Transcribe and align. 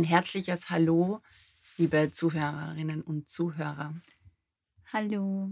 Ein 0.00 0.04
herzliches 0.04 0.70
Hallo, 0.70 1.20
liebe 1.76 2.10
Zuhörerinnen 2.10 3.02
und 3.02 3.28
Zuhörer. 3.28 3.92
Hallo. 4.94 5.50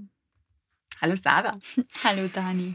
Hallo 1.03 1.17
Sarah. 1.17 1.53
Hallo 2.03 2.29
Dani. 2.29 2.75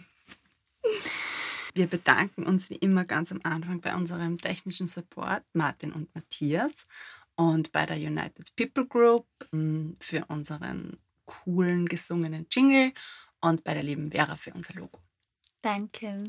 Wir 1.74 1.88
bedanken 1.88 2.46
uns 2.46 2.70
wie 2.70 2.76
immer 2.76 3.06
ganz 3.06 3.32
am 3.32 3.40
Anfang 3.42 3.82
bei 3.82 3.96
unserem 3.96 4.38
technischen 4.38 4.86
Support, 4.86 5.44
Martin 5.54 5.94
und 5.94 6.14
Matthias, 6.14 6.86
und 7.38 7.72
bei 7.72 7.88
der 7.88 7.98
United 7.98 8.56
People 8.56 8.86
Group 8.86 9.26
mm, 9.52 9.94
für 10.00 10.26
unseren 10.28 11.00
coolen 11.26 11.88
gesungenen 11.88 12.46
Jingle 12.52 12.94
und 13.42 13.64
bei 13.64 13.74
der 13.74 13.82
lieben 13.82 14.12
Vera 14.12 14.36
für 14.36 14.54
unser 14.54 14.76
Logo. 14.76 15.02
Danke. 15.64 16.24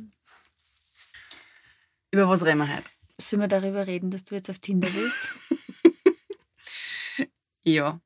Über 2.11 2.31
was 2.31 2.43
reden 2.47 2.61
wir 2.61 2.75
heute? 2.75 2.89
Sollen 3.21 3.43
wir 3.43 3.49
darüber 3.49 3.87
reden, 3.87 4.11
dass 4.11 4.25
du 4.25 4.35
jetzt 4.35 4.51
auf 4.51 4.59
Tinder 4.59 4.91
bist? 4.91 5.17
ja, 7.65 8.01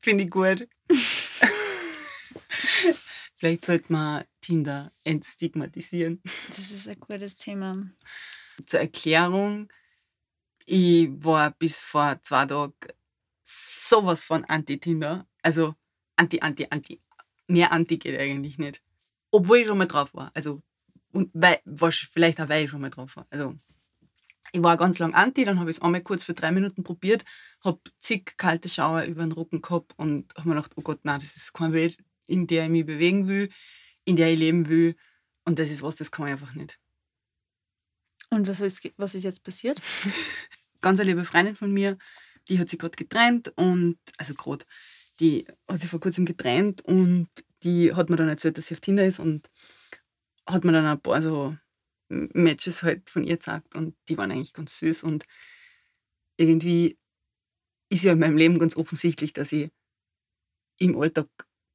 finde 0.00 0.24
ich 0.24 0.30
gut. 0.30 0.68
Vielleicht 3.36 3.64
sollte 3.64 3.92
man 3.92 4.24
Tinder 4.40 4.92
entstigmatisieren. 5.02 6.22
Das 6.48 6.70
ist 6.70 6.88
ein 6.88 7.00
gutes 7.00 7.36
Thema. 7.36 7.90
Zur 8.66 8.80
Erklärung, 8.80 9.68
ich 10.66 11.08
war 11.10 11.50
bis 11.50 11.78
vor 11.84 12.20
zwei 12.22 12.46
Tagen 12.46 12.72
sowas 13.42 14.24
von 14.24 14.44
Anti-Tinder. 14.44 15.26
Also 15.42 15.74
Anti, 16.16 16.40
Anti, 16.40 16.66
Anti. 16.70 17.00
Mehr 17.46 17.72
Anti 17.72 17.98
geht 17.98 18.18
eigentlich 18.18 18.58
nicht. 18.58 18.82
Obwohl 19.30 19.58
ich 19.58 19.66
schon 19.66 19.78
mal 19.78 19.86
drauf 19.86 20.14
war. 20.14 20.30
Also, 20.34 20.62
und 21.12 21.30
weil, 21.34 21.60
vielleicht 21.90 22.40
auch 22.40 22.48
weil 22.48 22.64
ich 22.64 22.70
schon 22.70 22.80
mal 22.80 22.90
drauf 22.90 23.16
war. 23.16 23.26
Also, 23.30 23.56
ich 24.54 24.62
war 24.62 24.76
ganz 24.76 25.00
lang 25.00 25.14
Anti, 25.14 25.44
dann 25.44 25.58
habe 25.58 25.68
ich 25.68 25.78
es 25.78 25.82
einmal 25.82 26.00
kurz 26.00 26.22
für 26.22 26.32
drei 26.32 26.52
Minuten 26.52 26.84
probiert, 26.84 27.24
habe 27.64 27.80
zig 27.98 28.36
kalte 28.36 28.68
Schauer 28.68 29.02
über 29.02 29.22
den 29.22 29.32
Rücken 29.32 29.60
gehabt 29.60 29.94
und 29.96 30.32
habe 30.36 30.48
mir 30.48 30.54
gedacht, 30.54 30.72
oh 30.76 30.82
Gott, 30.82 31.00
nein, 31.02 31.18
das 31.18 31.34
ist 31.34 31.52
keine 31.52 31.72
Welt, 31.72 31.98
in 32.26 32.46
der 32.46 32.64
ich 32.64 32.70
mich 32.70 32.86
bewegen 32.86 33.26
will, 33.26 33.50
in 34.04 34.14
der 34.14 34.32
ich 34.32 34.38
leben 34.38 34.68
will. 34.68 34.94
Und 35.44 35.58
das 35.58 35.70
ist 35.70 35.82
was, 35.82 35.96
das 35.96 36.12
kann 36.12 36.26
ich 36.26 36.32
einfach 36.32 36.54
nicht. 36.54 36.78
Und 38.30 38.46
was 38.46 38.60
ist, 38.60 38.88
was 38.96 39.16
ist 39.16 39.24
jetzt 39.24 39.42
passiert? 39.42 39.82
Ganz 40.80 41.00
eine 41.00 41.10
liebe 41.10 41.24
Freundin 41.24 41.56
von 41.56 41.72
mir, 41.72 41.98
die 42.48 42.60
hat 42.60 42.68
sich 42.68 42.78
gerade 42.78 42.96
getrennt 42.96 43.52
und, 43.56 43.98
also 44.18 44.34
gerade, 44.34 44.64
die 45.18 45.48
hat 45.66 45.80
sich 45.80 45.90
vor 45.90 45.98
kurzem 45.98 46.26
getrennt 46.26 46.80
und 46.82 47.28
die 47.64 47.92
hat 47.92 48.08
mir 48.08 48.16
dann 48.16 48.28
erzählt, 48.28 48.56
dass 48.56 48.68
sie 48.68 48.74
auf 48.74 48.80
Tinder 48.80 49.04
ist 49.04 49.18
und 49.18 49.50
hat 50.46 50.62
mir 50.62 50.70
dann 50.70 50.86
ein 50.86 51.00
paar 51.00 51.20
so 51.22 51.56
Matches 52.08 52.82
halt 52.82 53.08
von 53.10 53.24
ihr 53.24 53.36
gezeigt 53.36 53.74
und 53.74 53.96
die 54.08 54.18
waren 54.18 54.30
eigentlich 54.30 54.52
ganz 54.52 54.78
süß 54.78 55.04
und 55.04 55.24
irgendwie 56.36 56.98
ist 57.88 58.04
ja 58.04 58.12
in 58.12 58.18
meinem 58.18 58.36
Leben 58.36 58.58
ganz 58.58 58.76
offensichtlich, 58.76 59.32
dass 59.32 59.52
ich 59.52 59.70
im 60.78 60.98
Alltag 61.00 61.28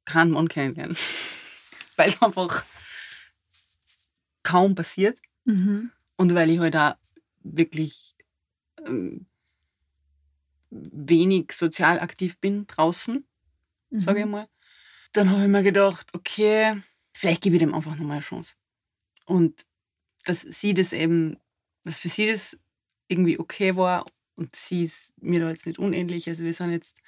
keinen 0.04 0.32
Mann 0.32 0.48
kennenlernen. 0.48 0.96
weil 1.96 2.08
es 2.08 2.22
einfach 2.22 2.64
kaum 4.42 4.74
passiert. 4.74 5.18
Mhm. 5.44 5.90
Und 6.16 6.34
weil 6.34 6.50
ich 6.50 6.58
halt 6.58 6.74
auch 6.76 6.96
wirklich 7.42 8.16
ähm, 8.86 9.26
wenig 10.70 11.52
sozial 11.52 12.00
aktiv 12.00 12.38
bin 12.38 12.66
draußen, 12.66 13.24
mhm. 13.90 14.00
sage 14.00 14.20
ich 14.20 14.26
mal. 14.26 14.48
Dann 15.12 15.30
habe 15.30 15.42
ich 15.42 15.48
mir 15.48 15.62
gedacht, 15.62 16.14
okay, 16.14 16.82
vielleicht 17.12 17.42
gebe 17.42 17.56
ich 17.56 17.60
dem 17.60 17.74
einfach 17.74 17.96
nochmal 17.96 18.16
eine 18.16 18.20
Chance. 18.20 18.54
Und 19.26 19.66
dass 20.24 20.42
sie 20.42 20.74
das 20.74 20.92
eben, 20.92 21.36
dass 21.84 21.98
für 21.98 22.08
sie 22.08 22.28
das 22.28 22.58
irgendwie 23.08 23.38
okay 23.38 23.76
war 23.76 24.06
und 24.36 24.54
sie 24.54 24.84
ist 24.84 25.12
mir 25.20 25.40
da 25.40 25.50
jetzt 25.50 25.66
nicht 25.66 25.78
unähnlich. 25.78 26.28
Also 26.28 26.44
wir 26.44 26.52
sind 26.52 26.72
jetzt 26.72 26.98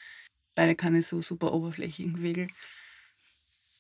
beide 0.55 0.75
keine 0.75 1.03
so 1.03 1.23
super 1.23 1.53
oberflächlichen 1.53 2.23
Wege 2.23 2.49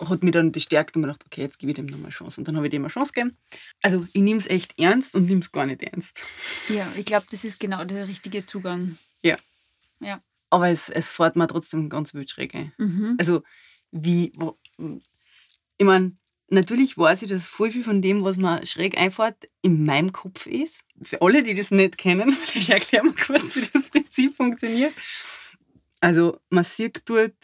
hat 0.09 0.23
mich 0.23 0.33
dann 0.33 0.53
bestärkt 0.53 0.97
und 0.97 1.03
mir 1.03 1.09
gedacht, 1.09 1.25
okay, 1.27 1.43
jetzt 1.43 1.59
gebe 1.59 1.71
ich 1.71 1.77
dem 1.77 1.87
nochmal 1.87 2.07
eine 2.07 2.13
Chance. 2.13 2.41
Und 2.41 2.49
dann 2.49 2.57
habe 2.57 2.67
ich 2.67 2.71
dem 2.71 2.83
eine 2.83 2.91
Chance 2.91 3.13
gegeben. 3.13 3.37
Also 3.83 4.07
ich 4.13 4.23
nehme 4.23 4.39
es 4.39 4.47
echt 4.47 4.79
ernst 4.79 5.15
und 5.15 5.27
nehme 5.27 5.41
es 5.41 5.53
gar 5.53 5.67
nicht 5.67 5.83
ernst. 5.83 6.23
Ja, 6.69 6.91
ich 6.97 7.07
glaube, 7.07 7.27
das 7.31 7.45
ist 7.45 7.61
genau 7.61 7.85
der 7.85 8.09
richtige 8.09 8.45
Zugang. 8.47 8.99
Ja. 9.23 9.37
Ja. 10.01 10.21
Aber 10.51 10.69
es, 10.69 10.89
es 10.89 11.11
fährt 11.11 11.37
mir 11.37 11.47
trotzdem 11.47 11.89
ganz 11.89 12.15
wild 12.15 12.29
schräg. 12.29 12.55
Mhm. 12.79 13.17
Also 13.19 13.43
wie, 13.91 14.33
ich 15.79 15.85
meine, 15.87 16.17
natürlich 16.53 16.97
weiß 16.97 17.23
ich, 17.23 17.29
dass 17.29 17.49
voll 17.49 17.71
viel 17.71 17.83
von 17.83 18.03
dem, 18.03 18.23
was 18.23 18.37
mir 18.37 18.65
schräg 18.67 18.99
einfährt, 18.99 19.49
in 19.63 19.85
meinem 19.85 20.13
Kopf 20.13 20.47
ist. 20.47 20.85
Für 21.03 21.21
alle, 21.23 21.43
die 21.43 21.55
das 21.55 21.71
nicht 21.71 21.99
kennen, 21.99 22.37
ich 22.55 22.71
erkläre 22.71 23.05
mal 23.07 23.15
kurz, 23.15 23.57
wie 23.57 23.67
das 23.73 23.85
Prinzip 23.89 24.37
funktioniert. 24.37 24.95
Also 26.01 26.41
man 26.51 26.65
sieht 26.65 27.03
dort 27.07 27.35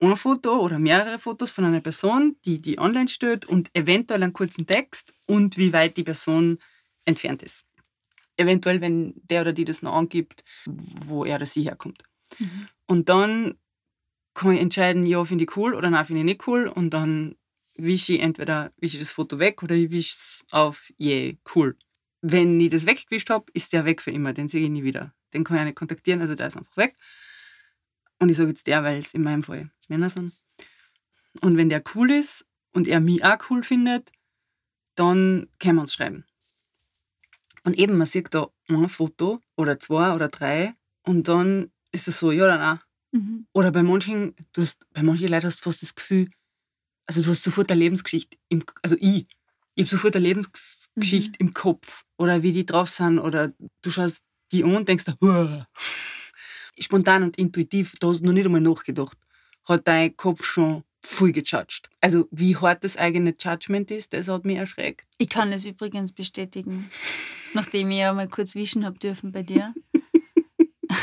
ein 0.00 0.16
Foto 0.16 0.58
oder 0.60 0.78
mehrere 0.78 1.18
Fotos 1.18 1.50
von 1.50 1.64
einer 1.64 1.80
Person, 1.80 2.36
die 2.44 2.60
die 2.60 2.78
online 2.78 3.08
stellt 3.08 3.46
und 3.46 3.70
eventuell 3.74 4.22
einen 4.22 4.32
kurzen 4.32 4.66
Text 4.66 5.14
und 5.26 5.56
wie 5.56 5.72
weit 5.72 5.96
die 5.96 6.02
Person 6.02 6.58
entfernt 7.04 7.42
ist. 7.42 7.64
Eventuell, 8.36 8.80
wenn 8.80 9.14
der 9.16 9.42
oder 9.42 9.52
die 9.52 9.64
das 9.64 9.82
noch 9.82 9.94
angibt, 9.94 10.44
wo 10.66 11.24
er 11.24 11.36
oder 11.36 11.46
sie 11.46 11.62
herkommt. 11.62 12.02
Mhm. 12.38 12.68
Und 12.86 13.08
dann 13.08 13.54
kann 14.34 14.52
ich 14.52 14.60
entscheiden, 14.60 15.06
ja, 15.06 15.24
finde 15.24 15.44
ich 15.44 15.56
cool 15.56 15.74
oder 15.74 15.90
nein, 15.90 16.04
finde 16.04 16.20
ich 16.20 16.26
nicht 16.26 16.46
cool. 16.48 16.66
Und 16.68 16.90
dann 16.90 17.36
wische 17.76 18.14
ich 18.14 18.20
entweder 18.20 18.72
wische 18.78 18.96
ich 18.96 19.02
das 19.02 19.12
Foto 19.12 19.38
weg 19.38 19.62
oder 19.62 19.74
ich 19.74 19.90
wische 19.90 20.12
es 20.12 20.46
auf 20.50 20.92
yeah, 21.00 21.34
cool. 21.54 21.76
Wenn 22.20 22.58
ich 22.60 22.70
das 22.70 22.86
weggewischt 22.86 23.30
habe, 23.30 23.46
ist 23.52 23.72
der 23.72 23.84
weg 23.84 24.00
für 24.00 24.10
immer, 24.10 24.32
den 24.32 24.48
sehe 24.48 24.64
ich 24.64 24.70
nie 24.70 24.84
wieder. 24.84 25.14
Den 25.34 25.44
kann 25.44 25.58
ich 25.58 25.64
nicht 25.64 25.76
kontaktieren, 25.76 26.20
also 26.20 26.34
der 26.34 26.46
ist 26.46 26.56
einfach 26.56 26.76
weg. 26.76 26.96
Und 28.18 28.28
ich 28.28 28.36
sage 28.36 28.50
jetzt 28.50 28.66
der, 28.66 28.82
weil 28.84 29.00
es 29.00 29.12
in 29.12 29.22
meinem 29.22 29.42
Fall 29.42 29.70
Männer 29.88 30.08
sind. 30.08 30.32
Und 31.42 31.58
wenn 31.58 31.68
der 31.68 31.82
cool 31.94 32.10
ist 32.10 32.46
und 32.72 32.88
er 32.88 33.00
mich 33.00 33.24
auch 33.24 33.38
cool 33.50 33.62
findet, 33.62 34.10
dann 34.94 35.48
können 35.58 35.76
wir 35.76 35.82
uns 35.82 35.94
schreiben. 35.94 36.24
Und 37.64 37.76
eben, 37.78 37.96
man 37.96 38.06
sieht 38.06 38.32
da 38.32 38.48
ein 38.68 38.88
Foto 38.88 39.40
oder 39.56 39.80
zwei 39.80 40.14
oder 40.14 40.28
drei 40.28 40.74
und 41.02 41.28
dann 41.28 41.72
ist 41.92 42.08
es 42.08 42.20
so, 42.20 42.30
ja 42.30 42.44
oder 42.44 42.58
nein. 42.58 42.80
Mhm. 43.12 43.46
Oder 43.52 43.72
bei 43.72 43.82
manchen, 43.82 44.34
du 44.52 44.62
hast, 44.62 44.86
bei 44.92 45.02
manchen 45.02 45.28
Leuten 45.28 45.46
hast 45.46 45.60
du 45.60 45.70
fast 45.70 45.82
das 45.82 45.94
Gefühl, 45.94 46.28
also 47.06 47.22
du 47.22 47.30
hast 47.30 47.44
sofort 47.44 47.70
eine 47.70 47.80
Lebensgeschichte, 47.80 48.36
im, 48.48 48.62
also 48.82 48.96
ich, 48.98 49.26
ich 49.74 49.84
habe 49.84 49.90
sofort 49.90 50.16
eine 50.16 50.24
Lebensgeschichte 50.24 51.36
mhm. 51.38 51.48
im 51.48 51.54
Kopf 51.54 52.04
oder 52.16 52.42
wie 52.42 52.52
die 52.52 52.66
drauf 52.66 52.88
sind 52.88 53.18
oder 53.18 53.52
du 53.82 53.90
schaust 53.90 54.22
die 54.52 54.64
an 54.64 54.76
und 54.76 54.88
denkst, 54.88 55.04
Huah 55.20 55.66
spontan 56.82 57.22
und 57.22 57.36
intuitiv, 57.36 57.94
da 58.00 58.08
hast 58.08 58.20
du 58.20 58.26
noch 58.26 58.32
nicht 58.32 58.46
einmal 58.46 58.60
nachgedacht, 58.60 59.16
hat 59.64 59.86
dein 59.86 60.16
Kopf 60.16 60.44
schon 60.44 60.84
viel 61.02 61.32
gejudged. 61.32 61.88
Also 62.00 62.28
wie 62.30 62.56
hart 62.56 62.82
das 62.82 62.96
eigene 62.96 63.34
Judgment 63.38 63.90
ist, 63.90 64.12
das 64.12 64.28
hat 64.28 64.44
mich 64.44 64.56
erschreckt. 64.56 65.06
Ich 65.18 65.28
kann 65.28 65.52
es 65.52 65.64
übrigens 65.64 66.12
bestätigen, 66.12 66.90
nachdem 67.52 67.90
ich 67.90 67.98
ja 67.98 68.12
mal 68.12 68.28
kurz 68.28 68.54
wischen 68.54 68.84
habe 68.84 68.98
dürfen 68.98 69.32
bei 69.32 69.42
dir. 69.42 69.74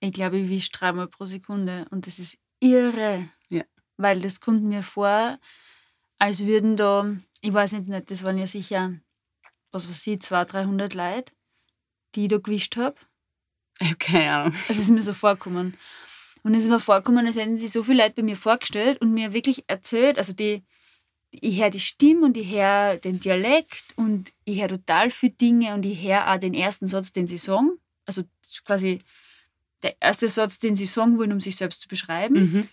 ich 0.00 0.12
glaube, 0.12 0.38
ich 0.38 0.48
wische 0.48 0.72
dreimal 0.72 1.08
pro 1.08 1.26
Sekunde 1.26 1.86
und 1.90 2.06
das 2.06 2.18
ist 2.18 2.38
irre. 2.60 3.28
Weil 4.00 4.22
das 4.22 4.40
kommt 4.40 4.62
mir 4.62 4.82
vor, 4.82 5.38
als 6.18 6.46
würden 6.46 6.78
da, 6.78 7.14
ich 7.42 7.52
weiß 7.52 7.72
nicht, 7.72 8.10
das 8.10 8.24
waren 8.24 8.38
ja 8.38 8.46
sicher, 8.46 8.94
was 9.72 9.86
weiß 9.86 10.06
ich, 10.06 10.20
200, 10.20 10.52
300 10.54 10.94
Leute, 10.94 11.32
die 12.14 12.22
ich 12.22 12.28
da 12.28 12.38
gewischt 12.38 12.78
habe. 12.78 12.96
Ich 13.78 13.88
habe 13.88 13.98
keine 13.98 14.32
Ahnung. 14.32 14.54
Es 14.68 14.78
ist 14.78 14.88
mir 14.90 15.02
so 15.02 15.12
vorgekommen. 15.12 15.76
Und 16.42 16.54
es 16.54 16.64
ist 16.64 16.70
mir 16.70 16.80
vorgekommen, 16.80 17.26
als 17.26 17.36
hätten 17.36 17.58
sie 17.58 17.68
so 17.68 17.82
viele 17.82 18.02
Leute 18.02 18.14
bei 18.16 18.22
mir 18.22 18.36
vorgestellt 18.36 19.02
und 19.02 19.12
mir 19.12 19.34
wirklich 19.34 19.64
erzählt, 19.66 20.16
also 20.16 20.32
die, 20.32 20.62
ich 21.30 21.60
höre 21.60 21.68
die 21.68 21.80
Stimme 21.80 22.24
und 22.24 22.38
ich 22.38 22.50
höre 22.50 22.96
den 22.96 23.20
Dialekt 23.20 23.84
und 23.96 24.32
ich 24.44 24.62
höre 24.62 24.68
total 24.68 25.10
viele 25.10 25.34
Dinge 25.34 25.74
und 25.74 25.84
ich 25.84 26.02
höre 26.02 26.32
auch 26.32 26.38
den 26.38 26.54
ersten 26.54 26.86
Satz, 26.86 27.12
den 27.12 27.26
sie 27.26 27.36
sagen. 27.36 27.78
Also 28.06 28.22
quasi 28.64 29.00
der 29.82 29.94
erste 30.00 30.28
Satz, 30.28 30.58
den 30.58 30.74
sie 30.74 30.86
sagen 30.86 31.18
wollen, 31.18 31.32
um 31.32 31.40
sich 31.40 31.56
selbst 31.56 31.82
zu 31.82 31.88
beschreiben. 31.88 32.52
Mhm. 32.52 32.68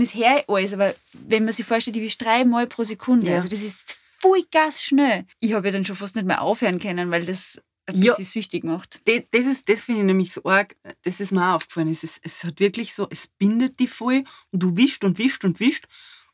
Und 0.00 0.14
höre 0.14 0.38
ich 0.38 0.48
alles, 0.48 0.72
aber 0.74 0.94
wenn 1.12 1.44
man 1.44 1.54
sich 1.54 1.66
vorstellt, 1.66 1.96
die 1.96 2.02
wie 2.02 2.08
dreimal 2.08 2.66
pro 2.66 2.84
Sekunde, 2.84 3.28
ja. 3.30 3.36
also 3.36 3.48
das 3.48 3.62
ist 3.62 3.96
voll 4.18 4.44
gas 4.50 4.82
schnell. 4.82 5.24
Ich 5.40 5.52
habe 5.52 5.68
ja 5.68 5.72
dann 5.72 5.84
schon 5.84 5.96
fast 5.96 6.16
nicht 6.16 6.26
mehr 6.26 6.42
aufhören 6.42 6.78
können, 6.78 7.10
weil 7.10 7.24
das 7.24 7.62
das 7.86 8.02
ja, 8.02 8.14
sie 8.16 8.24
süchtig 8.24 8.64
macht. 8.64 9.00
Das, 9.04 9.22
das, 9.30 9.64
das 9.64 9.84
finde 9.84 10.00
ich 10.00 10.06
nämlich 10.06 10.32
so 10.32 10.44
arg, 10.44 10.76
das 11.02 11.20
ist 11.20 11.30
mir 11.30 11.48
auch 11.48 11.54
aufgefallen. 11.54 11.88
Es, 11.88 12.02
ist, 12.02 12.18
es 12.22 12.42
hat 12.42 12.58
wirklich 12.58 12.94
so, 12.94 13.06
es 13.10 13.28
bindet 13.28 13.78
dich 13.78 13.90
voll 13.90 14.24
und 14.50 14.62
du 14.62 14.76
wischst 14.76 15.04
und 15.04 15.18
wischst 15.18 15.44
und 15.44 15.60
wischst 15.60 15.86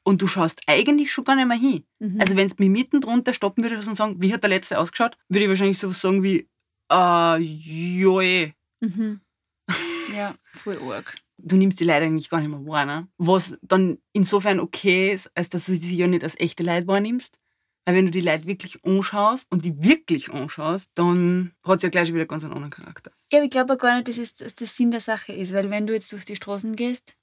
und 0.03 0.23
du 0.23 0.27
schaust 0.27 0.63
eigentlich 0.67 1.13
schon 1.13 1.25
gar 1.25 1.37
nicht 1.37 1.47
mehr 1.47 1.59
hin. 1.59 1.85
Mhm. 1.99 2.21
Also 2.21 2.37
wenn 2.37 2.47
es 2.47 2.59
mir 2.59 2.71
mitten 2.71 3.03
drunter 3.03 3.35
stoppen 3.35 3.63
würde 3.63 3.77
und 3.77 3.97
sagen, 3.97 4.17
wie 4.23 4.33
hat 4.33 4.43
der 4.43 4.51
letzte 4.51 4.79
ausgeschaut, 4.79 5.19
würde 5.29 5.45
ich 5.45 5.49
wahrscheinlich 5.49 5.79
so 5.79 5.91
sagen 5.91 6.23
wie, 6.23 6.49
äh, 6.91 7.37
joe. 7.37 8.55
Mhm. 8.81 9.21
Ja, 10.17 10.35
voll 10.53 10.79
arg. 10.91 11.15
Du 11.45 11.57
nimmst 11.57 11.81
die 11.81 11.85
Leute 11.85 12.05
eigentlich 12.05 12.31
gar 12.31 12.41
nicht 12.41 12.51
mehr 12.51 12.65
wahr, 12.67 12.85
ne? 12.87 13.09
Was 13.19 13.57
dann 13.63 13.99
insofern 14.13 14.61
okay 14.61 15.13
ist, 15.13 15.31
als 15.37 15.49
dass 15.49 15.67
du 15.67 15.73
sie 15.75 15.97
ja 15.97 16.07
nicht 16.07 16.23
als 16.25 16.39
echte 16.39 16.63
Leute 16.63 16.87
wahrnimmst, 16.87 17.37
Weil 17.85 17.97
wenn 17.97 18.05
du 18.07 18.13
die 18.13 18.21
Leute 18.21 18.47
wirklich 18.47 18.85
anschaust 18.85 19.51
und 19.51 19.65
die 19.65 19.83
wirklich 19.83 20.31
anschaust, 20.33 20.91
dann 20.95 21.53
hat 21.65 21.81
sie 21.81 21.87
ja 21.87 21.91
gleich 21.91 22.15
wieder 22.15 22.27
ganz 22.27 22.45
einen 22.45 22.53
anderen 22.53 22.71
Charakter. 22.71 23.11
Ja, 23.33 23.39
aber 23.39 23.45
ich 23.47 23.51
glaube 23.51 23.77
gar 23.77 23.97
nicht, 23.97 24.07
dass 24.09 24.19
es 24.19 24.35
dass 24.35 24.55
das 24.55 24.77
Sinn 24.77 24.93
der 24.93 25.01
Sache 25.01 25.33
ist, 25.33 25.53
weil 25.53 25.69
wenn 25.71 25.87
du 25.89 25.93
jetzt 25.93 26.13
durch 26.13 26.25
die 26.25 26.37
Straßen 26.37 26.77
gehst, 26.77 27.17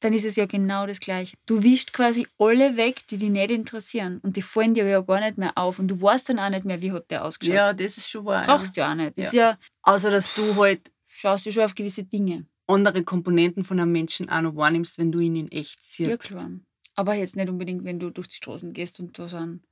dann 0.00 0.12
ist 0.14 0.24
es 0.24 0.36
ja 0.36 0.46
genau 0.46 0.86
das 0.86 1.00
Gleiche. 1.00 1.36
Du 1.46 1.62
wischst 1.62 1.92
quasi 1.92 2.26
alle 2.38 2.76
weg, 2.76 3.06
die 3.10 3.18
dich 3.18 3.30
nicht 3.30 3.50
interessieren 3.50 4.20
und 4.22 4.36
die 4.36 4.42
fallen 4.42 4.74
dir 4.74 4.86
ja 4.86 5.00
gar 5.00 5.20
nicht 5.20 5.36
mehr 5.38 5.52
auf 5.56 5.78
und 5.78 5.88
du 5.88 6.00
weißt 6.00 6.28
dann 6.30 6.38
auch 6.38 6.50
nicht 6.50 6.64
mehr, 6.64 6.80
wie 6.82 6.92
hat 6.92 7.10
der 7.10 7.24
ausgeschaut. 7.24 7.54
Ja, 7.54 7.72
das 7.74 7.96
ist 7.98 8.08
schon 8.08 8.24
wahr. 8.24 8.44
Brauchst 8.44 8.76
du 8.76 8.80
ja 8.80 8.90
auch 8.90 8.94
nicht. 8.94 9.16
Ja. 9.18 9.24
Ist 9.24 9.32
ja, 9.34 9.58
Außer, 9.82 10.10
dass 10.10 10.32
du 10.34 10.54
halt 10.56 10.90
schaust 11.06 11.44
du 11.46 11.52
schon 11.52 11.64
auf 11.64 11.74
gewisse 11.74 12.04
Dinge. 12.04 12.46
Andere 12.66 13.04
Komponenten 13.04 13.64
von 13.64 13.78
einem 13.78 13.92
Menschen 13.92 14.28
auch 14.28 14.40
noch 14.40 14.56
wahrnimmst, 14.56 14.98
wenn 14.98 15.12
du 15.12 15.20
ihn 15.20 15.36
in 15.36 15.52
echt 15.52 15.82
siehst. 15.82 16.10
Ja, 16.10 16.16
klar. 16.16 16.50
Aber 16.94 17.14
jetzt 17.14 17.36
nicht 17.36 17.48
unbedingt, 17.48 17.84
wenn 17.84 17.98
du 17.98 18.10
durch 18.10 18.28
die 18.28 18.36
Straßen 18.36 18.72
gehst 18.72 19.00
und 19.00 19.18
da 19.18 19.28
sind 19.28 19.62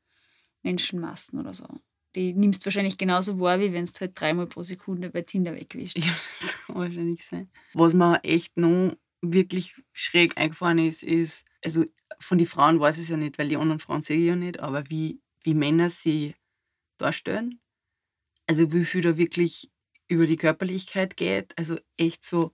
Menschenmassen 0.63 1.39
oder 1.39 1.55
so. 1.55 1.67
Die 2.15 2.33
nimmst 2.33 2.63
du 2.63 2.67
wahrscheinlich 2.67 2.97
genauso 2.97 3.41
wahr, 3.41 3.59
wie 3.59 3.73
wenn 3.73 3.87
du 3.87 3.93
halt 4.01 4.21
dreimal 4.21 4.47
pro 4.47 4.63
Sekunde 4.63 5.11
bei 5.11 5.23
Tinder 5.23 5.55
wegwischst. 5.55 5.99
Ja, 5.99 6.05
das 6.41 6.65
kann 6.67 6.77
wahrscheinlich 6.77 7.25
sein. 7.25 7.51
Was 7.73 7.95
mir 7.95 8.23
echt 8.23 8.57
noch 8.57 8.97
wirklich 9.21 9.75
schräg 9.93 10.39
eingefahren 10.39 10.79
ist, 10.79 11.03
ist, 11.03 11.45
also 11.65 11.85
von 12.21 12.39
den 12.39 12.47
Frauen 12.47 12.79
weiß 12.79 12.99
ich 12.99 13.05
es 13.05 13.09
ja 13.09 13.17
nicht, 13.17 13.39
weil 13.39 13.49
die 13.49 13.57
anderen 13.57 13.81
Frauen 13.81 14.03
sehe 14.03 14.19
ich 14.19 14.27
ja 14.27 14.37
nicht, 14.37 14.61
aber 14.61 14.89
wie, 14.91 15.21
wie 15.43 15.55
Männer 15.55 15.91
sie 15.91 16.35
darstellen. 16.99 17.61
Also 18.47 18.73
wie 18.73 18.85
viel 18.85 19.01
da 19.01 19.17
wirklich 19.17 19.71
über 20.07 20.27
die 20.27 20.37
Körperlichkeit 20.37 21.17
geht. 21.17 21.57
Also 21.59 21.79
echt 21.97 22.25
so 22.25 22.53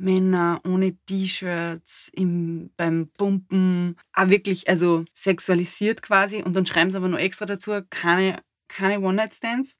Männer 0.00 0.60
ohne 0.66 0.96
T-Shirts 1.06 2.10
beim 2.16 3.10
Pumpen. 3.16 3.96
Auch 4.14 4.28
wirklich, 4.28 4.68
also 4.68 5.04
sexualisiert 5.12 6.02
quasi. 6.02 6.42
Und 6.42 6.54
dann 6.54 6.66
schreiben 6.66 6.90
sie 6.90 6.96
aber 6.96 7.08
noch 7.08 7.18
extra 7.18 7.46
dazu, 7.46 7.72
keine, 7.90 8.42
keine 8.68 9.00
One-Night-Stands. 9.00 9.78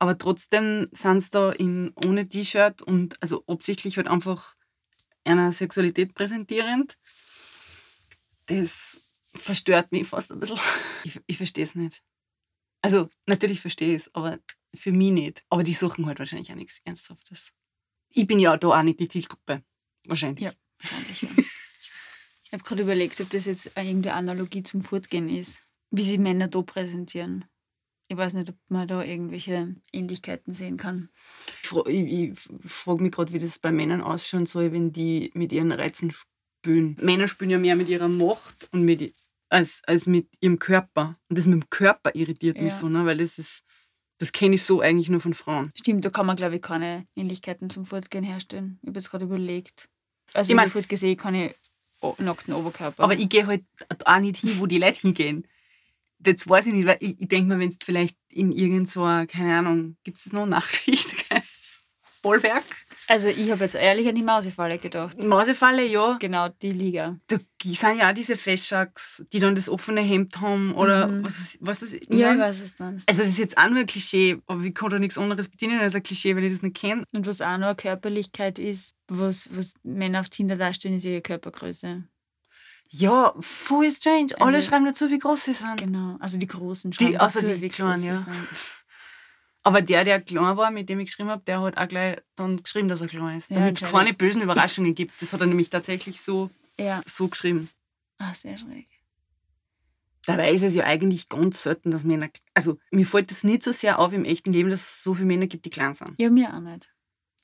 Aber 0.00 0.18
trotzdem 0.18 0.88
sind 0.92 1.22
sie 1.22 1.30
da 1.30 1.52
in, 1.52 1.92
ohne 2.04 2.28
T-Shirt 2.28 2.82
und 2.82 3.22
also 3.22 3.44
absichtlich 3.46 3.96
halt 3.96 4.08
einfach 4.08 4.56
einer 5.24 5.52
Sexualität 5.52 6.14
präsentierend. 6.14 6.98
Das 8.46 9.14
verstört 9.34 9.92
mich 9.92 10.06
fast 10.06 10.32
ein 10.32 10.40
bisschen. 10.40 10.58
Ich, 11.04 11.20
ich 11.26 11.36
verstehe 11.36 11.64
es 11.64 11.74
nicht. 11.74 12.02
Also, 12.80 13.10
natürlich 13.26 13.60
verstehe 13.60 13.94
ich 13.94 14.04
es, 14.04 14.14
aber 14.14 14.38
für 14.74 14.90
mich 14.90 15.12
nicht. 15.12 15.44
Aber 15.50 15.62
die 15.62 15.74
suchen 15.74 16.06
halt 16.06 16.18
wahrscheinlich 16.18 16.50
auch 16.50 16.56
nichts 16.56 16.80
Ernsthaftes. 16.84 17.52
Ich 18.14 18.26
bin 18.28 18.38
ja 18.38 18.56
da 18.56 18.68
auch 18.68 18.82
nicht 18.82 19.00
die 19.00 19.08
Zielgruppe. 19.08 19.62
Wahrscheinlich. 20.06 20.44
Ja, 20.44 20.52
wahrscheinlich. 20.78 21.22
Ja. 21.22 21.28
ich 22.44 22.52
habe 22.52 22.62
gerade 22.62 22.82
überlegt, 22.82 23.20
ob 23.20 23.30
das 23.30 23.46
jetzt 23.46 23.76
irgendeine 23.76 24.14
Analogie 24.14 24.62
zum 24.62 24.80
Fortgehen 24.80 25.28
ist, 25.28 25.62
wie 25.90 26.04
sie 26.04 26.18
Männer 26.18 26.48
da 26.48 26.62
präsentieren. 26.62 27.44
Ich 28.06 28.16
weiß 28.16 28.34
nicht, 28.34 28.50
ob 28.50 28.56
man 28.68 28.86
da 28.86 29.02
irgendwelche 29.02 29.74
Ähnlichkeiten 29.92 30.52
sehen 30.54 30.76
kann. 30.76 31.08
Ich, 31.62 31.72
ich, 31.88 32.30
ich 32.30 32.38
frage 32.66 33.02
mich 33.02 33.12
gerade, 33.12 33.32
wie 33.32 33.38
das 33.38 33.58
bei 33.58 33.72
Männern 33.72 34.02
ausschauen 34.02 34.46
soll, 34.46 34.72
wenn 34.72 34.92
die 34.92 35.32
mit 35.34 35.52
ihren 35.52 35.72
Reizen 35.72 36.12
spielen. 36.12 36.96
Männer 37.00 37.26
spielen 37.26 37.50
ja 37.50 37.58
mehr 37.58 37.76
mit 37.76 37.88
ihrer 37.88 38.08
Macht 38.08 38.68
und 38.72 38.82
mit, 38.82 39.12
als, 39.48 39.82
als 39.86 40.06
mit 40.06 40.28
ihrem 40.40 40.58
Körper. 40.58 41.18
Und 41.28 41.38
das 41.38 41.46
mit 41.46 41.54
dem 41.54 41.70
Körper 41.70 42.14
irritiert 42.14 42.60
mich 42.60 42.74
so, 42.74 42.88
ne? 42.88 43.04
weil 43.06 43.16
das 43.16 43.38
ist, 43.38 43.64
das 44.24 44.32
kenne 44.32 44.54
ich 44.54 44.62
so 44.62 44.80
eigentlich 44.80 45.08
nur 45.08 45.20
von 45.20 45.34
Frauen. 45.34 45.70
Stimmt, 45.74 46.04
da 46.04 46.10
kann 46.10 46.26
man, 46.26 46.36
glaube 46.36 46.56
ich, 46.56 46.62
keine 46.62 47.06
Ähnlichkeiten 47.16 47.70
zum 47.70 47.84
Fortgehen 47.84 48.24
herstellen. 48.24 48.78
Ich 48.82 48.88
habe 48.88 48.98
jetzt 48.98 49.10
gerade 49.10 49.24
überlegt. 49.24 49.88
Also, 50.32 50.50
ich 50.50 50.56
meine, 50.56 50.70
gesehen 50.70 51.16
kann 51.16 51.34
ich 51.34 51.54
nackten 52.18 52.54
Oberkörper. 52.54 53.02
Aber 53.02 53.14
ich 53.14 53.28
gehe 53.28 53.46
halt 53.46 53.64
auch 54.04 54.18
nicht 54.18 54.38
hin, 54.38 54.58
wo 54.58 54.66
die 54.66 54.78
Leute 54.78 55.00
hingehen 55.00 55.46
jetzt 56.26 56.48
weiß 56.48 56.66
ich 56.66 56.72
nicht, 56.72 56.86
weil 56.86 56.98
ich, 57.00 57.20
ich 57.20 57.28
denke 57.28 57.48
mal, 57.48 57.58
wenn 57.58 57.70
es 57.70 57.76
vielleicht 57.84 58.16
in 58.30 58.52
irgend 58.52 58.90
so, 58.90 59.02
keine 59.02 59.58
Ahnung, 59.58 59.96
gibt 60.04 60.18
es 60.18 60.32
noch 60.32 60.46
Nachtschicht? 60.46 61.14
Bollwerk? 62.22 62.64
Also 63.08 63.28
ich 63.28 63.50
habe 63.50 63.64
jetzt 63.64 63.74
ehrlich 63.74 64.08
an 64.08 64.14
die 64.14 64.22
Mausefalle 64.22 64.78
gedacht. 64.78 65.22
Mausefalle, 65.22 65.86
ja. 65.86 66.16
Genau, 66.18 66.48
die 66.48 66.72
Liga. 66.72 67.18
Da 67.28 67.38
sind 67.62 67.98
ja 67.98 68.10
auch 68.10 68.14
diese 68.14 68.36
Feschaks, 68.36 69.24
die 69.32 69.40
dann 69.40 69.54
das 69.54 69.68
offene 69.68 70.00
Hemd 70.00 70.40
haben 70.40 70.74
oder 70.74 71.08
mhm. 71.08 71.24
was, 71.24 71.58
was 71.60 71.80
das 71.80 71.92
ist. 71.92 72.12
Ja, 72.12 72.32
ich 72.32 72.38
weiß, 72.40 72.62
was 72.62 72.76
du 72.76 72.82
meinst. 72.82 73.08
Also 73.08 73.22
das 73.22 73.30
ist 73.30 73.38
jetzt 73.38 73.58
auch 73.58 73.68
nur 73.68 73.80
ein 73.80 73.86
Klischee, 73.86 74.38
aber 74.46 74.62
ich 74.62 74.74
kann 74.74 74.90
da 74.90 74.98
nichts 74.98 75.18
anderes 75.18 75.48
bedienen 75.48 75.80
als 75.80 75.94
ein 75.94 76.02
Klischee, 76.02 76.34
wenn 76.36 76.44
ich 76.44 76.52
das 76.52 76.62
nicht 76.62 76.76
kenne. 76.76 77.04
Und 77.12 77.26
was 77.26 77.40
auch 77.40 77.58
noch 77.58 77.68
eine 77.68 77.76
Körperlichkeit 77.76 78.58
ist, 78.58 78.96
was, 79.08 79.48
was 79.52 79.74
Männer 79.82 80.20
auf 80.20 80.28
Tinder 80.28 80.56
darstellen, 80.56 80.96
ist 80.96 81.04
ihre 81.04 81.20
Körpergröße. 81.20 82.04
Ja, 82.88 83.34
voll 83.40 83.90
strange. 83.90 84.34
Also, 84.34 84.44
Alle 84.44 84.62
schreiben 84.62 84.84
dazu, 84.84 85.10
wie 85.10 85.18
groß 85.18 85.44
sie 85.44 85.52
sind. 85.52 85.78
Genau, 85.78 86.16
also 86.20 86.38
die 86.38 86.46
Großen 86.46 86.92
schreiben 86.92 87.12
die, 87.12 87.18
also 87.18 87.40
dazu, 87.40 87.54
die 87.54 87.62
wie 87.62 87.68
kleinen, 87.68 88.04
ja. 88.04 88.16
Sind. 88.16 88.34
Aber 89.64 89.82
der, 89.82 90.04
der 90.04 90.20
klein 90.20 90.56
war, 90.56 90.70
mit 90.70 90.88
dem 90.88 91.00
ich 91.00 91.06
geschrieben 91.06 91.30
habe, 91.30 91.42
der 91.46 91.60
hat 91.62 91.78
auch 91.78 91.88
gleich 91.88 92.18
dann 92.36 92.62
geschrieben, 92.62 92.88
dass 92.88 93.00
er 93.00 93.08
klein 93.08 93.38
ist. 93.38 93.50
Ja, 93.50 93.56
damit 93.56 93.82
es 93.82 93.90
keine 93.90 94.12
bösen 94.12 94.42
Überraschungen 94.42 94.94
gibt. 94.94 95.20
Das 95.20 95.32
hat 95.32 95.40
er 95.40 95.46
nämlich 95.46 95.70
tatsächlich 95.70 96.20
so, 96.20 96.50
ja. 96.78 97.02
so 97.06 97.28
geschrieben. 97.28 97.70
Ah, 98.18 98.34
sehr 98.34 98.58
schräg. 98.58 98.88
Dabei 100.26 100.52
ist 100.52 100.62
es 100.62 100.74
ja 100.74 100.84
eigentlich 100.84 101.28
ganz 101.28 101.62
selten, 101.62 101.90
dass 101.90 102.04
Männer. 102.04 102.28
Also, 102.54 102.78
mir 102.90 103.06
fällt 103.06 103.30
das 103.30 103.44
nicht 103.44 103.62
so 103.62 103.72
sehr 103.72 103.98
auf 103.98 104.12
im 104.12 104.24
echten 104.24 104.52
Leben, 104.52 104.70
dass 104.70 104.80
es 104.80 105.02
so 105.02 105.14
viele 105.14 105.26
Männer 105.26 105.46
gibt, 105.46 105.64
die 105.64 105.70
klein 105.70 105.94
sind. 105.94 106.14
Ja, 106.18 106.30
mir 106.30 106.54
auch 106.54 106.60
nicht. 106.60 106.88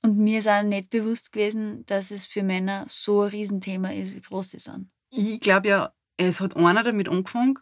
Und 0.02 0.16
mir 0.16 0.38
ist 0.38 0.48
auch 0.48 0.62
nicht 0.62 0.88
bewusst 0.88 1.32
gewesen, 1.32 1.84
dass 1.86 2.10
es 2.10 2.24
für 2.24 2.42
Männer 2.42 2.86
so 2.88 3.22
ein 3.22 3.30
Riesenthema 3.30 3.92
ist, 3.92 4.14
wie 4.14 4.20
groß 4.20 4.50
sie 4.50 4.58
sind 4.58 4.90
ich 5.10 5.40
glaube 5.40 5.68
ja, 5.68 5.92
es 6.16 6.40
hat 6.40 6.56
einer 6.56 6.82
damit 6.82 7.08
angefangen 7.08 7.58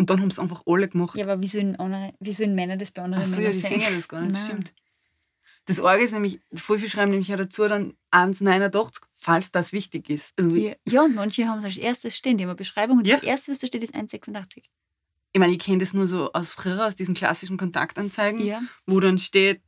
und 0.00 0.08
dann 0.08 0.22
haben 0.22 0.28
es 0.28 0.38
einfach 0.38 0.62
alle 0.64 0.88
gemacht. 0.88 1.14
Ja, 1.14 1.26
aber 1.26 1.42
wie 1.42 1.46
sollen, 1.46 1.76
andere, 1.76 2.14
wie 2.20 2.32
sollen 2.32 2.54
Männer 2.54 2.78
das 2.78 2.90
bei 2.90 3.02
anderen 3.02 3.22
Ach 3.22 3.26
so, 3.26 3.36
Männern 3.36 3.60
ja, 3.60 3.68
die 3.68 3.84
ja 3.84 3.90
das 3.90 4.08
gar 4.08 4.22
nicht, 4.22 4.32
Nein. 4.36 4.44
stimmt. 4.46 4.72
Das 5.66 5.78
Arge 5.78 6.04
ist 6.04 6.12
nämlich, 6.12 6.40
voll 6.54 6.78
viel 6.78 6.88
schreiben 6.88 7.10
nämlich 7.10 7.28
ja 7.28 7.36
dazu 7.36 7.68
dann 7.68 7.92
1,89, 8.10 9.02
falls 9.18 9.52
das 9.52 9.74
wichtig 9.74 10.08
ist. 10.08 10.32
Also 10.38 10.54
ja, 10.54 10.72
ja, 10.88 11.02
und 11.02 11.14
manche 11.14 11.46
haben 11.46 11.58
es 11.58 11.66
als 11.66 11.76
erstes 11.76 12.16
stehen, 12.16 12.38
die 12.38 12.44
haben 12.44 12.48
eine 12.48 12.56
Beschreibung 12.56 12.96
und 12.96 13.06
ja. 13.06 13.16
das 13.16 13.26
erste, 13.26 13.52
was 13.52 13.58
da 13.58 13.66
steht, 13.66 13.82
ist 13.82 13.94
1,86. 13.94 14.62
Ich 15.32 15.38
meine, 15.38 15.52
ich 15.52 15.58
kenne 15.58 15.76
das 15.76 15.92
nur 15.92 16.06
so 16.06 16.32
aus 16.32 16.54
früher, 16.54 16.86
aus 16.86 16.96
diesen 16.96 17.12
klassischen 17.12 17.58
Kontaktanzeigen, 17.58 18.42
ja. 18.42 18.62
wo 18.86 19.00
dann 19.00 19.18
steht 19.18 19.60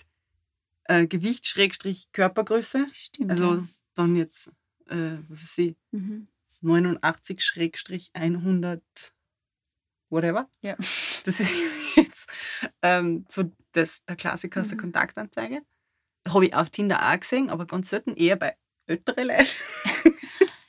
äh, 0.85 1.07
Gewicht, 1.07 1.47
Schrägstrich, 1.47 2.11
Körpergröße. 2.13 2.87
Stimmt. 2.95 3.31
Also 3.31 3.65
dann 3.93 4.17
jetzt, 4.17 4.49
äh, 4.87 5.19
was 5.29 5.43
ist 5.43 5.57
sie? 5.57 5.77
Mhm. 5.91 6.29
89-100 6.63 8.81
whatever. 10.13 10.49
Ja. 10.61 10.77
Das 11.25 11.39
ist 11.39 11.51
jetzt 11.95 12.29
ähm, 12.83 13.27
so 13.29 13.53
das, 13.71 14.05
der 14.07 14.17
Klassiker 14.17 14.61
aus 14.61 14.67
der 14.67 14.77
mhm. 14.77 14.81
Kontaktanzeige. 14.81 15.63
Habe 16.27 16.47
ich 16.47 16.55
auf 16.55 16.69
Tinder 16.71 17.01
auch 17.01 17.21
gesehen, 17.21 17.49
aber 17.49 17.65
ganz 17.65 17.91
selten 17.91 18.17
eher 18.17 18.35
bei 18.35 18.57
älteren 18.87 19.29
Leuten. 19.29 19.47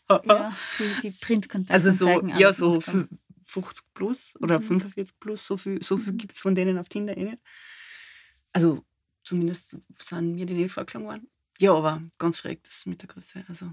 ja, 0.28 0.54
die, 0.80 1.02
die 1.02 1.12
Printkontaktanzeigen. 1.12 2.30
Also 2.32 2.36
so, 2.36 2.40
ja, 2.40 2.54
so 2.54 2.82
50 3.48 3.84
plus 3.96 4.34
oder 4.42 4.60
mhm. 4.60 4.80
45 4.80 5.20
plus, 5.20 5.48
so 5.48 5.58
viel, 5.58 5.84
so 5.84 5.98
viel 5.98 6.14
mhm. 6.14 6.18
gibt 6.18 6.34
es 6.34 6.40
von 6.40 6.54
denen 6.54 6.78
auf 6.78 6.88
Tinder 6.88 7.18
eh 7.18 7.24
nicht. 7.24 7.42
Also 8.52 8.86
zumindest 9.24 9.78
sind 10.04 10.36
mir 10.36 10.46
die 10.46 10.54
nicht 10.54 10.72
vorgeschlagen 10.72 11.06
worden. 11.06 11.32
Ja, 11.60 11.74
aber 11.74 12.04
ganz 12.20 12.38
schräg, 12.38 12.64
das 12.64 12.86
mit 12.86 13.02
der 13.02 13.10
Größe. 13.10 13.44
Also 13.48 13.72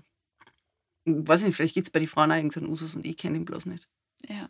weiß 1.05 1.41
ich 1.41 1.47
nicht, 1.47 1.57
vielleicht 1.57 1.75
gibt 1.75 1.87
es 1.87 1.93
bei 1.93 1.99
den 1.99 2.09
Frauen 2.09 2.33
auch 2.33 2.37
irgendeinen 2.37 2.69
Usus 2.69 2.95
und 2.95 3.07
ich 3.07 3.17
kenne 3.17 3.37
ihn 3.37 3.45
bloß 3.45 3.67
nicht. 3.67 3.89
Ja. 4.27 4.49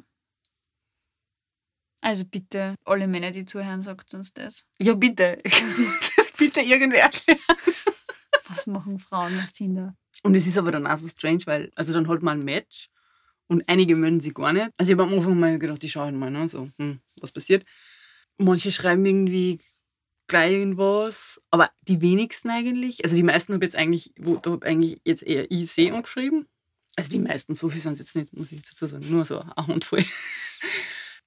Also 2.00 2.24
bitte, 2.24 2.74
alle 2.84 3.06
Männer, 3.06 3.30
die 3.30 3.44
zuhören, 3.44 3.82
sagt 3.82 4.14
uns 4.14 4.32
das. 4.32 4.64
Ja, 4.78 4.94
bitte. 4.94 5.38
bitte 6.38 6.60
irgendwer 6.60 7.02
erklären. 7.02 7.38
Was 8.48 8.66
machen 8.66 8.98
Frauen 8.98 9.38
auf 9.38 9.52
Tinder? 9.52 9.94
Und 10.22 10.34
es 10.34 10.46
ist 10.46 10.58
aber 10.58 10.72
dann 10.72 10.86
auch 10.86 10.98
so 10.98 11.08
strange, 11.08 11.42
weil, 11.46 11.70
also 11.76 11.92
dann 11.92 12.08
holt 12.08 12.22
man 12.22 12.40
ein 12.40 12.44
Match 12.44 12.88
und 13.48 13.68
einige 13.68 13.96
mögen 13.96 14.20
sie 14.20 14.32
gar 14.32 14.52
nicht. 14.52 14.70
Also 14.76 14.92
ich 14.92 14.98
habe 14.98 15.10
am 15.10 15.16
Anfang 15.16 15.38
mal 15.38 15.58
gedacht, 15.58 15.82
ich 15.84 15.92
schaue 15.92 16.04
halt 16.04 16.14
mal, 16.14 16.30
ne, 16.30 16.48
so, 16.48 16.70
hm, 16.78 17.00
was 17.20 17.32
passiert. 17.32 17.64
Manche 18.38 18.70
schreiben 18.70 19.04
irgendwie 19.04 19.60
gleich 20.26 20.52
irgendwas, 20.52 21.40
aber 21.50 21.70
die 21.88 22.00
wenigsten 22.00 22.50
eigentlich. 22.50 23.04
Also 23.04 23.16
die 23.16 23.22
meisten 23.22 23.52
habe 23.52 23.64
jetzt 23.64 23.76
eigentlich, 23.76 24.12
wo 24.18 24.36
da 24.36 24.52
habe 24.52 24.66
eigentlich 24.66 25.00
jetzt 25.04 25.22
eher 25.22 25.50
ich 25.50 25.72
sie 25.72 25.90
angeschrieben. 25.90 26.46
Also 26.96 27.10
die 27.10 27.18
meisten, 27.18 27.54
so 27.54 27.68
viel 27.68 27.80
sind 27.80 27.94
es 27.94 27.98
jetzt 27.98 28.16
nicht, 28.16 28.32
muss 28.32 28.52
ich 28.52 28.62
dazu 28.62 28.86
sagen, 28.86 29.10
nur 29.10 29.24
so 29.24 29.40
eine 29.40 29.66
Handvoll. 29.66 30.04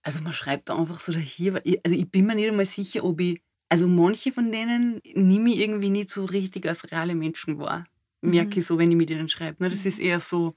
Also 0.03 0.21
man 0.21 0.33
schreibt 0.33 0.69
da 0.69 0.77
einfach 0.77 0.99
so 0.99 1.13
daher, 1.13 1.61
also 1.83 1.95
ich 1.95 2.09
bin 2.11 2.25
mir 2.25 2.35
nicht 2.35 2.49
einmal 2.49 2.65
sicher, 2.65 3.03
ob 3.03 3.21
ich, 3.21 3.41
also 3.69 3.87
manche 3.87 4.31
von 4.31 4.51
denen 4.51 5.01
nehme 5.15 5.51
ich 5.51 5.59
irgendwie 5.59 5.89
nicht 5.89 6.09
so 6.09 6.25
richtig 6.25 6.67
als 6.67 6.91
reale 6.91 7.15
Menschen 7.15 7.57
wahr. 7.57 7.85
Merke 8.21 8.55
mhm. 8.55 8.59
ich 8.59 8.65
so, 8.65 8.77
wenn 8.77 8.91
ich 8.91 8.97
mit 8.97 9.09
ihnen 9.09 9.29
schreibe. 9.29 9.63
Ne? 9.63 9.69
Das 9.69 9.85
ist 9.85 9.99
eher 9.99 10.19
so, 10.19 10.55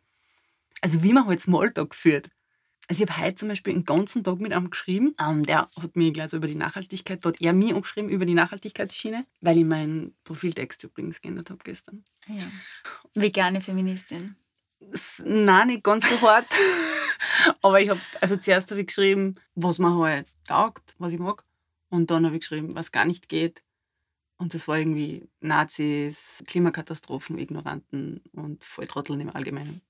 also 0.80 1.02
wie 1.02 1.12
man 1.12 1.26
halt 1.26 1.40
Smalltalk 1.40 1.94
führt. 1.94 2.28
Also 2.88 3.02
ich 3.02 3.10
habe 3.10 3.20
heute 3.20 3.36
zum 3.36 3.48
Beispiel 3.48 3.72
einen 3.72 3.84
ganzen 3.84 4.22
Tag 4.22 4.38
mit 4.38 4.52
einem 4.52 4.70
geschrieben. 4.70 5.14
Ähm, 5.20 5.44
der 5.44 5.68
hat 5.80 5.96
mir 5.96 6.12
gleich 6.12 6.30
so 6.30 6.36
über 6.36 6.46
die 6.46 6.54
Nachhaltigkeit, 6.54 7.24
dort 7.24 7.40
er 7.40 7.52
mir 7.52 7.74
angeschrieben 7.74 8.10
über 8.10 8.24
die 8.24 8.34
Nachhaltigkeitsschiene, 8.34 9.24
weil 9.40 9.58
ich 9.58 9.64
meinen 9.64 10.16
Profiltext 10.22 10.84
übrigens 10.84 11.20
geändert 11.20 11.50
habe 11.50 11.60
gestern. 11.64 12.04
Ja. 12.28 12.44
Vegane 13.14 13.60
Feministin. 13.60 14.36
Nein, 15.24 15.68
nicht 15.68 15.82
ganz 15.82 16.08
so 16.08 16.20
hart. 16.20 16.46
Aber 17.62 17.80
ich 17.80 17.88
habe, 17.88 18.00
also 18.20 18.36
zuerst 18.36 18.70
habe 18.70 18.80
ich 18.80 18.88
geschrieben, 18.88 19.36
was 19.54 19.78
mir 19.78 19.96
halt 19.98 20.28
taugt, 20.46 20.94
was 20.98 21.12
ich 21.12 21.18
mag. 21.18 21.44
Und 21.88 22.10
dann 22.10 22.24
habe 22.24 22.36
ich 22.36 22.40
geschrieben, 22.40 22.74
was 22.74 22.92
gar 22.92 23.04
nicht 23.04 23.28
geht. 23.28 23.62
Und 24.38 24.52
das 24.52 24.68
war 24.68 24.78
irgendwie 24.78 25.28
Nazis, 25.40 26.42
Klimakatastrophen, 26.46 27.38
Ignoranten 27.38 28.22
und 28.32 28.64
Volltrotteln 28.64 29.20
im 29.20 29.34
Allgemeinen. 29.34 29.80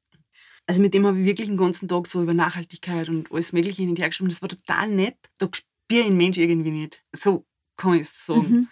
Also 0.66 0.80
mit 0.80 0.94
dem 0.94 1.06
habe 1.06 1.18
ich 1.20 1.26
wirklich 1.26 1.48
den 1.48 1.56
ganzen 1.56 1.88
Tag 1.88 2.06
so 2.06 2.22
über 2.22 2.34
Nachhaltigkeit 2.34 3.08
und 3.08 3.30
alles 3.32 3.52
Mögliche 3.52 3.82
hin 3.82 3.90
und 3.90 3.98
her 3.98 4.08
geschrieben. 4.08 4.30
Das 4.30 4.42
war 4.42 4.48
total 4.48 4.88
nett. 4.88 5.16
Da 5.38 5.48
spüre 5.52 6.00
ich 6.00 6.06
den 6.06 6.16
Mensch 6.16 6.38
irgendwie 6.38 6.70
nicht. 6.70 7.04
So 7.12 7.46
kann 7.76 7.94
ich 7.94 8.02
es 8.02 8.26
sagen. 8.26 8.50
Mhm. 8.50 8.68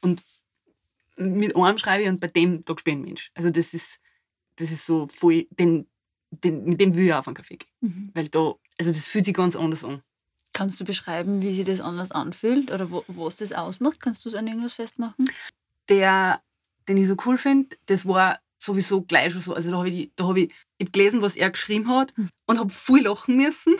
Und 0.00 0.22
mit 1.16 1.56
einem 1.56 1.78
schreibe 1.78 2.04
ich 2.04 2.08
und 2.08 2.20
bei 2.20 2.28
dem 2.28 2.64
Tag 2.64 2.80
spüre 2.80 2.96
ich 2.96 3.00
den 3.00 3.04
Mensch. 3.04 3.30
Also 3.34 3.50
das 3.50 3.74
ist, 3.74 4.00
das 4.56 4.70
ist 4.70 4.86
so 4.86 5.08
voll, 5.08 5.46
den, 5.50 5.88
den, 6.32 6.64
mit 6.64 6.80
dem 6.80 6.94
will 6.94 7.06
ich 7.06 7.12
auf 7.12 7.26
einen 7.26 7.34
Kaffee 7.34 7.56
gehen. 7.56 7.70
Mhm. 7.80 8.10
Weil 8.14 8.28
da, 8.28 8.54
also 8.78 8.92
das 8.92 9.06
fühlt 9.06 9.24
sich 9.24 9.34
ganz 9.34 9.56
anders 9.56 9.84
an. 9.84 10.02
Kannst 10.52 10.80
du 10.80 10.84
beschreiben, 10.84 11.40
wie 11.40 11.54
sich 11.54 11.64
das 11.64 11.80
anders 11.80 12.12
anfühlt 12.12 12.70
oder 12.70 12.90
wo, 12.90 13.04
was 13.06 13.36
das 13.36 13.52
ausmacht? 13.52 14.00
Kannst 14.00 14.24
du 14.24 14.28
es 14.28 14.34
an 14.34 14.46
irgendwas 14.46 14.74
festmachen? 14.74 15.30
Der, 15.88 16.42
den 16.88 16.96
ich 16.96 17.08
so 17.08 17.16
cool 17.24 17.38
finde, 17.38 17.76
das 17.86 18.06
war 18.06 18.38
sowieso 18.58 19.02
gleich 19.02 19.32
schon 19.32 19.42
so. 19.42 19.54
Also 19.54 19.70
da 19.70 19.78
habe 19.78 19.88
ich, 19.88 20.10
hab 20.20 20.36
ich, 20.36 20.52
ich 20.78 20.86
hab 20.86 20.92
gelesen, 20.92 21.22
was 21.22 21.36
er 21.36 21.50
geschrieben 21.50 21.88
hat 21.88 22.14
hm. 22.16 22.28
und 22.46 22.58
habe 22.58 22.70
viel 22.70 23.04
lachen 23.04 23.36
müssen. 23.36 23.74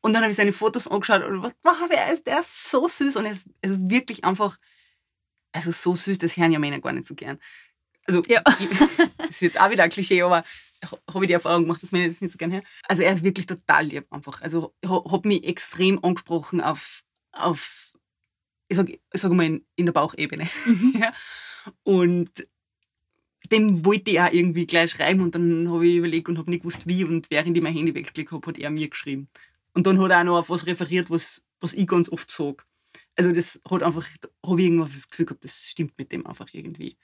Und 0.00 0.12
dann 0.12 0.22
habe 0.22 0.30
ich 0.30 0.36
seine 0.36 0.52
Fotos 0.52 0.86
angeschaut 0.86 1.24
und 1.24 1.42
was, 1.42 1.54
wow, 1.62 1.88
er 1.90 2.12
ist, 2.12 2.26
der 2.26 2.40
ist 2.40 2.70
so 2.70 2.86
süß 2.86 3.16
und 3.16 3.24
er 3.24 3.32
ist 3.32 3.48
also 3.62 3.88
wirklich 3.88 4.24
einfach, 4.24 4.58
also 5.52 5.70
so 5.70 5.94
süß, 5.94 6.18
das 6.18 6.36
hören 6.36 6.52
ja 6.52 6.58
Männer 6.58 6.80
gar 6.80 6.92
nicht 6.92 7.06
so 7.06 7.14
gern. 7.14 7.38
Also, 8.06 8.22
ja. 8.26 8.42
das 9.18 9.30
ist 9.30 9.40
jetzt 9.40 9.60
auch 9.60 9.70
wieder 9.70 9.84
ein 9.84 9.90
Klischee, 9.90 10.22
aber 10.22 10.44
habe 10.92 11.24
ich 11.24 11.28
die 11.28 11.34
Erfahrung 11.34 11.62
gemacht, 11.62 11.82
dass 11.82 11.92
Männer 11.92 12.08
das 12.08 12.20
nicht 12.20 12.32
so 12.32 12.38
gern 12.38 12.52
hören. 12.52 12.64
Also 12.88 13.02
er 13.02 13.12
ist 13.12 13.24
wirklich 13.24 13.46
total 13.46 13.86
lieb 13.86 14.06
einfach. 14.10 14.42
Also 14.42 14.74
hat 14.86 15.24
mich 15.24 15.44
extrem 15.44 16.02
angesprochen 16.04 16.60
auf, 16.60 17.02
auf 17.32 17.92
ich 18.68 18.76
sage 18.76 19.00
sag 19.12 19.32
mal, 19.32 19.46
in, 19.46 19.66
in 19.76 19.86
der 19.86 19.92
Bauchebene. 19.92 20.48
Mhm. 20.66 20.94
ja. 21.00 21.12
Und 21.82 22.30
dem 23.50 23.84
wollte 23.84 24.10
ich 24.10 24.20
auch 24.20 24.32
irgendwie 24.32 24.66
gleich 24.66 24.90
schreiben 24.90 25.20
und 25.20 25.34
dann 25.34 25.70
habe 25.70 25.86
ich 25.86 25.96
überlegt 25.96 26.28
und 26.28 26.38
habe 26.38 26.50
nicht 26.50 26.60
gewusst, 26.60 26.86
wie. 26.86 27.04
Und 27.04 27.30
während 27.30 27.56
ich 27.56 27.62
mein 27.62 27.74
Handy 27.74 27.94
weggelegt 27.94 28.32
habe, 28.32 28.46
hat 28.46 28.58
er 28.58 28.70
mir 28.70 28.88
geschrieben. 28.88 29.28
Und 29.74 29.86
dann 29.86 30.00
hat 30.00 30.10
er 30.10 30.20
auch 30.20 30.24
noch 30.24 30.38
auf 30.38 30.50
was 30.50 30.66
referiert, 30.66 31.10
was, 31.10 31.42
was 31.60 31.74
ich 31.74 31.86
ganz 31.86 32.08
oft 32.08 32.30
sage. 32.30 32.64
Also 33.16 33.32
das 33.32 33.60
hat 33.70 33.82
einfach, 33.82 34.06
habe 34.44 34.60
ich 34.60 34.66
irgendwann 34.66 34.90
das 34.92 35.08
Gefühl 35.08 35.26
gehabt, 35.26 35.44
das 35.44 35.66
stimmt 35.66 35.96
mit 35.98 36.10
dem 36.12 36.26
einfach 36.26 36.46
irgendwie. 36.52 36.96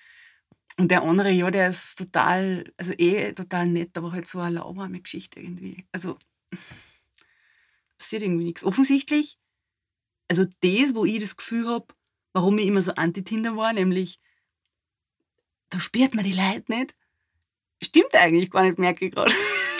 Und 0.80 0.90
der 0.90 1.02
andere, 1.02 1.30
ja, 1.30 1.50
der 1.50 1.68
ist 1.68 1.98
total, 1.98 2.64
also 2.78 2.94
eh 2.96 3.34
total 3.34 3.66
nett, 3.66 3.98
aber 3.98 4.12
halt 4.12 4.26
so 4.26 4.40
eine 4.40 4.54
lauwarme 4.56 5.02
Geschichte 5.02 5.38
irgendwie. 5.38 5.84
Also 5.92 6.18
passiert 7.98 8.22
irgendwie 8.22 8.44
nichts. 8.44 8.64
Offensichtlich, 8.64 9.38
also 10.28 10.46
das, 10.62 10.94
wo 10.94 11.04
ich 11.04 11.20
das 11.20 11.36
Gefühl 11.36 11.66
habe, 11.66 11.88
warum 12.32 12.56
ich 12.56 12.64
immer 12.64 12.80
so 12.80 12.92
anti-Tinder 12.92 13.58
war, 13.58 13.74
nämlich, 13.74 14.20
da 15.68 15.78
spürt 15.80 16.14
man 16.14 16.24
die 16.24 16.32
Leute 16.32 16.64
nicht, 16.68 16.94
stimmt 17.82 18.14
eigentlich 18.14 18.50
gar 18.50 18.62
nicht, 18.62 18.78
merke 18.78 19.04
ich 19.04 19.12
gerade. 19.12 19.34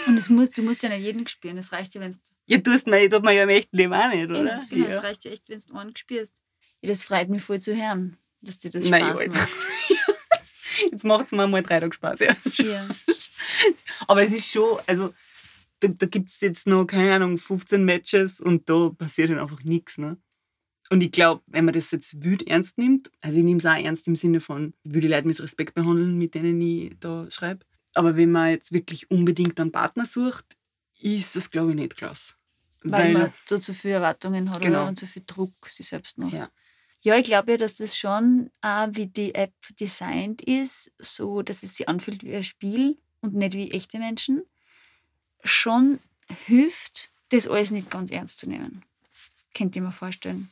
Und 0.07 0.17
das 0.17 0.29
musst, 0.29 0.59
du 0.59 0.63
musst 0.63 0.83
ja 0.83 0.91
nicht 0.91 1.01
jeden 1.01 1.27
spüren, 1.27 1.57
das 1.57 1.73
reicht 1.73 1.95
ja, 1.95 2.03
wenn 2.03 2.11
es. 2.11 2.21
Ja, 2.45 2.59
tust 2.59 2.87
man, 2.87 3.09
tut 3.09 3.23
man 3.23 3.35
ja 3.35 3.45
im 3.45 3.49
echten 3.49 3.75
Leben 3.75 3.95
auch 3.95 4.09
nicht, 4.09 4.29
oder? 4.29 4.45
Ja, 4.45 4.61
genau, 4.69 4.87
es 4.87 4.97
ja. 4.97 5.01
reicht 5.01 5.25
ja 5.25 5.31
echt, 5.31 5.49
wenn 5.49 5.61
du 5.61 5.75
einen 5.79 5.97
spürst. 5.97 6.35
Ja, 6.83 6.89
das 6.89 7.05
freut 7.05 7.31
mich 7.31 7.41
voll 7.41 7.61
zu 7.61 7.75
hören, 7.75 8.19
dass 8.43 8.59
dir 8.59 8.71
das 8.71 8.87
Spaß 8.87 9.01
Nein, 9.01 9.31
macht. 9.31 9.49
Jetzt 10.91 11.05
macht 11.05 11.27
es 11.27 11.33
mir 11.33 11.47
mal 11.47 11.63
drei 11.63 11.81
Tage 11.81 11.95
Spaß, 11.95 12.21
ja. 12.21 12.37
ja. 12.59 12.89
Aber 14.09 14.23
es 14.23 14.33
ist 14.33 14.51
schon, 14.51 14.79
also 14.87 15.13
da, 15.81 15.89
da 15.89 16.07
gibt 16.07 16.31
es 16.31 16.41
jetzt 16.41 16.67
noch, 16.67 16.85
keine 16.87 17.15
Ahnung, 17.15 17.39
15 17.39 17.85
Matches 17.85 18.41
und 18.41 18.69
da 18.69 18.91
passiert 18.91 19.31
dann 19.31 19.39
einfach 19.39 19.63
nichts. 19.65 19.99
Ne? 19.99 20.17
Und 20.91 21.03
ich 21.03 21.13
glaube, 21.13 21.43
wenn 21.47 21.65
man 21.65 21.75
das 21.75 21.91
jetzt 21.91 22.23
wild 22.23 22.47
ernst 22.47 22.79
nimmt, 22.79 23.11
also 23.21 23.39
ich 23.39 23.45
nehme 23.45 23.59
es 23.59 23.67
auch 23.67 23.77
ernst 23.77 24.09
im 24.09 24.17
Sinne 24.17 24.41
von, 24.41 24.75
würde 24.85 25.07
die 25.07 25.15
Leute 25.15 25.27
mit 25.27 25.41
Respekt 25.41 25.75
behandeln, 25.75 26.19
mit 26.19 26.35
denen 26.35 26.61
ich 26.61 26.93
da 27.01 27.31
schreibe. 27.31 27.65
Aber 27.95 28.17
wenn 28.17 28.31
man 28.31 28.51
jetzt 28.51 28.73
wirklich 28.73 29.11
unbedingt 29.11 29.59
einen 29.61 29.73
Partner 29.73 30.07
sucht, 30.07 30.57
ist 31.01 31.35
das, 31.37 31.51
glaube 31.51 31.71
ich, 31.71 31.77
nicht 31.77 31.97
klasse. 31.97 32.35
Weil, 32.83 33.01
Weil 33.03 33.13
man 33.13 33.33
so 33.47 33.59
zu 33.59 33.75
viele 33.75 33.95
Erwartungen 33.95 34.51
hat 34.51 34.63
genau. 34.63 34.81
oder 34.81 34.89
und 34.89 34.99
zu 34.99 35.07
viel 35.07 35.23
Druck 35.27 35.53
sich 35.69 35.89
selbst 35.89 36.19
macht. 36.19 36.33
Ja. 36.33 36.51
Ja, 37.03 37.17
ich 37.17 37.25
glaube 37.25 37.53
ja, 37.53 37.57
dass 37.57 37.77
das 37.77 37.97
schon 37.97 38.51
auch, 38.61 38.89
wie 38.91 39.07
die 39.07 39.35
App 39.35 39.55
designt 39.79 40.43
ist, 40.43 40.93
so 40.99 41.43
dass 41.43 41.63
es 41.63 41.77
sich 41.77 41.89
anfühlt 41.89 42.25
wie 42.25 42.35
ein 42.35 42.43
Spiel 42.43 42.99
und 43.23 43.35
nicht 43.35 43.55
wie 43.55 43.71
echte 43.71 43.99
Menschen, 43.99 44.43
schon 45.43 45.99
hilft, 46.47 47.11
das 47.31 47.49
alles 47.49 47.71
nicht 47.71 47.91
ganz 47.91 48.11
ernst 48.11 48.39
zu 48.39 48.49
nehmen. 48.49 48.83
Könnt 49.55 49.77
ihr 49.77 49.83
mir 49.83 49.93
vorstellen. 49.93 50.51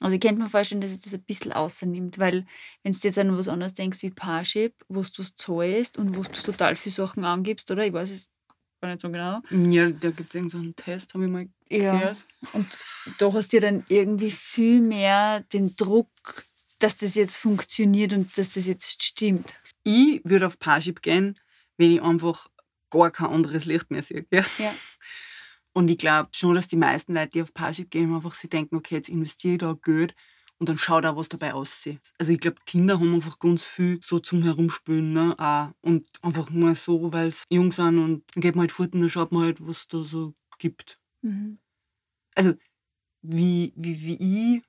Also 0.00 0.14
ich 0.14 0.20
könnte 0.20 0.40
mir 0.40 0.48
vorstellen, 0.48 0.80
dass 0.80 0.92
es 0.92 1.00
das 1.00 1.14
ein 1.14 1.22
bisschen 1.24 1.52
außernimmt, 1.52 2.18
weil 2.18 2.46
wenn 2.82 2.92
du 2.92 2.98
jetzt 3.02 3.18
an 3.18 3.36
was 3.36 3.48
anderes 3.48 3.74
denkst 3.74 4.00
wie 4.02 4.10
Parship, 4.10 4.74
wo 4.88 5.02
du 5.02 5.22
es 5.22 5.34
zahlst 5.36 5.98
und 5.98 6.16
wo 6.16 6.22
du 6.22 6.40
total 6.40 6.76
viele 6.76 6.94
Sachen 6.94 7.24
angibst, 7.24 7.70
oder? 7.70 7.84
Ich 7.84 7.92
weiß 7.92 8.10
es 8.10 8.30
gar 8.80 8.88
nicht 8.88 9.00
so 9.00 9.10
genau. 9.10 9.40
Ja, 9.50 9.90
da 9.90 10.10
gibt 10.10 10.30
es 10.30 10.34
irgendeinen 10.34 10.74
so 10.76 10.82
Test, 10.82 11.14
habe 11.14 11.24
ich 11.24 11.30
mal 11.30 11.48
ja. 11.68 11.92
gehört. 11.92 12.24
Und 12.52 12.66
da 13.18 13.32
hast 13.32 13.52
du 13.52 13.60
dann 13.60 13.84
irgendwie 13.88 14.30
viel 14.30 14.80
mehr 14.80 15.40
den 15.52 15.74
Druck, 15.76 16.08
dass 16.78 16.96
das 16.96 17.14
jetzt 17.14 17.36
funktioniert 17.36 18.12
und 18.12 18.36
dass 18.38 18.54
das 18.54 18.66
jetzt 18.66 19.02
stimmt. 19.02 19.54
Ich 19.84 20.20
würde 20.24 20.46
auf 20.46 20.58
Parship 20.58 21.02
gehen, 21.02 21.38
wenn 21.76 21.92
ich 21.92 22.02
einfach 22.02 22.48
gar 22.90 23.10
kein 23.10 23.28
anderes 23.28 23.64
Licht 23.64 23.90
mehr 23.90 24.02
sehe. 24.02 24.26
Ja. 24.30 24.44
ja. 24.58 24.74
Und 25.72 25.88
ich 25.88 25.98
glaube 25.98 26.30
schon, 26.32 26.54
dass 26.54 26.66
die 26.66 26.76
meisten 26.76 27.14
Leute, 27.14 27.30
die 27.30 27.42
auf 27.42 27.54
Parship 27.54 27.90
gehen, 27.90 28.14
einfach 28.14 28.34
sich 28.34 28.50
denken, 28.50 28.76
okay, 28.76 28.96
jetzt 28.96 29.08
investiere 29.08 29.54
ich 29.54 29.60
da 29.60 29.76
Geld 29.80 30.14
und 30.58 30.68
dann 30.68 30.78
schaut 30.78 31.06
auch, 31.06 31.16
was 31.16 31.28
dabei 31.28 31.54
aussieht. 31.54 32.12
Also 32.18 32.32
ich 32.32 32.40
glaube, 32.40 32.58
Kinder 32.66 32.98
haben 32.98 33.14
einfach 33.14 33.38
ganz 33.38 33.64
viel 33.64 34.00
so 34.02 34.18
zum 34.18 34.42
Herumspülen. 34.42 35.12
Ne? 35.12 35.34
Auch. 35.38 35.70
Und 35.82 36.08
einfach 36.22 36.50
mal 36.50 36.74
so, 36.74 37.12
weil 37.12 37.28
es 37.28 37.44
jung 37.48 37.70
sind 37.70 37.98
und 37.98 38.24
dann 38.34 38.40
geht 38.40 38.56
man 38.56 38.62
halt 38.62 38.72
fort 38.72 38.92
und 38.92 39.00
dann 39.00 39.10
schaut 39.10 39.30
man 39.30 39.44
halt, 39.44 39.66
was 39.66 39.86
da 39.86 40.02
so 40.02 40.34
gibt. 40.58 40.98
Mhm. 41.22 41.58
Also 42.34 42.54
wie, 43.22 43.72
wie, 43.76 44.02
wie 44.02 44.56
ich 44.56 44.62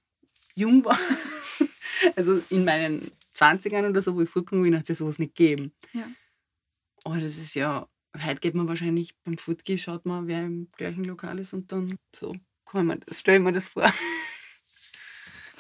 jung 0.55 0.85
war, 0.85 0.97
also 2.15 2.41
in 2.49 2.65
meinen 2.65 3.11
20ern 3.35 3.89
oder 3.89 4.01
so, 4.01 4.15
wo 4.15 4.21
ich 4.21 4.29
vorgekommen 4.29 4.63
bin, 4.63 4.75
hat 4.75 4.83
es 4.83 4.89
ja 4.89 4.95
sowas 4.95 5.19
nicht 5.19 5.35
gegeben. 5.35 5.71
Ja. 5.93 6.07
Aber 7.03 7.19
das 7.19 7.37
ist 7.37 7.55
ja, 7.55 7.87
heute 8.15 8.39
geht 8.39 8.55
man 8.55 8.67
wahrscheinlich 8.67 9.15
beim 9.23 9.37
Footgehen, 9.37 9.79
schaut 9.79 10.05
man, 10.05 10.27
wer 10.27 10.45
im 10.45 10.67
gleichen 10.77 11.03
Lokal 11.03 11.39
ist 11.39 11.53
und 11.53 11.71
dann 11.71 11.95
so, 12.15 12.35
kann 12.65 12.85
man 12.85 12.99
das, 12.99 13.19
stell 13.19 13.39
mir 13.39 13.53
das 13.53 13.69
vor. 13.69 13.91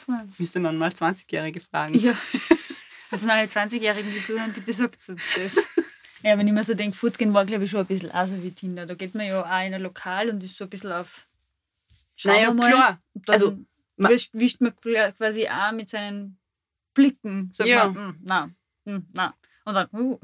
Voll. 0.09 0.27
Müsste 0.39 0.59
man 0.59 0.75
mal 0.77 0.89
20-Jährige 0.89 1.61
fragen. 1.61 1.93
Ja. 1.97 2.17
Das 3.11 3.21
sind 3.21 3.31
alle 3.31 3.47
20-Jährigen, 3.47 4.13
die 4.13 4.23
zuhören, 4.23 4.53
bitte 4.53 4.71
sagt 4.71 5.09
uns 5.09 5.23
das. 5.35 5.55
Ja, 6.21 6.37
wenn 6.37 6.47
ich 6.47 6.53
mir 6.53 6.63
so 6.63 6.75
denke, 6.75 6.95
Foodgehen 6.95 7.33
war, 7.33 7.43
glaube 7.43 7.63
ich, 7.63 7.71
schon 7.71 7.79
ein 7.79 7.87
bisschen 7.87 8.11
auch 8.11 8.27
so 8.27 8.43
wie 8.43 8.51
Tinder. 8.51 8.85
Da 8.85 8.93
geht 8.93 9.15
man 9.15 9.25
ja 9.25 9.41
auch 9.41 9.65
in 9.65 9.73
ein 9.73 9.81
Lokal 9.81 10.29
und 10.29 10.43
ist 10.43 10.57
so 10.57 10.65
ein 10.65 10.69
bisschen 10.69 10.91
auf. 10.91 11.27
Schauen 12.15 12.35
naja, 12.35 12.53
mal. 12.53 12.69
klar. 12.69 13.01
also, 13.29 13.57
wischt 13.97 14.61
man 14.61 14.75
quasi 14.75 15.49
auch 15.49 15.71
mit 15.71 15.89
seinen 15.89 16.37
Blicken. 16.93 17.49
Sagt 17.51 17.67
ja. 17.67 17.87
man, 17.87 18.19
na, 18.21 18.51
na. 18.85 19.33
Und 19.65 19.73
dann, 19.73 19.87
uh. 19.93 20.19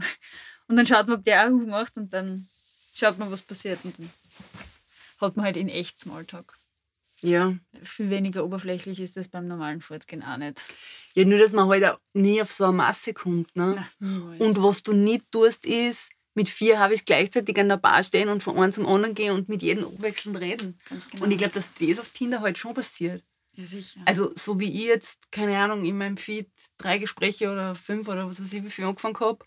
Und 0.67 0.75
dann 0.75 0.85
schaut 0.85 1.07
man, 1.07 1.17
ob 1.17 1.23
der 1.23 1.47
auch 1.47 1.51
uh 1.51 1.65
macht 1.65 1.97
und 1.97 2.13
dann 2.13 2.45
schaut 2.93 3.17
man, 3.17 3.31
was 3.31 3.41
passiert. 3.41 3.79
Und 3.83 3.97
dann 3.97 4.11
hat 5.21 5.37
man 5.37 5.45
halt 5.45 5.57
in 5.57 5.69
echt 5.69 5.97
Smalltalk. 5.97 6.55
Ja. 7.21 7.55
Viel 7.81 8.09
weniger 8.09 8.43
oberflächlich 8.43 8.99
ist 8.99 9.17
das 9.17 9.27
beim 9.27 9.47
normalen 9.47 9.81
Fortgehen 9.81 10.23
auch 10.23 10.37
nicht. 10.37 10.63
Ja, 11.13 11.25
nur, 11.25 11.39
dass 11.39 11.53
man 11.53 11.69
halt 11.69 11.85
auch 11.85 11.99
nie 12.13 12.41
auf 12.41 12.51
so 12.51 12.65
eine 12.65 12.73
Masse 12.73 13.13
kommt. 13.13 13.55
Ne? 13.55 13.85
Nein, 13.99 14.39
und 14.39 14.61
was 14.61 14.83
du 14.83 14.93
nicht 14.93 15.31
tust, 15.31 15.65
ist, 15.65 16.09
mit 16.35 16.49
vier 16.49 16.79
habe 16.79 16.93
ich 16.93 17.05
gleichzeitig 17.05 17.57
an 17.57 17.69
der 17.69 17.77
Bar 17.77 18.03
stehen 18.03 18.27
und 18.27 18.43
von 18.43 18.57
einem 18.57 18.73
zum 18.73 18.85
anderen 18.85 19.15
gehen 19.15 19.33
und 19.33 19.47
mit 19.47 19.63
jedem 19.63 19.85
abwechselnd 19.85 20.37
reden. 20.39 20.77
Genau. 21.11 21.23
Und 21.23 21.31
ich 21.31 21.37
glaube, 21.37 21.53
dass 21.53 21.69
das 21.79 21.99
auf 21.99 22.09
Tinder 22.09 22.41
halt 22.41 22.57
schon 22.57 22.73
passiert. 22.73 23.23
Ja, 23.53 23.63
sicher. 23.63 24.01
Also, 24.05 24.33
so 24.35 24.59
wie 24.59 24.69
ich 24.69 24.83
jetzt, 24.83 25.31
keine 25.31 25.57
Ahnung, 25.57 25.85
in 25.85 25.97
meinem 25.97 26.17
Feed 26.17 26.49
drei 26.77 26.97
Gespräche 26.97 27.49
oder 27.49 27.73
fünf 27.73 28.09
oder 28.09 28.27
was 28.27 28.41
weiß 28.41 28.51
ich, 28.51 28.63
wie 28.65 28.69
viel 28.69 28.83
angefangen 28.83 29.19
habe, 29.21 29.45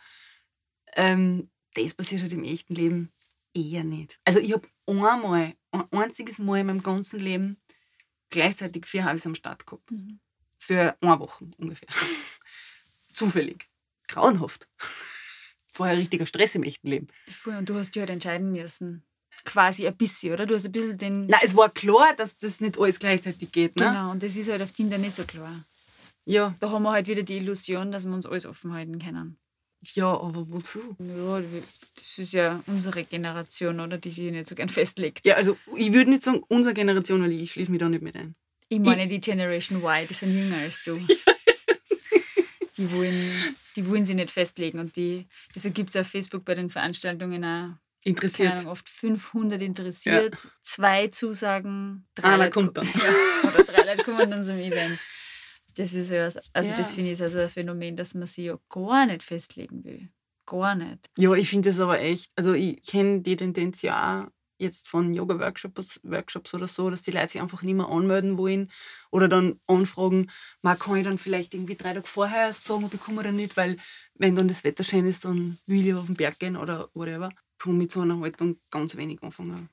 ähm, 0.96 1.50
das 1.74 1.92
passiert 1.92 2.22
halt 2.22 2.32
im 2.32 2.44
echten 2.44 2.74
Leben 2.74 3.12
eher 3.52 3.84
nicht. 3.84 4.18
Also, 4.24 4.40
ich 4.40 4.54
habe 4.54 4.66
einmal, 4.86 5.54
ein 5.72 5.84
einziges 5.92 6.38
Mal 6.38 6.60
in 6.60 6.66
meinem 6.66 6.82
ganzen 6.82 7.20
Leben 7.20 7.60
gleichzeitig 8.30 8.86
vier 8.86 9.04
Halbs 9.04 9.26
am 9.26 9.34
Start 9.34 9.66
gehabt. 9.66 9.90
Mhm. 9.90 10.20
Für 10.58 10.96
eine 11.00 11.18
Woche 11.18 11.48
ungefähr. 11.58 11.88
Zufällig. 13.12 13.68
Grauenhaft. 14.08 14.68
Vorher 15.66 15.96
richtiger 15.96 16.26
Stress 16.26 16.54
im 16.54 16.62
echten 16.62 16.88
Leben. 16.88 17.06
Und 17.44 17.68
du 17.68 17.74
hast 17.74 17.94
dich 17.94 18.00
halt 18.00 18.10
entscheiden 18.10 18.52
müssen. 18.52 19.04
Quasi 19.44 19.86
ein 19.86 19.96
bisschen, 19.96 20.32
oder? 20.32 20.46
Du 20.46 20.56
hast 20.56 20.64
ein 20.64 20.72
bisschen 20.72 20.98
den. 20.98 21.26
Nein, 21.26 21.40
es 21.44 21.54
war 21.56 21.70
klar, 21.70 22.14
dass 22.16 22.36
das 22.38 22.60
nicht 22.60 22.78
alles 22.78 22.98
gleichzeitig 22.98 23.52
geht. 23.52 23.76
Ne? 23.76 23.86
Genau, 23.86 24.10
und 24.10 24.22
das 24.22 24.34
ist 24.36 24.50
halt 24.50 24.60
auf 24.60 24.72
Tinder 24.72 24.98
nicht 24.98 25.14
so 25.14 25.24
klar. 25.24 25.64
Ja. 26.24 26.54
Da 26.58 26.70
haben 26.70 26.82
wir 26.82 26.90
halt 26.90 27.06
wieder 27.06 27.22
die 27.22 27.36
Illusion, 27.36 27.92
dass 27.92 28.04
wir 28.04 28.12
uns 28.12 28.26
alles 28.26 28.44
offen 28.44 28.72
halten 28.72 28.98
können. 28.98 29.38
Ja, 29.94 30.06
aber 30.06 30.50
wozu? 30.50 30.96
Ja, 30.98 31.40
das 31.94 32.18
ist 32.18 32.32
ja 32.32 32.62
unsere 32.66 33.04
Generation, 33.04 33.78
oder? 33.80 33.98
Die 33.98 34.10
sich 34.10 34.30
nicht 34.30 34.48
so 34.48 34.54
gern 34.54 34.68
festlegt. 34.68 35.24
Ja, 35.24 35.36
also 35.36 35.56
ich 35.76 35.92
würde 35.92 36.10
nicht 36.10 36.24
sagen, 36.24 36.42
unsere 36.48 36.74
Generation, 36.74 37.22
weil 37.22 37.32
ich 37.32 37.52
schließe 37.52 37.70
mich 37.70 37.80
da 37.80 37.88
nicht 37.88 38.02
mit 38.02 38.16
ein. 38.16 38.34
Ich 38.68 38.80
meine 38.80 39.04
ich, 39.04 39.08
die 39.08 39.20
Generation 39.20 39.78
Y, 39.78 40.06
die 40.08 40.14
sind 40.14 40.36
jünger 40.36 40.58
als 40.58 40.82
du. 40.84 40.98
die, 42.76 42.92
wollen, 42.92 43.56
die 43.76 43.86
wollen 43.88 44.04
sich 44.04 44.16
nicht 44.16 44.30
festlegen. 44.30 44.78
Und 44.78 44.96
die, 44.96 45.26
deshalb 45.54 45.74
gibt 45.74 45.90
es 45.90 45.96
auf 45.96 46.08
Facebook 46.08 46.44
bei 46.44 46.54
den 46.54 46.70
Veranstaltungen 46.70 47.44
auch 47.44 47.70
interessiert. 48.04 48.52
Ahnung, 48.52 48.68
oft 48.68 48.88
500 48.88 49.60
interessiert, 49.62 50.44
ja. 50.44 50.50
zwei 50.62 51.08
Zusagen, 51.08 52.06
drei 52.14 52.36
Leute 52.36 52.50
kommt 52.50 52.76
dann. 52.76 52.86
Ja, 52.94 53.48
oder 53.48 53.64
drei 53.64 53.84
Leute 53.84 54.04
kommen 54.04 54.30
dann 54.30 54.44
zum 54.44 54.58
Event. 54.58 54.98
Das 55.78 55.94
ist 55.94 56.10
ja, 56.10 56.24
also 56.24 56.70
ja. 56.70 56.76
das 56.76 56.92
finde 56.92 57.12
ich 57.12 57.22
also 57.22 57.38
ein 57.38 57.48
Phänomen, 57.48 57.94
dass 57.94 58.14
man 58.14 58.26
sich 58.26 58.46
ja 58.46 58.58
gar 58.68 59.06
nicht 59.06 59.22
festlegen 59.22 59.84
will. 59.84 60.08
Gar 60.44 60.74
nicht. 60.74 61.08
Ja, 61.16 61.32
ich 61.34 61.48
finde 61.48 61.70
das 61.70 61.78
aber 61.78 62.00
echt, 62.00 62.32
also 62.34 62.52
ich 62.52 62.82
kenne 62.82 63.20
die 63.20 63.36
Tendenz 63.36 63.82
ja 63.82 64.24
auch 64.24 64.30
jetzt 64.58 64.88
von 64.88 65.14
Yoga-Workshops 65.14 66.00
Workshops 66.02 66.52
oder 66.52 66.66
so, 66.66 66.90
dass 66.90 67.02
die 67.02 67.12
Leute 67.12 67.28
sich 67.28 67.40
einfach 67.40 67.62
nicht 67.62 67.76
mehr 67.76 67.88
anmelden 67.88 68.38
wollen 68.38 68.72
oder 69.12 69.28
dann 69.28 69.60
anfragen, 69.68 70.32
man 70.62 70.76
kann 70.76 70.96
ich 70.96 71.04
dann 71.04 71.16
vielleicht 71.16 71.54
irgendwie 71.54 71.76
drei 71.76 71.94
Tage 71.94 72.08
vorher 72.08 72.46
erst 72.46 72.64
sagen, 72.64 72.84
ob 72.84 72.92
ich 72.92 73.00
komme 73.00 73.20
oder 73.20 73.30
nicht, 73.30 73.56
weil 73.56 73.76
wenn 74.14 74.34
dann 74.34 74.48
das 74.48 74.64
Wetter 74.64 74.82
schön 74.82 75.06
ist, 75.06 75.24
dann 75.24 75.58
will 75.66 75.86
ich 75.86 75.94
auf 75.94 76.06
den 76.06 76.16
Berg 76.16 76.40
gehen 76.40 76.56
oder 76.56 76.90
whatever. 76.92 77.28
Ich 77.30 77.64
kann 77.64 77.78
mit 77.78 77.92
so 77.92 78.00
einer 78.00 78.18
Haltung 78.18 78.58
ganz 78.70 78.96
wenig 78.96 79.22
anfangen. 79.22 79.68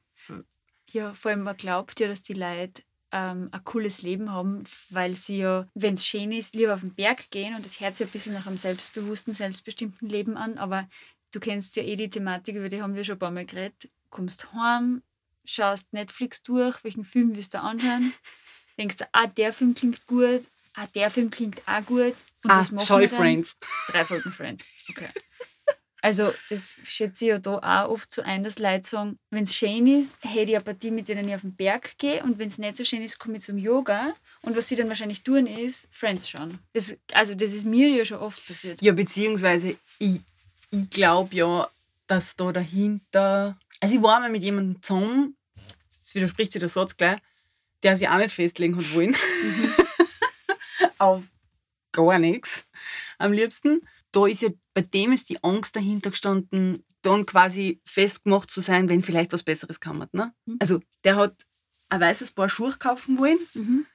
Ja, 0.92 1.16
vor 1.16 1.32
allem 1.32 1.42
man 1.42 1.58
glaubt 1.58 2.00
ja, 2.00 2.08
dass 2.08 2.22
die 2.22 2.34
Leute 2.34 2.84
ähm, 3.16 3.48
ein 3.52 3.64
cooles 3.64 4.02
Leben 4.02 4.34
haben, 4.34 4.66
weil 4.90 5.16
sie 5.16 5.38
ja, 5.38 5.66
wenn 5.74 5.94
es 5.94 6.06
schön 6.06 6.34
ist, 6.34 6.54
lieber 6.54 6.74
auf 6.74 6.82
den 6.82 6.94
Berg 6.94 7.32
gehen 7.32 7.56
und 7.56 7.66
das 7.66 7.80
hört 7.80 7.96
sich 7.96 8.08
ein 8.08 8.12
bisschen 8.12 8.34
nach 8.34 8.46
einem 8.46 8.58
selbstbewussten, 8.58 9.34
selbstbestimmten 9.34 10.10
Leben 10.10 10.36
an, 10.36 10.58
aber 10.58 10.90
du 11.32 11.40
kennst 11.40 11.78
ja 11.78 11.84
eh 11.84 11.96
die 11.96 12.10
Thematik, 12.10 12.58
über 12.58 12.68
die 12.68 12.82
haben 12.82 12.94
wir 12.94 13.06
schon 13.06 13.16
ein 13.16 13.20
paar 13.20 13.32
Mal 13.32 13.46
geredet. 13.46 13.90
Kommst 14.10 14.52
heim, 14.52 15.02
schaust 15.46 15.94
Netflix 15.94 16.44
durch, 16.44 16.84
welchen 16.84 17.06
Film 17.06 17.36
willst 17.36 17.54
du 17.54 17.62
anschauen, 17.62 18.12
denkst 18.78 18.98
du, 18.98 19.06
ah, 19.14 19.28
der 19.28 19.54
Film 19.54 19.76
klingt 19.76 20.06
gut, 20.08 20.42
ah, 20.76 20.88
der 20.94 21.10
Film 21.10 21.30
klingt 21.30 21.66
auch 21.66 21.86
gut. 21.86 22.16
Und 22.44 22.52
ah, 22.52 22.68
schau 22.86 23.00
Friends. 23.08 23.58
Drei 23.88 24.04
Folgen 24.04 24.32
Friends, 24.32 24.68
okay. 24.90 25.08
Also, 26.02 26.34
das 26.50 26.78
schätze 26.84 27.26
ich 27.26 27.30
ja 27.30 27.40
da 27.40 27.58
auch 27.58 27.90
oft 27.90 28.14
so 28.14 28.22
ein, 28.22 28.44
dass 28.44 28.60
Leute 28.60 28.88
sagen, 28.88 29.18
wenn 29.32 29.44
es 29.44 29.56
schön 29.56 29.88
ist, 29.88 30.18
hätte 30.24 30.52
ich 30.52 30.56
eine 30.56 30.64
Partie, 30.64 30.92
mit 30.92 31.08
denen 31.08 31.28
ich 31.28 31.36
auf 31.36 31.42
den 31.42 31.56
Berg 31.56 31.98
gehe 31.98 32.24
und 32.24 32.38
wenn 32.38 32.50
es 32.50 32.58
nicht 32.58 32.78
so 32.78 32.84
schön 32.84 33.02
ist, 33.02 33.18
komme 33.18 33.38
ich 33.38 33.44
zum 33.44 33.58
Yoga. 33.58 34.14
Und 34.42 34.56
was 34.56 34.68
sie 34.68 34.76
dann 34.76 34.88
wahrscheinlich 34.88 35.24
tun, 35.24 35.48
ist 35.48 35.88
Friends 35.92 36.30
schauen. 36.30 36.60
Das, 36.74 36.96
also, 37.14 37.34
das 37.34 37.54
ist 37.54 37.66
mir 37.66 37.90
ja 37.90 38.06
schon 38.06 38.20
oft 38.20 38.46
passiert. 38.46 38.82
Ja, 38.82 38.94
beziehungsweise, 38.94 39.78
ich, 39.98 40.20
ich 40.70 40.90
glaube 40.90 41.36
ja, 41.36 41.68
dass 42.08 42.36
da 42.36 42.52
dahinter. 42.52 43.58
Also, 43.80 43.96
ich 43.96 44.02
war 44.04 44.20
mal 44.20 44.30
mit 44.30 44.44
jemandem 44.44 44.82
zusammen, 44.82 45.36
jetzt 45.90 46.14
widerspricht 46.14 46.52
sich 46.52 46.60
der 46.60 46.70
Satz 46.70 46.96
gleich, 46.98 47.18
der 47.82 47.98
sich 47.98 48.08
auch 48.08 48.18
nicht 48.18 48.32
festlegen 48.32 48.78
hat 48.78 48.94
wollen. 48.94 49.12
Mhm. 49.12 49.74
auf 50.98 51.24
gar 51.92 52.20
nichts 52.20 52.66
am 53.18 53.32
liebsten 53.32 53.82
da 54.16 54.28
ist 54.28 54.42
ja, 54.42 54.50
bei 54.74 54.82
dem 54.82 55.12
ist 55.12 55.30
die 55.30 55.44
Angst 55.44 55.76
dahinter 55.76 56.12
gestanden, 56.12 56.86
dann 57.02 57.26
quasi 57.26 57.82
festgemacht 57.86 58.50
zu 58.50 58.62
sein, 58.62 58.90
wenn 58.90 59.04
vielleicht 59.04 59.34
was 59.34 59.44
Besseres 59.44 59.80
kam. 59.80 60.08
Ne? 60.12 60.34
Mhm. 60.46 60.58
Also 60.60 60.80
der 61.04 61.18
hat 61.18 61.46
ein 61.90 62.02
weißes 62.02 62.32
Paar 62.32 62.50
Schuhe 62.50 62.74
kaufen 62.80 63.18
wollen 63.18 63.40
mhm. 63.54 63.86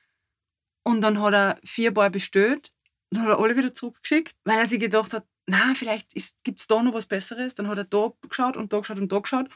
und 0.84 1.00
dann 1.00 1.20
hat 1.20 1.34
er 1.34 1.60
vier 1.64 1.92
Paar 1.92 2.10
bestellt, 2.10 2.72
dann 3.10 3.22
hat 3.22 3.30
er 3.30 3.38
alle 3.38 3.56
wieder 3.56 3.74
zurückgeschickt, 3.74 4.36
weil 4.44 4.58
er 4.58 4.66
sich 4.66 4.78
gedacht 4.78 5.12
hat, 5.12 5.26
na, 5.46 5.74
vielleicht 5.74 6.12
gibt 6.44 6.60
es 6.60 6.68
da 6.68 6.80
noch 6.82 6.94
was 6.94 7.06
Besseres. 7.06 7.56
Dann 7.56 7.66
hat 7.66 7.78
er 7.78 7.84
da 7.84 8.12
geschaut 8.28 8.56
und 8.56 8.72
da 8.72 8.78
geschaut 8.78 9.00
und 9.00 9.10
da 9.10 9.18
geschaut 9.18 9.48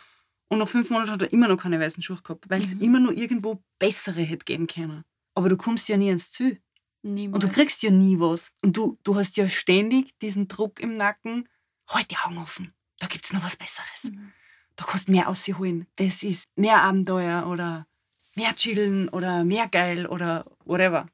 und 0.49 0.59
nach 0.59 0.69
fünf 0.69 0.91
Monaten 0.91 1.13
hat 1.13 1.23
er 1.23 1.33
immer 1.33 1.47
noch 1.47 1.57
keine 1.57 1.79
weißen 1.79 2.03
Schuhe 2.03 2.21
gehabt, 2.23 2.51
weil 2.51 2.61
mhm. 2.61 2.65
es 2.65 2.73
immer 2.81 3.01
nur 3.01 3.13
irgendwo 3.13 3.63
bessere 3.79 4.23
hätte 4.23 4.45
geben 4.45 4.67
können. 4.67 5.05
Aber 5.35 5.49
du 5.49 5.57
kommst 5.57 5.89
ja 5.89 5.97
nie 5.97 6.11
ins 6.11 6.31
Ziel. 6.33 6.61
Niemals. 7.05 7.45
Und 7.45 7.51
du 7.51 7.55
kriegst 7.55 7.83
ja 7.83 7.91
nie 7.91 8.19
was. 8.19 8.51
Und 8.63 8.77
du, 8.77 8.99
du 9.03 9.15
hast 9.15 9.37
ja 9.37 9.49
ständig 9.49 10.19
diesen 10.21 10.49
Druck 10.49 10.81
im 10.81 10.95
Nacken, 10.95 11.49
halt 11.89 12.11
die 12.11 12.17
Augen 12.17 12.39
offen, 12.39 12.73
da 12.99 13.07
gibt 13.07 13.27
es 13.27 13.33
noch 13.33 13.45
was 13.45 13.57
Besseres. 13.57 14.05
Mhm. 14.05 14.33
Da 14.77 14.85
kannst 14.85 15.09
du 15.09 15.13
mehr 15.13 15.29
ausholen. 15.29 15.87
Das 15.97 16.23
ist 16.23 16.45
mehr 16.57 16.83
Abenteuer 16.83 17.47
oder 17.47 17.87
mehr 18.35 18.55
chillen 18.55 19.09
oder 19.11 19.45
mehr 19.45 19.69
geil 19.69 20.07
oder 20.07 20.45
whatever. 20.65 21.07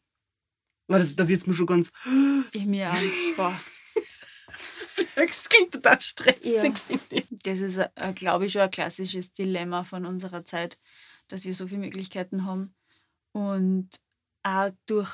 Aber 0.89 0.99
das, 0.99 1.15
da 1.17 1.29
wird 1.29 1.41
es 1.41 1.47
mir 1.47 1.55
schon 1.55 1.67
ganz. 1.67 1.93
Ich 2.53 2.67
mir 2.67 2.93
auch. 2.93 3.53
Das 5.17 5.49
klingt 5.49 5.73
total 5.73 6.01
stressig. 6.01 6.45
Ja. 6.45 6.73
Das 7.43 7.59
ist, 7.61 7.79
äh, 7.79 8.13
glaube 8.15 8.47
ich, 8.47 8.53
schon 8.53 8.63
ein 8.63 8.71
klassisches 8.71 9.33
Dilemma 9.33 9.83
von 9.83 10.07
unserer 10.07 10.45
Zeit, 10.45 10.79
dass 11.29 11.45
wir 11.45 11.55
so 11.55 11.67
viele 11.67 11.81
Möglichkeiten 11.81 12.45
haben 12.45 12.75
und 13.33 13.89
auch 14.43 14.71
durch 14.87 15.11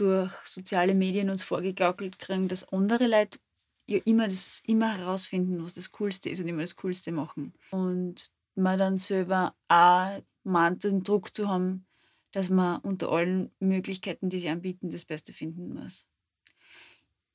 durch 0.00 0.32
soziale 0.44 0.94
Medien 0.94 1.30
uns 1.30 1.42
vorgegaukelt 1.42 2.18
kriegen, 2.18 2.48
dass 2.48 2.68
andere 2.72 3.06
Leute 3.06 3.38
ja 3.86 3.98
immer, 4.04 4.28
das, 4.28 4.62
immer 4.66 4.96
herausfinden, 4.96 5.62
was 5.62 5.74
das 5.74 5.92
Coolste 5.92 6.30
ist 6.30 6.40
und 6.40 6.48
immer 6.48 6.62
das 6.62 6.76
Coolste 6.76 7.12
machen. 7.12 7.52
Und 7.70 8.30
man 8.54 8.78
dann 8.78 8.98
selber 8.98 9.54
auch 9.68 10.22
meint, 10.44 10.84
den 10.84 11.02
Druck 11.02 11.34
zu 11.34 11.48
haben, 11.48 11.86
dass 12.32 12.48
man 12.48 12.80
unter 12.80 13.10
allen 13.10 13.50
Möglichkeiten, 13.58 14.30
die 14.30 14.38
sie 14.38 14.48
anbieten, 14.48 14.90
das 14.90 15.04
Beste 15.04 15.32
finden 15.32 15.74
muss. 15.74 16.06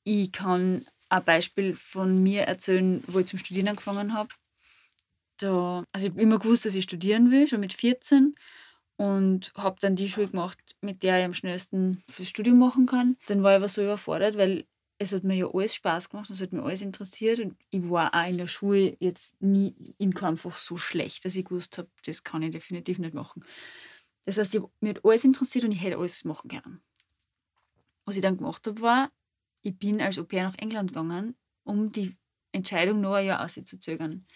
Ich 0.04 0.32
kann 0.32 0.84
ein 1.08 1.24
Beispiel 1.24 1.74
von 1.74 2.22
mir 2.22 2.42
erzählen, 2.42 3.02
wo 3.06 3.18
ich 3.18 3.26
zum 3.26 3.38
Studieren 3.38 3.68
angefangen 3.68 4.14
habe. 4.14 4.30
Da, 5.38 5.84
also 5.92 6.06
ich 6.06 6.12
habe 6.12 6.22
immer 6.22 6.38
gewusst, 6.38 6.64
dass 6.64 6.74
ich 6.74 6.84
studieren 6.84 7.30
will, 7.30 7.46
schon 7.46 7.60
mit 7.60 7.74
14 7.74 8.34
und 8.96 9.52
habe 9.56 9.76
dann 9.80 9.96
die 9.96 10.08
Schule 10.08 10.28
gemacht, 10.28 10.58
mit 10.80 11.02
der 11.02 11.18
ich 11.18 11.24
am 11.24 11.34
schnellsten 11.34 12.02
fürs 12.08 12.28
Studium 12.28 12.58
machen 12.58 12.86
kann. 12.86 13.16
Dann 13.26 13.42
war 13.42 13.52
ich 13.52 13.56
aber 13.56 13.68
so 13.68 13.82
überfordert, 13.82 14.36
weil 14.36 14.66
es 14.98 15.12
hat 15.12 15.24
mir 15.24 15.34
ja 15.34 15.46
alles 15.52 15.74
Spaß 15.74 16.08
gemacht, 16.08 16.30
es 16.30 16.40
hat 16.40 16.52
mir 16.52 16.62
alles 16.62 16.80
interessiert 16.80 17.40
und 17.40 17.56
ich 17.70 17.88
war 17.90 18.14
auch 18.14 18.28
in 18.28 18.38
der 18.38 18.46
Schule 18.46 18.96
jetzt 18.98 19.40
nie 19.42 19.94
in 19.98 20.14
keinem 20.14 20.38
Fach 20.38 20.56
so 20.56 20.78
schlecht, 20.78 21.24
dass 21.24 21.36
ich 21.36 21.44
gewusst 21.44 21.76
habe, 21.76 21.88
das 22.06 22.24
kann 22.24 22.42
ich 22.42 22.50
definitiv 22.50 22.98
nicht 22.98 23.14
machen. 23.14 23.44
Das 24.24 24.38
heißt, 24.38 24.54
ich, 24.54 24.62
mir 24.80 24.90
hat 24.90 25.04
alles 25.04 25.24
interessiert 25.24 25.64
und 25.64 25.72
ich 25.72 25.82
hätte 25.82 25.98
alles 25.98 26.24
machen 26.24 26.48
können. 26.48 26.82
Was 28.06 28.16
ich 28.16 28.22
dann 28.22 28.38
gemacht 28.38 28.66
habe, 28.66 28.80
war, 28.80 29.10
ich 29.62 29.76
bin 29.76 30.00
als 30.00 30.18
Au-pair 30.18 30.44
nach 30.44 30.58
England 30.58 30.90
gegangen, 30.92 31.36
um 31.64 31.92
die 31.92 32.14
Entscheidung 32.52 33.00
noch 33.00 33.14
ein 33.14 33.26
Jahr 33.26 33.44
auszuzögern 33.44 34.26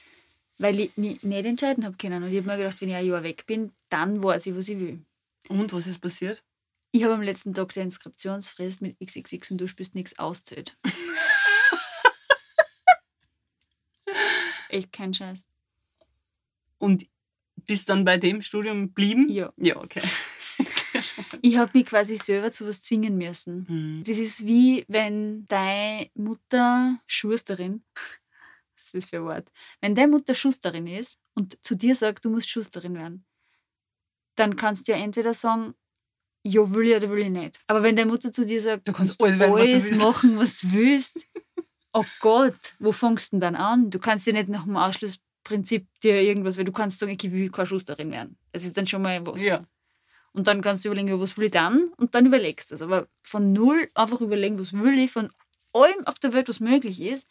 weil 0.60 0.78
ich 0.78 0.96
mich 0.96 1.22
nicht 1.22 1.46
entscheiden 1.46 1.84
habe 1.84 1.96
können. 1.96 2.22
Und 2.22 2.30
ich 2.30 2.36
habe 2.36 2.46
mir 2.46 2.58
gedacht, 2.58 2.80
wenn 2.80 2.90
ich 2.90 2.94
ein 2.94 3.06
Jahr 3.06 3.22
weg 3.22 3.46
bin, 3.46 3.72
dann 3.88 4.22
weiß 4.22 4.46
ich, 4.46 4.54
was 4.54 4.68
ich 4.68 4.78
will. 4.78 5.00
Und 5.48 5.72
was 5.72 5.86
ist 5.86 6.00
passiert? 6.00 6.44
Ich 6.92 7.02
habe 7.04 7.14
am 7.14 7.22
letzten 7.22 7.54
Tag 7.54 7.72
der 7.72 7.84
Inskriptionsfrist 7.84 8.82
mit 8.82 8.98
XXX 9.00 9.52
und 9.52 9.60
du 9.60 9.66
spürst 9.68 9.94
nichts 9.94 10.18
auszählt. 10.18 10.76
Echt 14.68 14.92
kein 14.92 15.14
Scheiß. 15.14 15.46
Und 16.78 17.06
bist 17.66 17.88
dann 17.88 18.04
bei 18.04 18.18
dem 18.18 18.42
Studium 18.42 18.88
geblieben? 18.88 19.28
Ja. 19.30 19.52
Ja, 19.56 19.76
okay. 19.76 20.02
ich 21.42 21.56
habe 21.56 21.70
mich 21.74 21.86
quasi 21.86 22.16
selber 22.16 22.52
zu 22.52 22.66
was 22.66 22.82
zwingen 22.82 23.16
müssen. 23.16 23.66
Mhm. 23.68 24.04
Das 24.04 24.18
ist 24.18 24.46
wie 24.46 24.84
wenn 24.88 25.46
deine 25.46 26.10
Mutter 26.14 27.00
Schusterin 27.06 27.82
das 28.92 29.06
für 29.06 29.16
ein 29.16 29.24
Wort? 29.24 29.50
Wenn 29.80 29.94
deine 29.94 30.08
Mutter 30.08 30.34
Schusterin 30.34 30.86
ist 30.86 31.18
und 31.34 31.58
zu 31.62 31.74
dir 31.74 31.94
sagt, 31.94 32.24
du 32.24 32.30
musst 32.30 32.48
Schusterin 32.48 32.94
werden, 32.94 33.24
dann 34.36 34.56
kannst 34.56 34.88
du 34.88 34.92
ja 34.92 34.98
entweder 34.98 35.34
sagen, 35.34 35.74
ja, 36.42 36.72
will 36.72 36.88
ich 36.88 36.96
oder 36.96 37.10
will 37.10 37.18
ich 37.18 37.30
nicht. 37.30 37.60
Aber 37.66 37.82
wenn 37.82 37.96
deine 37.96 38.10
Mutter 38.10 38.32
zu 38.32 38.46
dir 38.46 38.60
sagt, 38.60 38.88
du 38.88 38.92
kannst 38.92 39.20
alles, 39.20 39.38
werden, 39.38 39.54
alles 39.54 39.90
was 39.90 39.98
du 39.98 40.04
machen, 40.04 40.38
was 40.38 40.58
du 40.60 40.72
willst, 40.72 41.12
oh 41.92 42.04
Gott, 42.20 42.74
wo 42.78 42.92
fängst 42.92 43.32
du 43.32 43.36
denn 43.36 43.40
dann 43.40 43.56
an? 43.56 43.90
Du 43.90 43.98
kannst 43.98 44.26
dir 44.26 44.32
nicht 44.32 44.48
nach 44.48 44.64
dem 44.64 44.76
Ausschlussprinzip 44.76 45.86
dir 46.02 46.22
irgendwas, 46.22 46.56
weil 46.56 46.64
du 46.64 46.72
kannst 46.72 46.98
sagen, 46.98 47.16
ich 47.20 47.30
will 47.30 47.50
keine 47.50 47.66
Schusterin 47.66 48.10
werden. 48.10 48.38
Das 48.52 48.64
ist 48.64 48.76
dann 48.76 48.86
schon 48.86 49.02
mal 49.02 49.26
was. 49.26 49.42
Ja. 49.42 49.66
Und 50.32 50.46
dann 50.46 50.62
kannst 50.62 50.84
du 50.84 50.88
überlegen, 50.88 51.20
was 51.20 51.36
will 51.36 51.46
ich 51.46 51.52
dann? 51.52 51.88
Und 51.96 52.14
dann 52.14 52.26
überlegst 52.26 52.70
du 52.70 52.74
es. 52.76 52.82
Aber 52.82 53.08
von 53.22 53.52
null 53.52 53.88
einfach 53.94 54.20
überlegen, 54.20 54.58
was 54.58 54.72
will 54.72 54.98
ich, 54.98 55.10
von 55.10 55.28
allem 55.72 56.06
auf 56.06 56.18
der 56.18 56.32
Welt, 56.32 56.48
was 56.48 56.60
möglich 56.60 57.00
ist, 57.00 57.28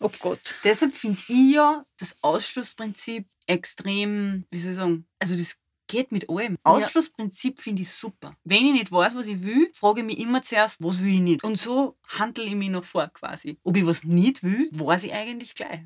Oh 0.00 0.10
Gott. 0.18 0.56
Deshalb 0.64 0.92
finde 0.92 1.20
ich 1.28 1.54
ja 1.54 1.84
das 1.98 2.16
Ausschlussprinzip 2.22 3.26
extrem, 3.46 4.46
wie 4.50 4.58
soll 4.58 4.70
ich 4.70 4.76
sagen, 4.76 5.06
also 5.18 5.36
das 5.36 5.58
geht 5.88 6.10
mit 6.10 6.30
allem. 6.30 6.56
Ausschlussprinzip 6.62 7.58
ja. 7.58 7.62
finde 7.62 7.82
ich 7.82 7.90
super. 7.90 8.34
Wenn 8.44 8.64
ich 8.64 8.72
nicht 8.72 8.92
weiß, 8.92 9.14
was 9.14 9.26
ich 9.26 9.42
will, 9.42 9.70
frage 9.74 10.00
ich 10.00 10.06
mich 10.06 10.18
immer 10.18 10.42
zuerst, 10.42 10.82
was 10.82 11.00
will 11.00 11.14
ich 11.14 11.20
nicht. 11.20 11.44
Und 11.44 11.56
so 11.58 11.98
handle 12.08 12.44
ich 12.44 12.54
mich 12.54 12.70
noch 12.70 12.84
vor 12.84 13.08
quasi. 13.08 13.58
Ob 13.62 13.76
ich 13.76 13.84
was 13.84 14.04
nicht 14.04 14.42
will, 14.42 14.70
weiß 14.72 15.04
ich 15.04 15.12
eigentlich 15.12 15.54
gleich. 15.54 15.82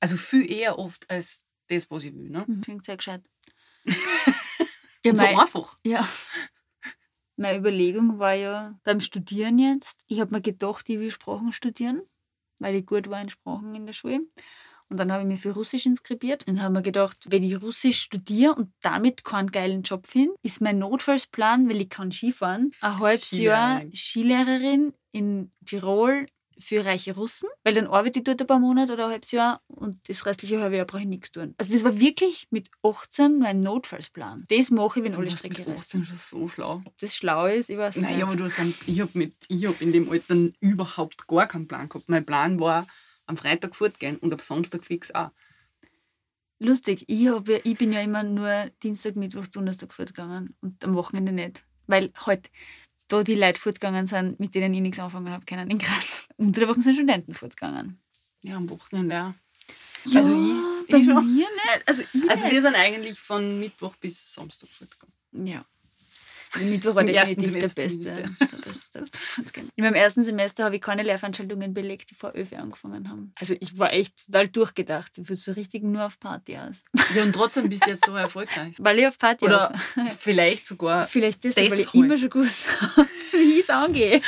Also 0.00 0.16
viel 0.16 0.50
eher 0.50 0.78
oft 0.78 1.10
als 1.10 1.44
das, 1.66 1.90
was 1.90 2.04
ich 2.04 2.14
will. 2.14 2.30
Ne? 2.30 2.44
Mhm. 2.46 2.62
Klingt 2.62 2.84
sehr 2.86 2.96
gescheit. 2.96 3.22
ja, 5.04 5.14
so 5.14 5.22
einfach. 5.22 5.76
Ja. 5.84 6.08
Meine 7.36 7.58
Überlegung 7.58 8.18
war 8.18 8.34
ja 8.34 8.80
beim 8.84 9.00
Studieren 9.00 9.58
jetzt, 9.58 10.04
ich 10.08 10.20
habe 10.20 10.34
mir 10.34 10.40
gedacht, 10.40 10.88
ich 10.88 10.98
will 10.98 11.10
Sprachen 11.10 11.52
studieren 11.52 12.02
weil 12.60 12.76
ich 12.76 12.86
gut 12.86 13.08
war 13.10 13.20
in 13.20 13.28
Sprachen 13.28 13.74
in 13.74 13.86
der 13.86 13.92
Schule. 13.92 14.20
Und 14.90 14.98
dann 14.98 15.12
habe 15.12 15.22
ich 15.22 15.28
mich 15.28 15.40
für 15.40 15.50
Russisch 15.50 15.84
inskribiert 15.84 16.46
und 16.48 16.62
habe 16.62 16.72
mir 16.72 16.82
gedacht, 16.82 17.26
wenn 17.28 17.42
ich 17.42 17.60
Russisch 17.60 18.00
studiere 18.00 18.54
und 18.54 18.72
damit 18.80 19.22
keinen 19.22 19.50
geilen 19.50 19.82
Job 19.82 20.06
finde, 20.06 20.34
ist 20.42 20.62
mein 20.62 20.78
Notfallsplan, 20.78 21.68
weil 21.68 21.80
ich 21.80 21.90
kann 21.90 22.10
Skifahren, 22.10 22.72
ein 22.80 22.98
halbes 22.98 23.32
Jahr 23.32 23.82
Skilehrerin 23.92 24.94
in 25.12 25.52
Tirol 25.66 26.26
für 26.58 26.84
reiche 26.84 27.14
Russen, 27.14 27.48
weil 27.64 27.74
dann 27.74 27.86
arbeite 27.86 28.18
ich 28.18 28.24
dort 28.24 28.40
ein 28.40 28.46
paar 28.46 28.58
Monate 28.58 28.92
oder 28.92 29.06
ein 29.06 29.12
halbes 29.12 29.30
Jahr 29.30 29.62
und 29.68 30.08
das 30.08 30.26
restliche 30.26 30.60
halbe 30.60 30.76
Jahr 30.76 30.86
brauche 30.86 31.02
ich 31.02 31.08
nichts 31.08 31.30
tun. 31.30 31.54
Also 31.58 31.72
das 31.72 31.84
war 31.84 31.98
wirklich 31.98 32.46
mit 32.50 32.70
18 32.82 33.38
mein 33.38 33.60
Notfallsplan. 33.60 34.44
Das 34.48 34.70
mache 34.70 34.98
ich, 34.98 35.04
wenn 35.04 35.12
du 35.12 35.20
alle 35.20 35.30
Strecke. 35.30 35.64
Das 35.64 35.82
ist 35.82 35.92
schon 35.92 36.04
so 36.04 36.48
schlau. 36.48 36.82
Ob 36.84 36.98
das 36.98 37.14
schlau 37.14 37.46
ist, 37.46 37.70
ich 37.70 37.76
weiß 37.78 37.96
Nein, 37.96 38.16
nicht. 38.16 38.24
aber 38.24 38.36
du 38.36 38.44
hast 38.44 38.58
dann, 38.58 38.74
ich 38.86 39.00
habe 39.00 39.32
hab 39.50 39.80
in 39.80 39.92
dem 39.92 40.10
Alter 40.10 40.36
überhaupt 40.60 41.26
gar 41.26 41.46
keinen 41.46 41.68
Plan 41.68 41.88
gehabt. 41.88 42.08
Mein 42.08 42.24
Plan 42.24 42.60
war, 42.60 42.86
am 43.26 43.36
Freitag 43.36 43.76
fortgehen 43.76 44.16
und 44.16 44.32
am 44.32 44.38
Samstag 44.40 44.84
fix 44.84 45.14
auch. 45.14 45.30
Lustig, 46.60 47.04
ich, 47.06 47.28
hab, 47.28 47.48
ich 47.48 47.78
bin 47.78 47.92
ja 47.92 48.00
immer 48.00 48.24
nur 48.24 48.70
Dienstag, 48.82 49.14
Mittwoch, 49.14 49.46
Donnerstag 49.46 49.92
fortgegangen 49.92 50.56
und 50.60 50.84
am 50.84 50.94
Wochenende 50.94 51.30
nicht. 51.30 51.62
Weil 51.86 52.12
halt 52.26 52.50
da 53.08 53.22
die 53.22 53.34
Leute 53.34 53.60
fortgegangen 53.60 54.06
sind, 54.06 54.38
mit 54.38 54.54
denen 54.54 54.72
ich 54.74 54.80
nichts 54.80 54.98
anfangen 54.98 55.30
habe 55.30 55.44
können 55.44 55.70
in 55.70 55.78
Graz. 55.78 56.28
Unter 56.36 56.60
der 56.60 56.68
Woche 56.68 56.80
sind 56.80 56.94
Studenten 56.94 57.34
fortgegangen. 57.34 58.00
Ja, 58.42 58.56
am 58.56 58.70
Wochenende 58.70 59.16
auch. 59.16 59.34
Ja, 60.04 60.20
also 60.20 60.32
ich, 60.86 60.94
ich 60.94 61.06
mir 61.06 61.22
nicht. 61.22 61.82
Also, 61.86 62.02
also 62.28 62.50
wir 62.50 62.62
sind 62.62 62.76
eigentlich 62.76 63.18
von 63.18 63.58
Mittwoch 63.58 63.96
bis 63.96 64.34
Samstag 64.34 64.68
fortgegangen. 64.68 65.46
Ja. 65.46 65.64
Mittwoch 66.56 66.94
war 66.94 67.04
definitiv 67.04 67.58
der 67.58 67.68
beste. 67.68 68.24
In 69.76 69.84
meinem 69.84 69.94
ersten 69.94 70.22
Semester 70.22 70.64
habe 70.64 70.76
ich 70.76 70.82
keine 70.82 71.02
Lehrveranstaltungen 71.02 71.74
belegt, 71.74 72.10
die 72.10 72.14
vor 72.14 72.32
ÖFE 72.34 72.58
angefangen 72.58 73.10
haben. 73.10 73.32
Also 73.36 73.54
ich 73.60 73.78
war 73.78 73.92
echt 73.92 74.26
total 74.26 74.48
durchgedacht. 74.48 75.18
Ich 75.18 75.28
würde 75.28 75.40
so 75.40 75.52
richtig 75.52 75.82
nur 75.82 76.04
auf 76.04 76.18
Party 76.18 76.56
aus. 76.56 76.84
Ja, 77.14 77.22
und 77.22 77.32
trotzdem 77.32 77.68
bist 77.68 77.86
du 77.86 77.90
jetzt 77.90 78.06
so 78.06 78.14
erfolgreich. 78.14 78.74
Weil 78.78 78.98
ich 78.98 79.06
auf 79.06 79.18
Party 79.18 79.44
Oder 79.44 79.74
aus. 79.74 79.80
vielleicht 80.18 80.66
sogar. 80.66 81.06
Vielleicht 81.06 81.44
das, 81.44 81.56
weil 81.56 81.80
ich 81.80 81.94
immer 81.94 82.16
schon 82.16 82.30
gewusst 82.30 82.66
habe, 82.80 83.08
wie 83.32 83.58
ich 83.58 83.60
es 83.60 83.70
angehe. 83.70 84.20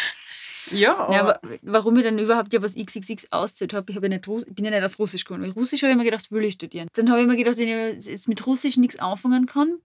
Ja, 0.71 0.97
aber, 0.97 1.15
ja, 1.15 1.21
aber 1.21 1.41
warum 1.63 1.97
ich 1.97 2.05
dann 2.05 2.19
überhaupt 2.19 2.53
ja 2.53 2.63
was 2.63 2.75
XXX 2.75 3.33
auszählt 3.33 3.73
habe, 3.73 3.91
ich, 3.91 3.97
hab 3.97 4.03
ja 4.03 4.09
nicht, 4.09 4.27
ich 4.27 4.55
bin 4.55 4.65
ja 4.65 4.71
nicht 4.71 4.85
auf 4.85 4.99
Russisch 4.99 5.25
gekommen. 5.25 5.43
Weil 5.43 5.51
Russisch 5.51 5.83
habe 5.83 5.93
ich 5.93 5.99
mir 5.99 6.05
gedacht, 6.05 6.31
will 6.31 6.45
ich 6.45 6.55
studieren. 6.55 6.89
Dann 6.95 7.11
habe 7.11 7.21
ich 7.23 7.27
mir 7.27 7.37
gedacht, 7.37 7.57
wenn 7.57 7.99
ich 7.99 8.07
jetzt 8.07 8.29
mit 8.29 8.47
Russisch 8.47 8.77
nichts 8.77 8.99
anfangen 8.99 9.47
kann, 9.47 9.79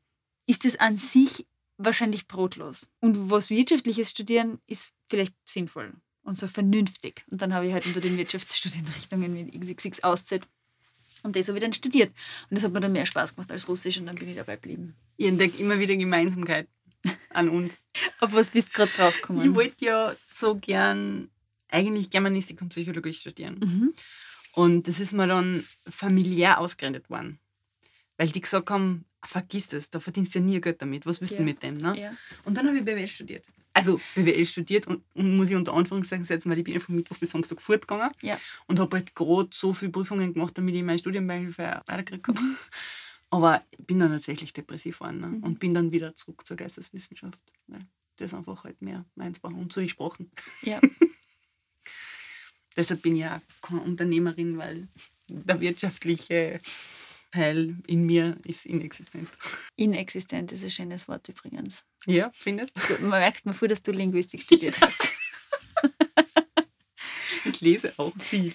ist 0.47 0.65
das 0.65 0.79
an 0.79 0.97
sich 0.97 1.47
wahrscheinlich 1.77 2.27
brotlos. 2.27 2.89
Und 3.01 3.29
was 3.29 3.49
Wirtschaftliches 3.49 4.11
studieren 4.11 4.59
ist 4.65 4.93
vielleicht 5.07 5.35
sinnvoll 5.45 5.93
und 6.23 6.37
so 6.37 6.47
vernünftig. 6.47 7.23
Und 7.29 7.41
dann 7.41 7.53
habe 7.53 7.67
ich 7.67 7.73
halt 7.73 7.85
unter 7.85 8.01
den 8.01 8.17
Wirtschaftsstudienrichtungen 8.17 9.33
mit 9.33 9.53
XXX 9.53 10.03
auszählt 10.03 10.47
und 11.25 11.35
das 11.35 11.47
habe 11.47 11.57
ich 11.57 11.63
dann 11.63 11.73
studiert. 11.73 12.13
Und 12.49 12.55
das 12.55 12.63
hat 12.63 12.71
mir 12.71 12.79
dann 12.79 12.91
mehr 12.91 13.07
Spaß 13.07 13.35
gemacht 13.35 13.51
als 13.51 13.67
Russisch 13.67 13.97
und 13.97 14.05
dann 14.05 14.15
bin 14.15 14.29
ich 14.29 14.35
dabei 14.35 14.55
geblieben. 14.55 14.95
Ich 15.17 15.25
entdecke 15.25 15.57
immer 15.57 15.79
wieder 15.79 15.95
Gemeinsamkeit 15.95 16.67
an 17.31 17.49
uns. 17.49 17.83
Auf 18.19 18.33
was 18.33 18.51
bist 18.51 18.69
du 18.69 18.73
gerade 18.73 18.91
drauf 18.91 19.15
gekommen? 19.15 19.41
Ich 19.41 19.55
wollte 19.55 19.85
ja 19.85 20.15
so 20.31 20.55
gern 20.55 21.29
eigentlich 21.71 22.11
Germanistik 22.11 22.61
und 22.61 22.69
Psychologie 22.69 23.11
studieren. 23.11 23.59
Mhm. 23.59 23.93
Und 24.53 24.87
das 24.87 24.99
ist 24.99 25.13
mir 25.13 25.25
dann 25.25 25.65
familiär 25.89 26.59
ausgerendet 26.59 27.09
worden. 27.09 27.39
Weil 28.17 28.29
die 28.29 28.39
gesagt 28.39 28.69
haben, 28.69 29.05
vergiss 29.25 29.67
das, 29.67 29.89
da 29.89 29.99
verdienst 29.99 30.35
du 30.35 30.39
ja 30.39 30.45
nie 30.45 30.61
Geld 30.61 30.81
damit. 30.81 31.05
Was 31.05 31.21
willst 31.21 31.33
du 31.33 31.37
ja. 31.37 31.43
mit 31.43 31.63
dem? 31.63 31.77
Ne? 31.77 31.99
Ja. 31.99 32.13
Und 32.43 32.57
dann 32.57 32.67
habe 32.67 32.77
ich 32.77 32.85
BWL 32.85 33.07
studiert. 33.07 33.45
Also 33.73 33.99
BWL 34.15 34.45
studiert 34.45 34.87
und, 34.87 35.03
und, 35.13 35.35
muss 35.35 35.49
ich 35.49 35.55
unter 35.55 35.73
Anführungszeichen 35.73 36.23
setzen, 36.23 36.49
weil 36.49 36.59
ich 36.59 36.63
bin 36.63 36.79
von 36.79 36.95
Mittwoch 36.95 37.17
bis 37.17 37.31
Samstag 37.31 37.61
fortgegangen 37.61 38.09
ja. 38.21 38.37
und 38.67 38.79
habe 38.79 38.97
halt 38.97 39.15
gerade 39.15 39.49
so 39.51 39.73
viele 39.73 39.91
Prüfungen 39.91 40.33
gemacht, 40.33 40.57
damit 40.57 40.75
ich 40.75 40.83
meine 40.83 40.99
Studienbeihilfe 40.99 41.81
weitergekriegt 41.85 42.27
habe. 42.27 42.39
Aber 43.29 43.63
ich 43.71 43.85
bin 43.85 43.99
dann 43.99 44.11
tatsächlich 44.11 44.53
depressiv 44.53 44.99
geworden 44.99 45.19
ne? 45.19 45.27
mhm. 45.27 45.43
und 45.43 45.59
bin 45.59 45.73
dann 45.73 45.91
wieder 45.91 46.15
zurück 46.15 46.45
zur 46.45 46.55
Geisteswissenschaft. 46.55 47.39
Weil 47.67 47.81
das 48.15 48.33
einfach 48.33 48.63
halt 48.63 48.81
mehr 48.81 49.03
meins 49.15 49.43
war 49.43 49.53
und 49.53 49.73
zu 49.73 49.81
den 49.81 49.89
Sprachen. 49.89 50.31
Ja. 50.61 50.79
Deshalb 52.77 53.01
bin 53.01 53.15
ich 53.15 53.21
ja 53.21 53.41
keine 53.61 53.81
Unternehmerin, 53.81 54.57
weil 54.57 54.87
der 55.27 55.59
wirtschaftliche 55.59 56.59
Teil 57.35 57.75
in 57.85 58.05
mir 58.05 58.37
ist 58.45 58.65
inexistent. 58.65 59.27
Inexistent 59.75 60.51
ist 60.53 60.63
ein 60.63 60.69
schönes 60.69 61.07
Wort 61.09 61.27
übrigens. 61.27 61.85
Ja, 62.05 62.31
findest 62.33 62.77
du? 62.77 62.93
Man 63.01 63.19
merkt 63.19 63.45
mir 63.45 63.53
vor, 63.53 63.67
dass 63.67 63.83
du 63.83 63.91
Linguistik 63.91 64.41
studiert 64.41 64.79
hast. 64.79 64.97
ich 67.45 67.59
lese 67.59 67.93
auch 67.97 68.13
viel. 68.17 68.53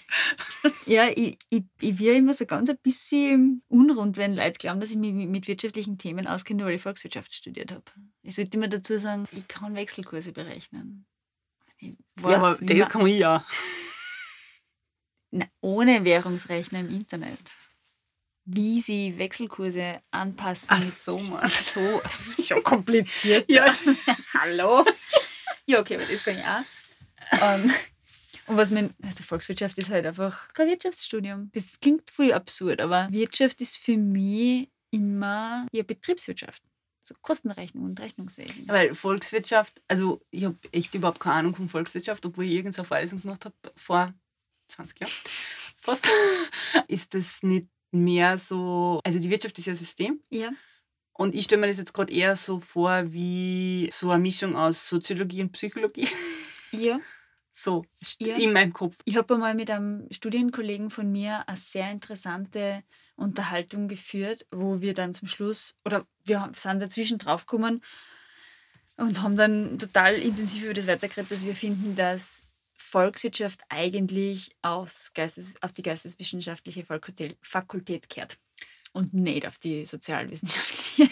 Ja, 0.87 1.09
ich, 1.09 1.37
ich, 1.51 1.65
ich 1.79 1.99
wäre 1.99 2.17
immer 2.17 2.33
so 2.33 2.47
ganz 2.47 2.71
ein 2.71 2.79
bisschen 2.83 3.63
unrund, 3.69 4.17
wenn 4.17 4.35
Leute 4.35 4.59
glauben, 4.59 4.81
dass 4.81 4.91
ich 4.91 4.97
mich 4.97 5.13
mit 5.13 5.47
wirtschaftlichen 5.47 5.99
Themen 5.99 6.27
auskenne, 6.27 6.65
weil 6.65 6.77
ich 6.77 6.83
Volkswirtschaft 6.83 7.35
studiert 7.35 7.73
habe. 7.73 7.85
Ich 8.23 8.35
sollte 8.35 8.57
immer 8.57 8.69
dazu 8.69 8.97
sagen, 8.97 9.29
ich 9.33 9.47
kann 9.47 9.75
Wechselkurse 9.75 10.33
berechnen. 10.33 11.05
Weiß, 12.17 12.31
ja, 12.31 12.37
aber 12.39 12.59
das 12.65 12.89
kann 12.89 13.07
ich 13.07 13.19
ja. 13.19 13.45
Na, 15.33 15.47
ohne 15.61 16.05
Währungsrechner 16.05 16.81
im 16.81 16.91
Internet 16.91 17.53
wie 18.53 18.81
sie 18.81 19.17
Wechselkurse 19.19 20.03
anpassen. 20.11 20.69
Ach 20.71 20.83
so, 20.83 21.19
Mann. 21.19 21.51
So, 21.75 22.01
das 22.03 22.39
ist 22.39 22.49
schon 22.49 22.63
kompliziert. 22.63 23.49
ja. 23.49 23.75
Hallo? 24.35 24.85
Ja, 25.67 25.81
okay, 25.81 25.97
aber 25.97 26.07
das 26.07 26.25
kann 26.25 26.37
ich 26.39 26.45
auch. 26.45 26.65
Um, 27.41 27.73
und 28.47 28.57
was 28.57 28.73
man, 28.73 28.93
also 29.03 29.23
Volkswirtschaft 29.23 29.79
ist 29.79 29.91
halt 29.91 30.05
einfach 30.05 30.49
kein 30.49 30.69
Wirtschaftsstudium. 30.69 31.51
Das 31.53 31.79
klingt 31.81 32.11
voll 32.11 32.33
absurd, 32.33 32.81
aber 32.81 33.09
Wirtschaft 33.11 33.61
ist 33.61 33.77
für 33.77 33.97
mich 33.97 34.69
immer 34.91 35.67
ja, 35.73 35.85
Betriebswirtschaft. 35.85 36.63
So 37.05 37.15
Kostenrechnung 37.23 37.85
und 37.85 38.01
Rechnungswesen. 38.01 38.67
Ja, 38.67 38.75
weil 38.75 38.95
Volkswirtschaft, 38.95 39.81
also 39.87 40.21
ich 40.31 40.45
habe 40.45 40.57
echt 40.73 40.95
überhaupt 40.95 41.21
keine 41.21 41.37
Ahnung 41.37 41.55
von 41.55 41.69
Volkswirtschaft, 41.69 42.27
obwohl 42.27 42.45
ich 42.45 42.53
irgendeine 42.53 42.87
Vorlesung 42.87 43.23
gemacht 43.23 43.45
habe 43.45 43.55
vor 43.77 44.13
20 44.69 45.01
Jahren. 45.01 45.13
Fast. 45.77 46.09
ist 46.89 47.15
das 47.15 47.43
nicht 47.43 47.69
mehr 47.91 48.39
so, 48.39 49.01
also 49.05 49.19
die 49.19 49.31
Wirtschaft 49.31 49.59
ist 49.59 49.67
ja 49.67 49.75
System. 49.75 50.21
Ja. 50.31 50.51
Und 51.13 51.35
ich 51.35 51.45
stelle 51.45 51.61
mir 51.61 51.67
das 51.67 51.79
jetzt 51.79 51.93
gerade 51.93 52.13
eher 52.13 52.35
so 52.37 52.61
vor 52.61 53.13
wie 53.13 53.91
so 53.93 54.11
eine 54.11 54.23
Mischung 54.23 54.57
aus 54.57 54.89
Soziologie 54.89 55.43
und 55.43 55.53
Psychologie. 55.53 56.09
Ja. 56.73 57.01
So, 57.53 57.85
ja. 58.21 58.37
in 58.37 58.53
meinem 58.53 58.73
Kopf. 58.73 58.97
Ich 59.05 59.17
habe 59.17 59.35
einmal 59.35 59.57
mit 59.57 59.73
einem 59.73 60.07
Studienkollegen 60.13 60.89
von 60.89 61.11
mir 61.11 61.49
eine 61.49 61.57
sehr 61.57 61.91
interessante 61.91 62.85
Unterhaltung 63.17 63.89
geführt, 63.89 64.47
wo 64.53 64.81
wir 64.81 64.95
dann 64.95 65.13
zum 65.15 65.27
Schluss, 65.27 65.75
oder 65.85 66.07
wir 66.25 66.49
sind 66.55 66.81
dazwischen 66.81 67.19
draufgekommen 67.19 67.83
und 68.97 69.21
haben 69.21 69.37
dann 69.37 69.79
total 69.79 70.15
intensiv 70.15 70.63
über 70.63 70.75
das 70.75 70.87
weitergeredet, 70.87 71.33
dass 71.33 71.45
wir 71.45 71.57
finden, 71.57 71.97
dass 71.97 72.45
Volkswirtschaft 72.81 73.61
eigentlich 73.69 74.57
aufs 74.63 75.13
Geistes, 75.13 75.55
auf 75.61 75.73
die 75.73 75.83
geisteswissenschaftliche 75.83 76.85
Fakultät 76.85 78.09
kehrt 78.09 78.39
und 78.93 79.15
nicht 79.15 79.47
auf 79.47 79.59
die 79.59 79.85
sozialwissenschaftliche. 79.85 81.11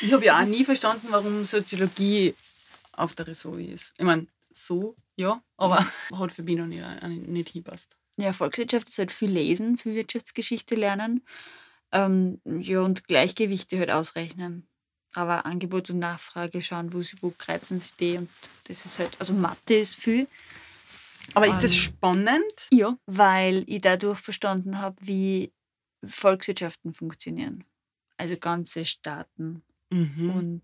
ich 0.00 0.12
habe 0.12 0.24
ja 0.24 0.40
auch 0.40 0.46
nie 0.46 0.64
verstanden, 0.64 1.06
warum 1.10 1.44
Soziologie 1.44 2.34
auf 2.92 3.14
der 3.14 3.28
Ressort 3.28 3.58
ist. 3.58 3.94
Ich 3.96 4.04
meine, 4.04 4.26
so, 4.52 4.96
ja, 5.16 5.42
aber 5.56 5.86
hat 6.12 6.32
für 6.32 6.42
mich 6.42 6.56
noch 6.56 6.66
nicht, 6.66 6.82
nicht 7.28 7.48
hinpasst. 7.50 7.96
Ja, 8.16 8.32
Volkswirtschaft 8.32 8.88
ist 8.88 8.98
halt 8.98 9.12
viel 9.12 9.30
lesen, 9.30 9.78
viel 9.78 9.94
Wirtschaftsgeschichte 9.94 10.74
lernen. 10.74 11.22
Ähm, 11.92 12.40
ja, 12.44 12.80
und 12.80 13.06
Gleichgewichte 13.06 13.78
halt 13.78 13.90
ausrechnen. 13.90 14.66
Aber 15.14 15.46
Angebot 15.46 15.90
und 15.90 15.98
Nachfrage 15.98 16.60
schauen, 16.60 16.92
wo, 16.92 17.02
wo 17.20 17.32
kreuzen 17.36 17.80
sie 17.80 17.92
die. 18.00 18.16
Und 18.16 18.28
das 18.64 18.84
ist 18.84 18.98
halt, 18.98 19.12
also 19.18 19.32
Mathe 19.32 19.74
ist 19.74 19.96
viel. 19.96 20.26
Aber 21.34 21.46
ist 21.46 21.62
das 21.62 21.74
spannend? 21.74 22.68
Ja, 22.72 22.96
weil 23.06 23.64
ich 23.66 23.80
dadurch 23.80 24.18
verstanden 24.18 24.78
habe, 24.78 24.96
wie 25.00 25.52
Volkswirtschaften 26.04 26.92
funktionieren. 26.92 27.64
Also 28.16 28.36
ganze 28.36 28.84
Staaten 28.84 29.62
mhm. 29.90 30.30
und 30.30 30.62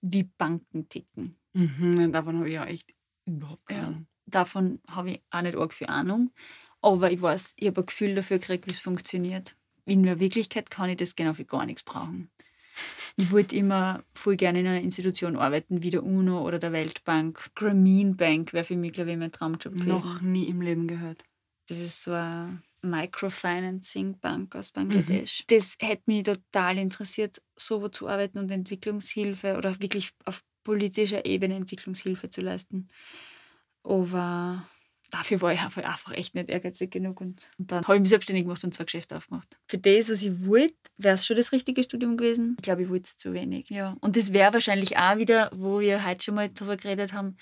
wie 0.00 0.24
Banken 0.24 0.88
ticken. 0.88 1.36
Mhm, 1.52 2.12
davon 2.12 2.38
habe 2.38 2.48
ich 2.48 2.54
ja 2.54 2.64
echt 2.64 2.94
überhaupt 3.26 3.66
keine 3.66 3.86
Ahnung. 3.86 4.00
Ja, 4.00 4.06
davon 4.26 4.80
habe 4.88 5.10
ich 5.12 5.22
auch 5.30 5.42
nicht 5.42 5.56
arg 5.56 5.72
viel 5.72 5.88
Ahnung. 5.88 6.32
Aber 6.80 7.12
ich 7.12 7.22
weiß, 7.22 7.54
ich 7.58 7.68
habe 7.68 7.82
ein 7.82 7.86
Gefühl 7.86 8.14
dafür 8.14 8.38
gekriegt, 8.38 8.66
wie 8.66 8.72
es 8.72 8.80
funktioniert. 8.80 9.56
In 9.84 10.02
der 10.02 10.18
Wirklichkeit 10.18 10.70
kann 10.70 10.90
ich 10.90 10.96
das 10.96 11.14
genau 11.14 11.34
für 11.34 11.44
gar 11.44 11.64
nichts 11.66 11.82
brauchen. 11.82 12.30
Ich 13.16 13.30
wollte 13.30 13.56
immer 13.56 14.02
voll 14.14 14.36
gerne 14.36 14.60
in 14.60 14.66
einer 14.66 14.80
Institution 14.80 15.36
arbeiten, 15.36 15.82
wie 15.82 15.90
der 15.90 16.02
UNO 16.02 16.46
oder 16.46 16.58
der 16.58 16.72
Weltbank. 16.72 17.50
Grameen 17.54 18.16
Bank 18.16 18.52
wäre 18.52 18.64
für 18.64 18.76
mich, 18.76 18.92
glaube 18.92 19.12
ich, 19.12 19.16
mein 19.16 19.32
Traumjob 19.32 19.74
gewesen. 19.74 19.88
Noch 19.88 20.20
nie 20.20 20.48
im 20.48 20.60
Leben 20.60 20.86
gehört. 20.86 21.22
Das 21.68 21.78
ist 21.78 22.02
so 22.02 22.12
eine 22.12 22.62
Microfinancing-Bank 22.82 24.56
aus 24.56 24.72
Bangladesch. 24.72 25.40
Mhm. 25.42 25.56
Das 25.56 25.76
hätte 25.80 26.02
mich 26.06 26.24
total 26.24 26.78
interessiert, 26.78 27.42
so 27.56 27.82
wo 27.82 27.88
zu 27.88 28.08
arbeiten 28.08 28.38
und 28.38 28.50
Entwicklungshilfe 28.50 29.56
oder 29.56 29.80
wirklich 29.80 30.12
auf 30.24 30.42
politischer 30.64 31.24
Ebene 31.24 31.56
Entwicklungshilfe 31.56 32.30
zu 32.30 32.40
leisten. 32.40 32.88
Aber 33.84 34.66
dafür 35.12 35.40
war 35.42 35.52
ich 35.52 35.60
einfach 35.60 36.12
echt 36.12 36.34
nicht 36.34 36.48
ehrgeizig 36.48 36.90
genug. 36.90 37.20
Und, 37.20 37.50
und 37.58 37.70
dann 37.70 37.84
habe 37.84 37.96
ich 37.96 38.00
mich 38.00 38.08
selbstständig 38.08 38.44
gemacht 38.44 38.64
und 38.64 38.74
zwei 38.74 38.84
Geschäfte 38.84 39.16
aufgemacht. 39.16 39.56
Für 39.66 39.78
das, 39.78 40.08
was 40.08 40.22
ich 40.22 40.46
wollte, 40.46 40.74
wäre 40.96 41.14
es 41.14 41.26
schon 41.26 41.36
das 41.36 41.52
richtige 41.52 41.82
Studium 41.82 42.16
gewesen. 42.16 42.56
Ich 42.58 42.62
glaube, 42.62 42.82
ich 42.82 42.88
wollte 42.88 43.04
es 43.04 43.16
zu 43.16 43.32
wenig. 43.32 43.68
Ja. 43.68 43.96
Und 44.00 44.16
das 44.16 44.32
wäre 44.32 44.52
wahrscheinlich 44.52 44.96
auch 44.96 45.18
wieder, 45.18 45.50
wo 45.54 45.80
wir 45.80 46.04
heute 46.04 46.24
schon 46.24 46.34
mal 46.34 46.48
darüber 46.48 46.76
geredet 46.76 47.12
haben, 47.12 47.36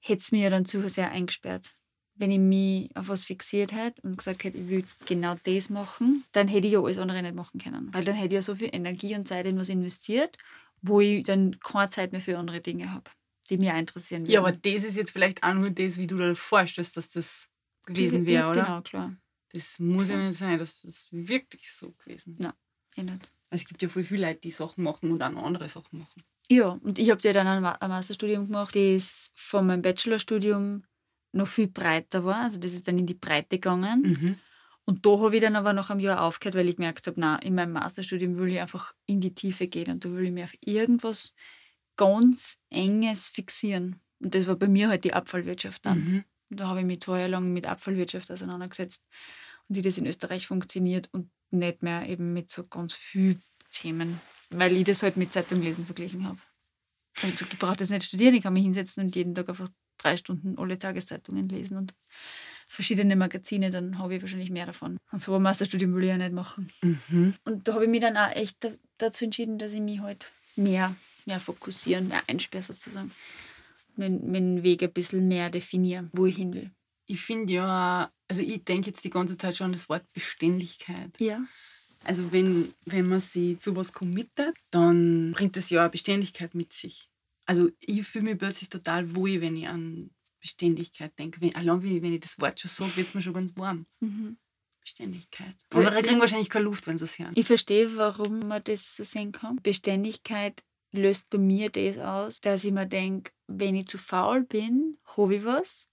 hätte 0.00 0.20
es 0.20 0.32
mir 0.32 0.44
ja 0.44 0.50
dann 0.50 0.64
zu 0.64 0.88
sehr 0.88 1.10
eingesperrt. 1.10 1.74
Wenn 2.14 2.30
ich 2.30 2.38
mich 2.38 2.96
auf 2.96 3.08
was 3.08 3.24
fixiert 3.24 3.72
hätte 3.72 4.00
und 4.02 4.18
gesagt 4.18 4.44
hätte, 4.44 4.58
ich 4.58 4.68
will 4.68 4.84
genau 5.06 5.34
das 5.44 5.70
machen, 5.70 6.24
dann 6.32 6.48
hätte 6.48 6.66
ich 6.66 6.72
ja 6.72 6.80
alles 6.80 6.98
andere 6.98 7.22
nicht 7.22 7.34
machen 7.34 7.60
können. 7.60 7.92
Weil 7.92 8.04
dann 8.04 8.14
hätte 8.14 8.34
ich 8.34 8.38
ja 8.38 8.42
so 8.42 8.54
viel 8.54 8.70
Energie 8.72 9.14
und 9.14 9.28
Zeit 9.28 9.46
in 9.46 9.58
was 9.58 9.68
investiert, 9.68 10.36
wo 10.82 11.00
ich 11.00 11.24
dann 11.24 11.58
keine 11.60 11.90
Zeit 11.90 12.12
mehr 12.12 12.20
für 12.20 12.38
andere 12.38 12.60
Dinge 12.60 12.92
habe 12.92 13.10
die 13.50 13.58
mich 13.58 13.68
interessieren 13.68 14.22
würden. 14.22 14.32
Ja, 14.32 14.40
aber 14.40 14.52
das 14.52 14.84
ist 14.84 14.96
jetzt 14.96 15.10
vielleicht 15.10 15.42
auch 15.42 15.54
nur 15.54 15.70
das, 15.70 15.98
wie 15.98 16.06
du 16.06 16.16
dir 16.16 16.34
vorstellst, 16.34 16.96
dass 16.96 17.10
das 17.10 17.48
gewesen 17.86 18.26
wäre, 18.26 18.50
oder? 18.50 18.64
Genau, 18.64 18.80
klar. 18.82 19.16
Das 19.52 19.78
muss 19.78 20.08
klar. 20.08 20.20
ja 20.20 20.28
nicht 20.28 20.38
sein, 20.38 20.58
dass 20.58 20.82
das 20.82 21.08
wirklich 21.10 21.70
so 21.70 21.92
gewesen 21.92 22.36
Nein, 22.38 22.52
eh 22.96 23.02
nicht. 23.02 23.32
Es 23.50 23.66
gibt 23.66 23.82
ja 23.82 23.88
voll 23.88 24.04
viele 24.04 24.28
Leute, 24.28 24.40
die 24.40 24.50
Sachen 24.50 24.82
machen 24.82 25.10
und 25.10 25.22
auch 25.22 25.44
andere 25.44 25.68
Sachen 25.68 25.98
machen. 25.98 26.22
Ja, 26.48 26.68
und 26.82 26.98
ich 26.98 27.10
habe 27.10 27.20
ja 27.22 27.32
dann 27.32 27.46
ein 27.46 27.88
Masterstudium 27.88 28.46
gemacht, 28.46 28.74
das 28.74 29.32
von 29.34 29.66
meinem 29.66 29.82
Bachelorstudium 29.82 30.84
noch 31.32 31.48
viel 31.48 31.66
breiter 31.66 32.24
war. 32.24 32.42
Also 32.42 32.58
das 32.58 32.72
ist 32.72 32.88
dann 32.88 32.98
in 32.98 33.06
die 33.06 33.14
Breite 33.14 33.56
gegangen. 33.56 34.02
Mhm. 34.02 34.38
Und 34.84 35.06
da 35.06 35.18
habe 35.20 35.34
ich 35.36 35.42
dann 35.42 35.56
aber 35.56 35.72
nach 35.72 35.90
einem 35.90 36.00
Jahr 36.00 36.22
aufgehört, 36.22 36.56
weil 36.56 36.68
ich 36.68 36.76
gemerkt 36.76 37.06
habe, 37.06 37.20
na, 37.20 37.36
in 37.36 37.54
meinem 37.54 37.72
Masterstudium 37.72 38.38
will 38.38 38.52
ich 38.52 38.60
einfach 38.60 38.94
in 39.06 39.20
die 39.20 39.34
Tiefe 39.34 39.68
gehen 39.68 39.92
und 39.92 40.04
da 40.04 40.10
will 40.10 40.24
ich 40.24 40.32
mir 40.32 40.44
auf 40.44 40.54
irgendwas 40.60 41.34
ganz 41.96 42.60
enges 42.70 43.28
Fixieren. 43.28 44.00
Und 44.20 44.34
das 44.34 44.46
war 44.46 44.56
bei 44.56 44.68
mir 44.68 44.88
halt 44.88 45.04
die 45.04 45.14
Abfallwirtschaft 45.14 45.84
dann. 45.86 45.98
Mhm. 45.98 46.24
Da 46.50 46.68
habe 46.68 46.80
ich 46.80 46.86
mich 46.86 47.00
zwei 47.00 47.18
Jahre 47.20 47.30
lang 47.30 47.52
mit 47.52 47.66
Abfallwirtschaft 47.66 48.30
auseinandergesetzt 48.30 49.04
und 49.68 49.76
wie 49.76 49.82
das 49.82 49.98
in 49.98 50.06
Österreich 50.06 50.46
funktioniert 50.46 51.08
und 51.12 51.30
nicht 51.50 51.82
mehr 51.82 52.08
eben 52.08 52.32
mit 52.32 52.50
so 52.50 52.66
ganz 52.66 52.94
vielen 52.94 53.42
Themen, 53.70 54.20
weil 54.50 54.76
ich 54.76 54.84
das 54.84 55.02
halt 55.02 55.16
mit 55.16 55.32
Zeitunglesen 55.32 55.86
verglichen 55.86 56.28
habe. 56.28 56.38
Also 57.22 57.46
ich 57.50 57.58
brauche 57.58 57.76
das 57.76 57.90
nicht 57.90 58.04
studieren, 58.04 58.34
ich 58.34 58.42
kann 58.42 58.52
mich 58.52 58.64
hinsetzen 58.64 59.04
und 59.04 59.16
jeden 59.16 59.34
Tag 59.34 59.48
einfach 59.48 59.68
drei 59.98 60.16
Stunden 60.16 60.58
alle 60.58 60.78
Tageszeitungen 60.78 61.48
lesen 61.48 61.76
und 61.76 61.94
verschiedene 62.66 63.16
Magazine, 63.16 63.70
dann 63.70 63.98
habe 63.98 64.14
ich 64.14 64.22
wahrscheinlich 64.22 64.50
mehr 64.50 64.66
davon. 64.66 64.98
Und 65.10 65.20
so 65.20 65.34
ein 65.34 65.42
Masterstudium 65.42 65.94
will 65.94 66.04
ich 66.04 66.08
ja 66.08 66.16
nicht 66.16 66.32
machen. 66.32 66.70
Mhm. 66.82 67.34
Und 67.44 67.68
da 67.68 67.74
habe 67.74 67.84
ich 67.84 67.90
mich 67.90 68.00
dann 68.00 68.16
auch 68.16 68.30
echt 68.34 68.66
dazu 68.98 69.24
entschieden, 69.24 69.58
dass 69.58 69.72
ich 69.72 69.80
mich 69.80 70.00
halt 70.00 70.26
mehr 70.56 70.94
mehr 71.26 71.40
fokussieren, 71.40 72.08
mehr 72.08 72.22
einsperren 72.26 72.64
sozusagen. 72.64 73.10
Meinen, 73.96 74.30
meinen 74.30 74.62
Weg 74.62 74.82
ein 74.82 74.92
bisschen 74.92 75.28
mehr 75.28 75.50
definieren, 75.50 76.10
wo 76.12 76.26
ich 76.26 76.36
hin 76.36 76.54
will. 76.54 76.70
Ich 77.06 77.20
finde 77.20 77.52
ja, 77.52 78.10
also 78.28 78.42
ich 78.42 78.64
denke 78.64 78.90
jetzt 78.90 79.04
die 79.04 79.10
ganze 79.10 79.36
Zeit 79.36 79.56
schon 79.56 79.66
an 79.66 79.72
das 79.72 79.88
Wort 79.88 80.04
Beständigkeit. 80.14 81.18
Ja. 81.18 81.44
Also 82.04 82.32
wenn, 82.32 82.72
wenn 82.84 83.06
man 83.06 83.20
sich 83.20 83.60
zu 83.60 83.76
was 83.76 83.92
committet, 83.92 84.56
dann 84.70 85.32
bringt 85.32 85.56
das 85.56 85.70
ja 85.70 85.86
auch 85.86 85.90
Beständigkeit 85.90 86.54
mit 86.54 86.72
sich. 86.72 87.08
Also 87.44 87.70
ich 87.80 88.06
fühle 88.06 88.24
mich 88.24 88.38
plötzlich 88.38 88.70
total 88.70 89.14
wohl, 89.14 89.40
wenn 89.40 89.56
ich 89.56 89.68
an 89.68 90.10
Beständigkeit 90.40 91.16
denke. 91.18 91.40
Wenn, 91.40 91.54
allein 91.54 91.82
wenn 91.82 92.12
ich 92.12 92.20
das 92.20 92.40
Wort 92.40 92.58
schon 92.60 92.70
sage, 92.70 92.96
wird 92.96 93.08
es 93.08 93.14
mir 93.14 93.22
schon 93.22 93.34
ganz 93.34 93.56
warm. 93.56 93.86
Mhm. 94.00 94.38
Beständigkeit. 94.80 95.54
Andere 95.70 96.02
kriegen 96.02 96.20
wahrscheinlich 96.20 96.50
keine 96.50 96.64
Luft, 96.64 96.86
wenn 96.88 96.98
sie 96.98 97.04
es 97.04 97.18
hören. 97.18 97.32
Ich 97.36 97.46
verstehe, 97.46 97.96
warum 97.96 98.40
man 98.40 98.64
das 98.64 98.96
so 98.96 99.04
sehen 99.04 99.30
kann. 99.30 99.56
Beständigkeit 99.62 100.64
löst 100.92 101.28
bei 101.30 101.38
mir 101.38 101.70
das 101.70 101.98
aus, 101.98 102.40
dass 102.40 102.64
ich 102.64 102.72
mir 102.72 102.86
denke, 102.86 103.32
wenn 103.46 103.74
ich 103.74 103.88
zu 103.88 103.98
faul 103.98 104.44
bin, 104.44 104.98
habe 105.16 105.36
ich 105.36 105.44
was. 105.44 105.88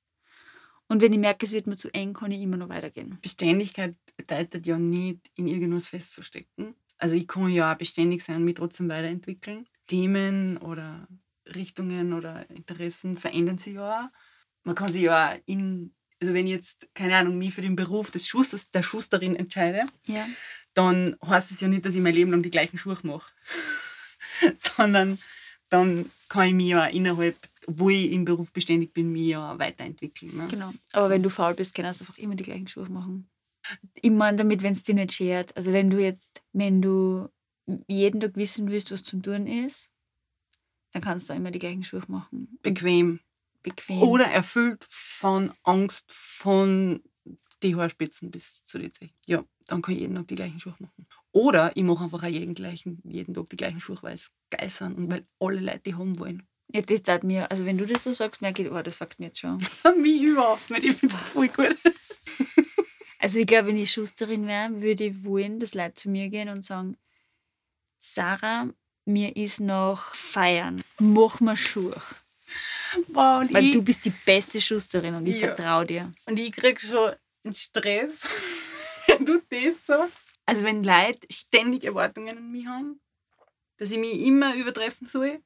Und 0.88 1.02
wenn 1.02 1.14
ich 1.14 1.20
merke, 1.20 1.46
es 1.46 1.52
wird 1.52 1.68
mir 1.68 1.78
zu 1.78 1.94
eng, 1.94 2.14
kann 2.14 2.32
ich 2.32 2.42
immer 2.42 2.58
noch 2.58 2.70
weitergehen. 2.70 3.20
Beständigkeit 3.22 3.96
bedeutet 4.18 4.66
ja 4.66 4.78
nicht, 4.78 5.32
in 5.36 5.48
irgendwas 5.48 5.88
festzustecken. 5.88 6.76
Also 6.98 7.16
ich 7.16 7.28
kann 7.28 7.50
ja 7.50 7.72
auch 7.72 7.78
beständig 7.78 8.24
sein 8.24 8.38
und 8.38 8.46
mich 8.46 8.56
trotzdem 8.56 8.90
weiterentwickeln. 8.90 9.68
Themen 9.88 10.58
oder 10.58 11.08
Richtungen 11.56 12.14
oder 12.14 12.50
Interessen 12.50 13.18
verändern 13.18 13.58
sich 13.58 13.76
ja 13.76 14.06
auch. 14.06 14.10
Man 14.64 14.76
kann 14.76 14.92
sich 14.92 15.04
ja 15.04 15.32
auch 15.32 15.38
in, 15.46 15.94
also 16.22 16.34
wenn 16.34 16.48
ich 16.48 16.54
jetzt, 16.54 16.90
keine 16.94 17.16
Ahnung, 17.16 17.38
mich 17.38 17.54
für 17.54 17.62
den 17.62 17.76
Beruf 17.76 18.12
des 18.12 18.28
Schusters, 18.28 18.70
der 18.72 18.84
Schusterin 18.84 19.36
entscheide, 19.36 19.84
ja. 20.06 20.28
dann 20.74 21.16
heißt 21.26 21.52
es 21.52 21.62
ja 21.62 21.68
nicht, 21.68 21.86
dass 21.86 21.96
ich 21.96 22.02
mein 22.02 22.16
Leben 22.16 22.32
lang 22.32 22.44
die 22.44 22.52
gleichen 22.52 22.78
Schuhe 22.78 22.98
mache. 23.04 23.32
sondern 24.78 25.20
dann 25.70 26.10
kann 26.28 26.48
ich 26.48 26.54
mich 26.54 26.68
ja 26.68 26.86
innerhalb, 26.86 27.36
wo 27.68 27.90
ich 27.90 28.12
im 28.12 28.26
Beruf 28.26 28.52
beständig 28.52 28.94
bin, 28.94 29.12
mich 29.12 29.28
ja 29.28 29.58
weiterentwickeln. 29.60 30.36
Ne? 30.36 30.48
Genau. 30.50 30.72
Aber 30.94 31.10
wenn 31.10 31.24
du 31.24 31.30
faul 31.30 31.54
bist, 31.54 31.76
kannst 31.76 32.02
du 32.02 32.04
einfach 32.04 32.18
immer 32.18 32.36
die 32.36 32.44
gleichen 32.44 32.68
Schuhe 32.68 32.90
machen. 32.90 33.30
Meine 34.04 34.38
damit, 34.38 34.64
wenn 34.64 34.74
es 34.74 34.84
dir 34.84 34.96
nicht 34.96 35.14
schert. 35.14 35.56
Also 35.56 35.74
wenn 35.74 35.90
du 35.90 36.02
jetzt, 36.02 36.42
wenn 36.54 36.82
du 36.82 37.30
jeden 37.88 38.20
Tag 38.20 38.36
wissen 38.36 38.70
willst, 38.72 38.92
was 38.92 39.04
zum 39.04 39.22
Tun 39.22 39.46
ist, 39.46 39.92
dann 40.92 41.02
kannst 41.02 41.30
du 41.30 41.34
immer 41.34 41.52
die 41.52 41.60
gleichen 41.60 41.84
Schuhe 41.84 42.04
machen. 42.08 42.58
Bequem. 42.64 43.20
Bequem. 43.62 44.02
Oder 44.02 44.26
erfüllt 44.26 44.86
von 44.90 45.52
Angst, 45.64 46.12
von 46.12 47.04
die 47.62 47.76
Haarspitzen 47.76 48.32
bis 48.32 48.64
zu 48.66 48.80
den 48.80 48.94
Zehen. 48.94 49.12
Ja, 49.28 49.44
dann 49.68 49.82
kann 49.82 49.94
ich 49.94 50.02
jeden 50.02 50.16
Tag 50.16 50.28
die 50.28 50.36
gleichen 50.36 50.60
Schuhe 50.60 50.76
machen. 50.80 51.06
Oder 51.32 51.76
ich 51.76 51.84
mache 51.84 52.04
einfach 52.04 52.24
auch 52.24 52.28
jeden, 52.28 52.56
gleichen, 52.56 53.02
jeden 53.04 53.34
Tag 53.34 53.50
die 53.50 53.56
gleichen 53.56 53.80
Schuhe, 53.80 53.98
weil 54.02 54.16
es 54.16 54.32
geil 54.50 54.70
sind 54.70 54.98
und 54.98 55.12
weil 55.12 55.28
alle 55.40 55.60
Leute 55.60 55.82
die 55.86 55.96
haben 55.96 56.18
wollen. 56.20 56.48
Ja, 56.72 56.82
das 56.82 57.02
tat 57.02 57.24
mir, 57.24 57.50
also 57.50 57.66
wenn 57.66 57.78
du 57.78 57.86
das 57.86 58.04
so 58.04 58.14
sagst, 58.14 58.42
merke 58.42 58.64
ich, 58.64 58.72
oh, 58.72 58.82
das 58.82 58.96
fuckt 58.96 59.20
mir 59.20 59.28
jetzt 59.28 59.40
schon. 59.40 59.58
Mich 60.02 60.22
überhaupt 60.22 60.70
nicht, 60.70 60.84
ich 60.84 60.94
finde 60.94 61.16
es 61.16 61.22
voll 61.22 61.48
gut. 61.48 61.78
also 63.20 63.40
ich 63.40 63.48
glaube, 63.48 63.70
wenn 63.70 63.78
ich 63.78 63.92
Schusterin 63.92 64.46
wäre, 64.48 64.82
würde 64.82 65.06
ich 65.06 65.24
wollen, 65.24 65.60
dass 65.60 65.74
Leute 65.74 65.96
zu 65.96 66.10
mir 66.10 66.30
gehen 66.30 66.50
und 66.50 66.64
sagen, 66.64 66.96
Sarah, 67.98 68.70
mir 69.06 69.36
ist 69.36 69.60
noch 69.60 70.14
feiern, 70.14 70.84
mach 71.00 71.40
mir 71.40 71.58
Schuhe. 71.58 72.00
Wow, 73.08 73.46
Weil 73.52 73.66
ich, 73.66 73.74
du 73.74 73.82
bist 73.82 74.06
die 74.06 74.14
beste 74.26 74.62
Schusterin 74.62 75.16
und 75.16 75.28
ich 75.28 75.40
ja. 75.40 75.54
vertraue 75.54 75.86
dir. 75.86 76.14
Und 76.26 76.38
ich 76.40 76.52
krieg 76.52 76.80
schon 76.80 77.14
einen 77.44 77.54
Stress, 77.54 78.22
wenn 79.08 79.26
du 79.26 79.42
das 79.50 79.86
sagst. 79.86 80.29
Also 80.50 80.64
wenn 80.64 80.84
Leute 80.84 81.28
ständig 81.30 81.84
Erwartungen 81.84 82.36
an 82.36 82.52
mich 82.52 82.66
haben, 82.66 83.00
dass 83.78 83.92
ich 83.92 84.00
mich 84.00 84.20
immer 84.20 84.56
übertreffen 84.56 85.06
soll, 85.06 85.44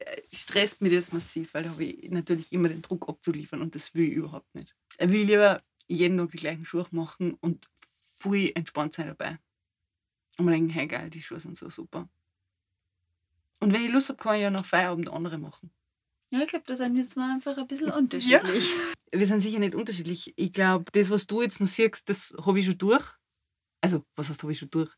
äh, 0.00 0.22
stresst 0.32 0.82
mich 0.82 0.92
das 0.92 1.12
massiv, 1.12 1.54
weil 1.54 1.62
da 1.62 1.70
habe 1.70 1.84
ich 1.84 2.10
natürlich 2.10 2.52
immer 2.52 2.68
den 2.68 2.82
Druck 2.82 3.08
abzuliefern 3.08 3.62
und 3.62 3.76
das 3.76 3.94
will 3.94 4.08
ich 4.08 4.14
überhaupt 4.14 4.52
nicht. 4.52 4.74
Ich 4.98 5.08
will 5.10 5.22
lieber 5.22 5.62
jeden 5.86 6.18
Tag 6.18 6.32
die 6.32 6.38
gleichen 6.38 6.64
Schuhe 6.64 6.84
machen 6.90 7.34
und 7.34 7.68
voll 8.18 8.50
entspannt 8.56 8.94
sein 8.94 9.06
dabei. 9.06 9.38
Und 10.38 10.46
mir 10.46 10.50
denken, 10.50 10.70
hey 10.70 10.88
geil, 10.88 11.08
die 11.08 11.22
Schuhe 11.22 11.38
sind 11.38 11.56
so 11.56 11.70
super. 11.70 12.08
Und 13.60 13.72
wenn 13.72 13.84
ich 13.84 13.92
Lust 13.92 14.08
habe, 14.08 14.18
kann 14.18 14.34
ich 14.34 14.42
ja 14.42 14.50
noch 14.50 14.64
Feierabend 14.64 15.08
andere 15.08 15.38
machen. 15.38 15.70
Ja, 16.30 16.40
ich 16.40 16.48
glaube, 16.48 16.64
da 16.66 16.74
sind 16.74 16.94
wir 16.94 17.02
jetzt 17.02 17.16
mal 17.16 17.32
einfach 17.32 17.56
ein 17.56 17.68
bisschen 17.68 17.92
unterschiedlich. 17.92 18.70
Ja. 19.12 19.18
Wir 19.20 19.26
sind 19.28 19.40
sicher 19.40 19.60
nicht 19.60 19.76
unterschiedlich. 19.76 20.32
Ich 20.36 20.52
glaube, 20.52 20.90
das, 20.90 21.10
was 21.10 21.28
du 21.28 21.42
jetzt 21.42 21.60
noch 21.60 21.68
siehst, 21.68 22.08
das 22.08 22.34
habe 22.44 22.58
ich 22.58 22.66
schon 22.66 22.78
durch. 22.78 23.19
Also, 23.80 24.04
was 24.16 24.28
heißt, 24.28 24.42
habe 24.42 24.52
ich 24.52 24.58
schon 24.58 24.70
durch? 24.70 24.90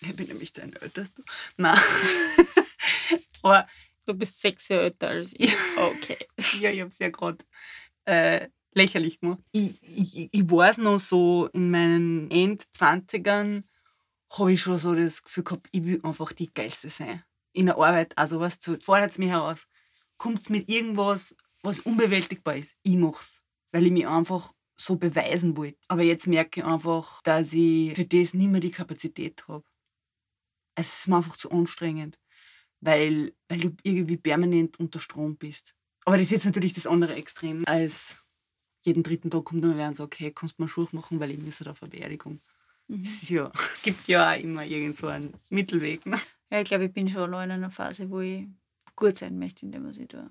Ich 0.00 0.14
bin 0.14 0.28
nämlich 0.28 0.54
zu 0.54 0.62
älter 0.62 0.80
als 0.82 1.12
du. 1.12 1.22
Nein. 1.56 1.78
Aber 3.42 3.66
du 4.06 4.14
bist 4.14 4.40
sechs 4.40 4.68
Jahre 4.68 4.84
älter 4.84 5.08
als 5.08 5.34
ich. 5.36 5.54
Okay. 5.76 6.18
ja, 6.60 6.70
ich 6.70 6.80
habe 6.80 6.90
es 6.90 6.98
ja 6.98 7.10
gerade 7.10 7.44
äh, 8.04 8.48
lächerlich 8.72 9.20
gemacht. 9.20 9.40
Ich, 9.52 9.82
ich, 9.82 10.28
ich 10.32 10.50
weiß 10.50 10.78
noch 10.78 10.98
so, 10.98 11.48
in 11.52 11.70
meinen 11.70 12.30
End-20ern 12.30 13.64
habe 14.36 14.52
ich 14.52 14.60
schon 14.60 14.78
so 14.78 14.94
das 14.94 15.22
Gefühl 15.22 15.44
gehabt, 15.44 15.68
ich 15.72 15.84
will 15.84 16.00
einfach 16.02 16.32
die 16.32 16.52
Geilste 16.52 16.88
sein. 16.90 17.22
In 17.52 17.66
der 17.66 17.76
Arbeit, 17.76 18.16
also 18.16 18.40
was 18.40 18.58
so, 18.60 18.76
fordert 18.80 19.12
es 19.12 19.18
mich 19.18 19.30
heraus. 19.30 19.68
Kommt 20.16 20.50
mit 20.50 20.68
irgendwas, 20.68 21.36
was 21.62 21.80
unbewältigbar 21.80 22.56
ist, 22.56 22.76
ich 22.82 22.96
mache 22.96 23.20
es. 23.20 23.42
Weil 23.72 23.86
ich 23.86 23.92
mich 23.92 24.06
einfach 24.06 24.52
so 24.80 24.96
beweisen 24.96 25.56
wollte. 25.56 25.78
Aber 25.88 26.02
jetzt 26.02 26.26
merke 26.26 26.60
ich 26.60 26.66
einfach, 26.66 27.20
dass 27.22 27.52
ich 27.52 27.94
für 27.94 28.04
das 28.04 28.34
nicht 28.34 28.50
mehr 28.50 28.60
die 28.60 28.70
Kapazität 28.70 29.46
habe. 29.48 29.64
Es 30.74 31.00
ist 31.00 31.08
mir 31.08 31.16
einfach 31.16 31.36
zu 31.36 31.50
anstrengend, 31.50 32.18
weil, 32.80 33.34
weil 33.48 33.60
du 33.60 33.76
irgendwie 33.82 34.16
permanent 34.16 34.78
unter 34.78 35.00
Strom 35.00 35.36
bist. 35.36 35.74
Aber 36.04 36.16
das 36.16 36.26
ist 36.26 36.32
jetzt 36.32 36.46
natürlich 36.46 36.72
das 36.72 36.86
andere 36.86 37.14
Extrem, 37.14 37.64
als 37.66 38.24
jeden 38.84 39.02
dritten 39.02 39.30
Tag 39.30 39.44
kommt 39.44 39.64
dann 39.64 39.78
und 39.78 39.96
sagt, 39.96 40.14
okay, 40.14 40.32
kannst 40.32 40.58
du 40.58 40.62
mal 40.62 40.68
Schuhe 40.68 40.88
machen, 40.92 41.18
weil 41.18 41.32
ich 41.32 41.38
muss 41.38 41.66
auf 41.66 41.82
eine 41.82 41.90
Beerdigung. 41.90 42.40
Mhm. 42.86 43.02
Es, 43.02 43.28
ja, 43.28 43.50
es 43.54 43.82
gibt 43.82 44.06
ja 44.08 44.32
auch 44.32 44.38
immer 44.38 44.64
irgend 44.64 44.96
so 44.96 45.08
einen 45.08 45.34
Mittelweg. 45.50 46.06
Ne? 46.06 46.18
Ja, 46.50 46.60
ich 46.60 46.68
glaube, 46.68 46.84
ich 46.84 46.92
bin 46.92 47.08
schon 47.08 47.30
noch 47.30 47.42
in 47.42 47.50
einer 47.50 47.70
Phase, 47.70 48.08
wo 48.08 48.20
ich 48.20 48.46
gut 48.96 49.18
sein 49.18 49.38
möchte 49.38 49.66
in 49.66 49.72
dem, 49.72 49.86
was 49.86 49.98
ich 49.98 50.08
tue. 50.08 50.30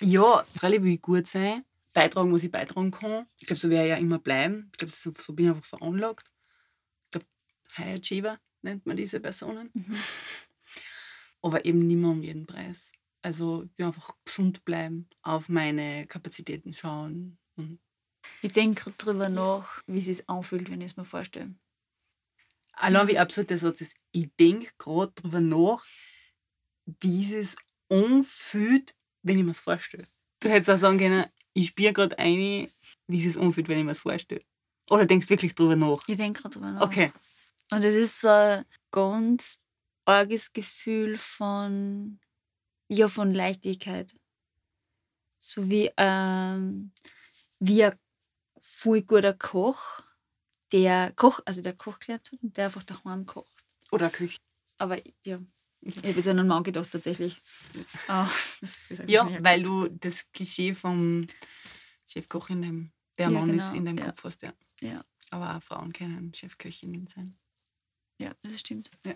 Ja, 0.00 0.44
freilich 0.54 0.82
will 0.82 0.94
ich 0.94 1.02
gut 1.02 1.28
sein, 1.28 1.64
beitragen, 1.92 2.32
was 2.32 2.42
ich 2.42 2.50
beitragen 2.50 2.90
kann. 2.90 3.26
Ich 3.38 3.46
glaube, 3.46 3.60
so 3.60 3.70
werde 3.70 3.84
ich 3.84 3.90
ja 3.90 3.96
immer 3.96 4.18
bleiben. 4.18 4.68
Ich 4.72 4.78
glaube, 4.78 4.92
so, 4.92 5.12
so, 5.16 5.32
bin 5.32 5.46
ich 5.46 5.50
einfach 5.50 5.64
veranlagt. 5.78 6.32
Ich 7.04 7.10
glaube, 7.12 7.26
High 7.76 7.98
Achiever 7.98 8.38
nennt 8.62 8.86
man 8.86 8.96
diese 8.96 9.20
Personen. 9.20 9.70
Mhm. 9.74 9.96
Aber 11.42 11.64
eben 11.64 11.78
nicht 11.78 11.96
mehr 11.96 12.10
um 12.10 12.22
jeden 12.22 12.46
Preis. 12.46 12.92
Also 13.22 13.64
ich 13.64 13.78
will 13.78 13.86
einfach 13.86 14.16
gesund 14.24 14.64
bleiben, 14.64 15.08
auf 15.22 15.48
meine 15.48 16.06
Kapazitäten 16.06 16.72
schauen 16.72 17.38
und 17.56 17.78
Ich 18.40 18.52
denke 18.52 18.82
gerade 18.82 18.96
drüber 18.96 19.28
nach, 19.28 19.82
wie 19.86 19.98
es 19.98 20.06
sich 20.06 20.28
anfühlt, 20.28 20.70
wenn 20.70 20.80
ich 20.80 20.92
es 20.92 20.96
mir 20.96 21.04
vorstelle. 21.04 21.54
Allein 22.72 23.08
wie 23.08 23.18
absurd 23.18 23.50
der 23.50 23.58
Satz 23.58 23.80
ist. 23.80 23.96
Ich 24.12 24.30
denke 24.38 24.70
gerade 24.78 25.12
drüber 25.12 25.40
nach, 25.40 25.84
wie 27.00 27.34
es 27.34 27.56
anfühlt, 27.88 28.96
wenn 29.22 29.38
ich 29.38 29.44
mir 29.44 29.50
es 29.52 29.60
vorstelle. 29.60 30.08
Du 30.40 30.48
hättest 30.48 30.70
auch 30.70 30.78
sagen 30.78 30.98
können, 30.98 31.26
ich 31.54 31.68
spüre 31.68 31.92
gerade 31.92 32.18
eine, 32.18 32.70
wie 33.06 33.18
es 33.18 33.34
sich 33.34 33.42
anfühlt, 33.42 33.68
wenn 33.68 33.78
ich 33.78 33.84
mir 33.84 33.92
es 33.92 34.00
vorstelle. 34.00 34.42
Oder 34.90 35.06
denkst 35.06 35.26
du 35.26 35.30
wirklich 35.30 35.54
drüber 35.54 35.76
nach? 35.76 36.02
Ich 36.06 36.16
denke 36.16 36.42
gerade 36.42 36.54
drüber 36.54 36.72
nach. 36.72 36.82
Okay. 36.82 37.12
Und 37.70 37.84
es 37.84 37.94
ist 37.94 38.20
so 38.20 38.28
ein 38.28 38.64
ganz 38.90 39.60
arges 40.04 40.52
Gefühl 40.52 41.16
von, 41.16 42.20
ja, 42.88 43.08
von 43.08 43.32
Leichtigkeit. 43.32 44.14
So 45.38 45.68
wie, 45.68 45.90
ähm, 45.96 46.92
wie 47.58 47.84
ein 47.84 47.98
voll 48.60 49.02
guter 49.02 49.34
Koch, 49.34 50.02
der 50.72 51.12
Koch, 51.12 51.40
also 51.44 51.62
der 51.62 51.74
Koch 51.74 51.98
gelernt 51.98 52.30
hat 52.32 52.42
und 52.42 52.56
der 52.56 52.66
einfach 52.66 52.82
daheim 52.82 53.26
kocht. 53.26 53.64
Oder 53.90 54.10
Küche. 54.10 54.38
Aber 54.78 54.98
ja, 55.26 55.40
ich 55.82 55.96
habe 55.98 56.08
jetzt 56.10 56.28
an 56.28 56.38
einen 56.38 56.48
Mann 56.48 56.62
gedacht, 56.62 56.90
tatsächlich. 56.90 57.40
Oh, 58.08 58.26
ja, 59.06 59.28
weil 59.42 59.62
du 59.62 59.88
das 59.88 60.30
Klischee 60.32 60.74
vom 60.74 61.26
Chefkoch 62.06 62.50
in 62.50 62.62
dem, 62.62 62.92
der 63.18 63.26
ja, 63.26 63.32
Mann 63.32 63.50
genau. 63.50 63.66
ist 63.66 63.74
in 63.74 63.84
deinem 63.84 63.98
ja. 63.98 64.06
Kopf 64.06 64.24
hast, 64.24 64.42
ja. 64.42 64.52
ja. 64.80 65.04
Aber 65.30 65.56
auch 65.56 65.62
Frauen 65.62 65.92
können 65.92 66.32
Chefköchinnen 66.34 67.06
sein. 67.08 67.36
Ja, 68.18 68.32
das 68.42 68.60
stimmt. 68.60 68.90
Ja. 69.04 69.14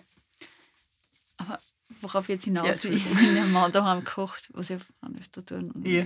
Aber 1.37 1.59
worauf 2.01 2.27
jetzt 2.27 2.45
hinaus 2.45 2.83
will, 2.83 2.93
ist, 2.93 3.15
wenn 3.15 3.35
der 3.35 3.45
Mann 3.45 3.71
daheim 3.71 4.03
kocht, 4.03 4.49
was 4.53 4.69
ich 4.69 4.81
öfter 5.17 5.45
tun. 5.45 5.71
Ja. 5.85 6.05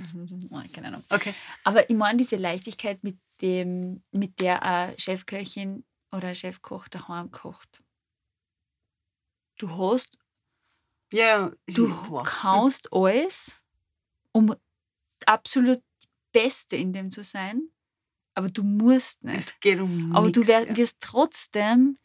Keine 0.74 0.90
Ahnung. 0.90 1.04
Okay. 1.10 1.34
Aber 1.64 1.90
ich 1.90 1.96
meine 1.96 2.18
diese 2.18 2.36
Leichtigkeit, 2.36 3.04
mit, 3.04 3.18
dem, 3.42 4.04
mit 4.12 4.40
der 4.42 4.62
eine 4.64 5.00
Chefköchin 5.00 5.84
oder 6.12 6.30
ein 6.30 6.36
Chefkoch 6.36 6.88
daheim 6.90 7.32
kocht. 7.32 7.82
Du 9.58 9.70
hast. 9.70 10.21
Ja, 11.12 11.52
du 11.68 11.94
kannst 12.24 12.92
alles, 12.94 13.62
um 14.32 14.56
absolut 15.26 15.82
Beste 16.32 16.78
in 16.78 16.94
dem 16.94 17.12
zu 17.12 17.24
sein, 17.24 17.70
aber 18.34 18.50
du 18.50 18.64
musst 18.64 19.24
nicht. 19.24 19.40
Es 19.40 19.60
geht 19.60 19.80
um 19.80 20.16
Aber 20.16 20.28
nix, 20.28 20.40
du 20.40 20.48
wirst, 20.48 20.76
wirst 20.78 20.98
trotzdem 21.02 21.98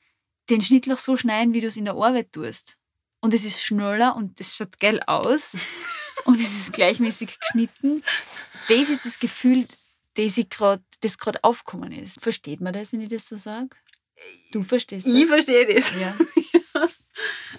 den 0.51 0.61
Schnittlauch 0.61 0.99
so 0.99 1.17
schneiden, 1.17 1.55
wie 1.55 1.61
du 1.61 1.69
es 1.69 1.77
in 1.77 1.85
der 1.85 1.95
Arbeit 1.95 2.33
tust. 2.33 2.79
Und 3.21 3.35
es 3.35 3.45
ist 3.45 3.63
schneller 3.63 4.17
und 4.17 4.39
es 4.41 4.57
schaut 4.57 4.79
geil 4.79 5.01
aus. 5.07 5.57
und 6.25 6.41
es 6.41 6.53
ist 6.53 6.73
gleichmäßig 6.73 7.39
geschnitten. 7.39 8.03
Das 8.69 8.89
ist 8.89 9.05
das 9.05 9.19
Gefühl, 9.19 9.67
das 10.15 10.35
gerade 10.49 10.83
gerade 11.01 11.45
aufgekommen 11.45 11.93
ist. 11.93 12.21
Versteht 12.21 12.61
man 12.61 12.73
das, 12.73 12.93
wenn 12.93 13.01
ich 13.01 13.09
das 13.09 13.29
so 13.29 13.37
sage? 13.37 13.71
Du 14.53 14.63
verstehst 14.63 15.07
das? 15.07 15.15
Ich 15.15 15.27
verstehe 15.27 15.75
das. 15.75 15.85
Ja. 16.01 16.17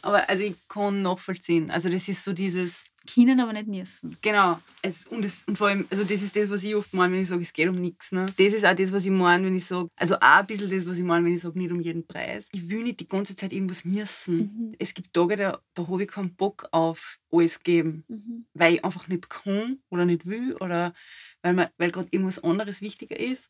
Aber 0.02 0.30
also 0.30 0.44
ich 0.44 0.56
kann 0.68 1.02
nachvollziehen. 1.02 1.72
Also 1.72 1.90
das 1.90 2.08
ist 2.08 2.24
so 2.24 2.34
dieses, 2.34 2.86
können, 3.08 3.40
aber 3.40 3.54
nicht 3.54 3.68
müssen. 3.68 4.18
Genau. 4.22 4.60
Es, 4.82 5.08
und, 5.08 5.26
es, 5.26 5.44
und 5.46 5.58
vor 5.58 5.68
allem, 5.68 5.88
also 5.90 6.04
das 6.04 6.22
ist 6.22 6.36
das, 6.36 6.50
was 6.50 6.64
ich 6.64 6.76
oft 6.76 6.94
meine, 6.94 7.14
wenn 7.14 7.22
ich 7.22 7.30
sage, 7.30 7.42
es 7.42 7.54
geht 7.54 7.70
um 7.70 7.76
nichts. 7.76 8.12
Ne? 8.12 8.26
Das 8.38 8.54
ist 8.54 8.66
auch 8.66 8.76
das, 8.76 8.92
was 8.92 9.06
ich 9.06 9.12
meine, 9.12 9.46
wenn 9.46 9.56
ich 9.56 9.66
sage, 9.66 9.90
also 9.96 10.16
auch 10.16 10.22
ein 10.22 10.48
bisschen 10.48 10.70
das, 10.70 10.88
was 10.88 10.98
ich 10.98 11.04
meine, 11.04 11.26
wenn 11.26 11.34
ich 11.34 11.42
sage, 11.42 11.58
nicht 11.58 11.72
um 11.72 11.82
jeden 11.82 12.06
Preis. 12.06 12.48
Ich 12.54 12.70
will 12.70 12.84
nicht 12.84 13.00
die 13.00 13.08
ganze 13.08 13.36
Zeit 13.36 13.54
irgendwas 13.54 13.86
müssen. 13.86 14.38
Mhm. 14.38 14.76
Es 14.78 14.94
gibt 14.94 15.14
Tage, 15.14 15.36
da, 15.38 15.60
da 15.74 15.88
habe 15.88 16.04
ich 16.04 16.10
keinen 16.10 16.36
Bock 16.36 16.68
auf 16.72 17.20
alles 17.32 17.64
geben, 17.64 18.04
mhm. 18.08 18.46
weil 18.54 18.76
ich 18.76 18.86
einfach 18.86 19.08
nicht 19.08 19.30
kann 19.30 19.80
oder 19.90 20.06
nicht 20.06 20.26
will 20.26 20.56
oder 20.56 20.94
weil, 21.42 21.72
weil 21.78 21.92
gerade 21.92 22.10
irgendwas 22.12 22.44
anderes 22.44 22.82
wichtiger 22.82 23.20
ist. 23.20 23.50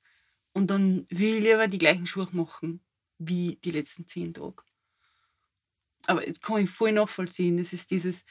Und 0.54 0.72
dann 0.72 1.06
will 1.10 1.36
ich 1.36 1.44
lieber 1.44 1.68
die 1.68 1.78
gleichen 1.78 2.06
Schuhe 2.08 2.28
machen 2.32 2.82
wie 3.20 3.58
die 3.64 3.72
letzten 3.72 4.08
zehn 4.08 4.34
Tage. 4.34 4.64
Aber 6.08 6.26
jetzt 6.26 6.42
kann 6.42 6.64
ich 6.64 6.70
voll 6.70 6.94
nachvollziehen. 6.94 7.58
Das 7.58 7.74
ist 7.74 7.92
dieses, 7.92 8.26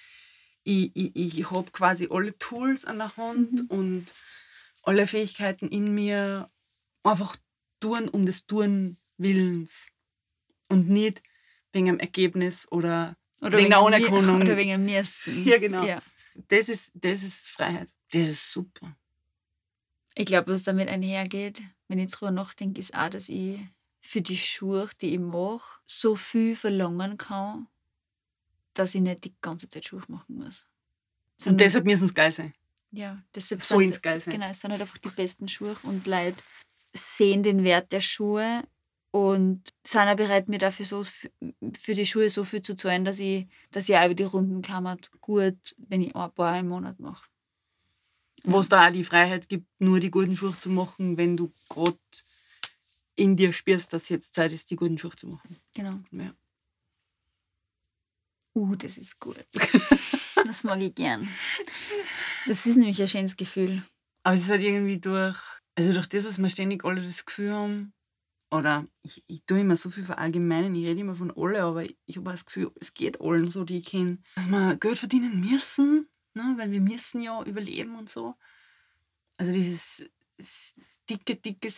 ich, 0.64 0.90
ich, 0.94 1.38
ich 1.38 1.50
habe 1.50 1.70
quasi 1.70 2.08
alle 2.10 2.36
Tools 2.38 2.84
an 2.84 2.98
der 2.98 3.16
Hand 3.16 3.52
mhm. 3.52 3.66
und 3.68 4.14
alle 4.82 5.06
Fähigkeiten 5.06 5.68
in 5.68 5.94
mir 5.94 6.50
einfach 7.04 7.36
tun 7.80 8.08
um 8.08 8.26
des 8.26 8.46
Tun 8.46 8.96
Willens 9.18 9.92
und 10.68 10.88
nicht 10.88 11.22
wegen 11.72 11.88
einem 11.88 11.98
Ergebnis 11.98 12.70
oder, 12.70 13.16
oder 13.40 13.58
wegen, 13.58 13.70
der 13.70 13.78
Anerkennung. 13.78 14.40
Oder 14.40 14.56
wegen 14.56 14.84
mir. 14.84 15.04
Ja, 15.44 15.58
genau. 15.58 15.84
Ja. 15.84 16.02
Das, 16.48 16.68
ist, 16.68 16.92
das 16.94 17.22
ist 17.22 17.48
Freiheit. 17.48 17.88
Das 18.12 18.28
ist 18.28 18.50
super. 18.50 18.96
Ich 20.14 20.26
glaube, 20.26 20.52
was 20.52 20.62
damit 20.62 20.88
einhergeht, 20.88 21.62
wenn 21.88 21.98
ich 21.98 22.10
drüber 22.10 22.30
nachdenke, 22.30 22.80
ist 22.80 22.94
auch, 22.94 23.10
dass 23.10 23.28
ich 23.28 23.60
für 24.06 24.22
die 24.22 24.36
Schuhe, 24.36 24.88
die 25.00 25.14
ich 25.14 25.20
mache, 25.20 25.80
so 25.84 26.14
viel 26.14 26.56
verlangen 26.56 27.18
kann, 27.18 27.66
dass 28.74 28.94
ich 28.94 29.00
nicht 29.00 29.24
die 29.24 29.34
ganze 29.40 29.68
Zeit 29.68 29.84
Schuhe 29.84 30.02
machen 30.08 30.36
muss. 30.36 30.64
Sondern 31.36 31.54
und 31.54 31.60
deshalb 31.60 31.84
müssen 31.84 32.06
es 32.06 32.14
geil 32.14 32.32
sein. 32.32 32.54
Ja, 32.92 33.22
deshalb 33.34 33.62
so 33.62 33.80
ins 33.80 34.00
geil 34.00 34.20
sein. 34.20 34.34
Genau, 34.34 34.48
es 34.48 34.60
sind 34.60 34.70
halt 34.70 34.80
einfach 34.80 34.98
die 34.98 35.08
besten 35.08 35.48
Schuhe 35.48 35.76
und 35.82 36.06
Leute 36.06 36.42
sehen 36.92 37.42
den 37.42 37.64
Wert 37.64 37.92
der 37.92 38.00
Schuhe 38.00 38.62
und 39.10 39.68
sind 39.84 40.08
auch 40.08 40.16
bereit, 40.16 40.48
mir 40.48 40.58
dafür 40.58 40.86
so 40.86 41.04
für 41.04 41.94
die 41.94 42.06
Schuhe 42.06 42.30
so 42.30 42.44
viel 42.44 42.62
zu 42.62 42.76
zahlen, 42.76 43.04
dass 43.04 43.18
ich, 43.18 43.46
dass 43.70 43.88
ich 43.88 43.96
auch 43.96 44.06
über 44.06 44.14
die 44.14 44.22
Runden 44.22 44.62
kann, 44.62 44.98
gut, 45.20 45.74
wenn 45.76 46.02
ich 46.02 46.14
ein 46.14 46.32
paar 46.32 46.58
im 46.58 46.68
Monat 46.68 47.00
mache. 47.00 47.26
Wo 48.44 48.60
es 48.60 48.68
da 48.68 48.86
auch 48.86 48.92
die 48.92 49.04
Freiheit 49.04 49.48
gibt, 49.48 49.66
nur 49.78 49.98
die 50.00 50.10
guten 50.10 50.36
Schuhe 50.36 50.56
zu 50.56 50.70
machen, 50.70 51.16
wenn 51.16 51.36
du 51.36 51.52
gerade 51.68 51.98
in 53.16 53.36
dir 53.36 53.52
spürst, 53.52 53.92
dass 53.92 54.08
jetzt 54.08 54.34
Zeit 54.34 54.52
ist, 54.52 54.70
die 54.70 54.76
guten 54.76 54.98
Schuhe 54.98 55.16
zu 55.16 55.26
machen. 55.26 55.56
Genau. 55.74 55.98
Ja. 56.12 56.34
Uh, 58.54 58.74
das 58.76 58.96
ist 58.96 59.18
gut. 59.18 59.36
das 60.46 60.64
mag 60.64 60.80
ich 60.80 60.94
gern. 60.94 61.28
Das 62.46 62.64
ist 62.64 62.76
nämlich 62.76 63.00
ein 63.00 63.08
schönes 63.08 63.36
Gefühl. 63.36 63.82
Aber 64.22 64.34
es 64.34 64.42
ist 64.42 64.50
halt 64.50 64.62
irgendwie 64.62 64.98
durch, 64.98 65.38
also 65.74 65.92
durch 65.92 66.08
das, 66.08 66.24
dass 66.24 66.38
wir 66.38 66.48
ständig 66.48 66.84
alle 66.84 67.02
das 67.02 67.24
Gefühl 67.24 67.52
haben, 67.52 67.92
oder 68.50 68.86
ich, 69.02 69.24
ich 69.26 69.44
tue 69.44 69.60
immer 69.60 69.76
so 69.76 69.90
viel 69.90 70.04
verallgemeinen, 70.04 70.74
ich 70.74 70.86
rede 70.86 71.00
immer 71.00 71.16
von 71.16 71.32
alle, 71.36 71.62
aber 71.62 71.84
ich 71.84 72.16
habe 72.16 72.30
das 72.30 72.46
Gefühl, 72.46 72.70
es 72.80 72.94
geht 72.94 73.20
allen 73.20 73.50
so, 73.50 73.64
die 73.64 73.78
ich 73.78 73.86
kenne, 73.86 74.18
dass 74.36 74.48
wir 74.48 74.76
Geld 74.76 74.98
verdienen 74.98 75.40
müssen, 75.40 76.08
ne? 76.34 76.54
weil 76.56 76.70
wir 76.70 76.80
müssen 76.80 77.20
ja 77.20 77.42
überleben 77.42 77.96
und 77.96 78.08
so. 78.08 78.34
Also 79.36 79.52
dieses 79.52 80.08
dicke, 81.10 81.36
dicke 81.36 81.70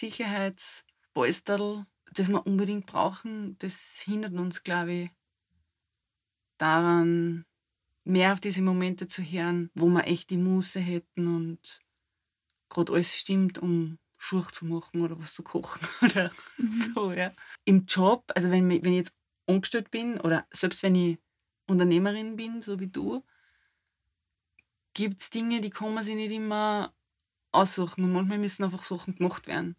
Sicherheitspolsterl, 1.18 1.86
das 2.12 2.28
wir 2.28 2.46
unbedingt 2.46 2.86
brauchen, 2.86 3.56
das 3.58 4.00
hindert 4.04 4.32
uns, 4.34 4.62
glaube 4.62 4.92
ich, 4.92 5.10
daran, 6.56 7.44
mehr 8.04 8.32
auf 8.32 8.40
diese 8.40 8.62
Momente 8.62 9.06
zu 9.06 9.22
hören, 9.22 9.70
wo 9.74 9.86
wir 9.88 10.06
echt 10.06 10.30
die 10.30 10.38
Muße 10.38 10.80
hätten 10.80 11.26
und 11.26 11.80
gerade 12.68 12.92
alles 12.92 13.14
stimmt, 13.16 13.58
um 13.58 13.98
Schuhe 14.16 14.46
zu 14.50 14.64
machen 14.64 15.02
oder 15.02 15.18
was 15.20 15.34
zu 15.34 15.42
kochen 15.42 15.86
oder 16.02 16.32
mhm. 16.56 16.92
so, 16.94 17.12
ja. 17.12 17.32
Im 17.64 17.84
Job, 17.86 18.24
also 18.34 18.50
wenn, 18.50 18.68
wenn 18.68 18.92
ich 18.92 18.98
jetzt 18.98 19.16
angestellt 19.46 19.90
bin 19.90 20.20
oder 20.20 20.46
selbst 20.50 20.82
wenn 20.82 20.94
ich 20.94 21.18
Unternehmerin 21.66 22.36
bin, 22.36 22.62
so 22.62 22.80
wie 22.80 22.88
du, 22.88 23.22
gibt 24.94 25.20
es 25.20 25.30
Dinge, 25.30 25.60
die 25.60 25.70
kann 25.70 25.94
man 25.94 26.02
sich 26.02 26.16
nicht 26.16 26.32
immer 26.32 26.94
aussuchen 27.52 28.04
und 28.04 28.12
manchmal 28.12 28.38
müssen 28.38 28.64
einfach 28.64 28.84
Sachen 28.84 29.16
gemacht 29.16 29.46
werden. 29.46 29.76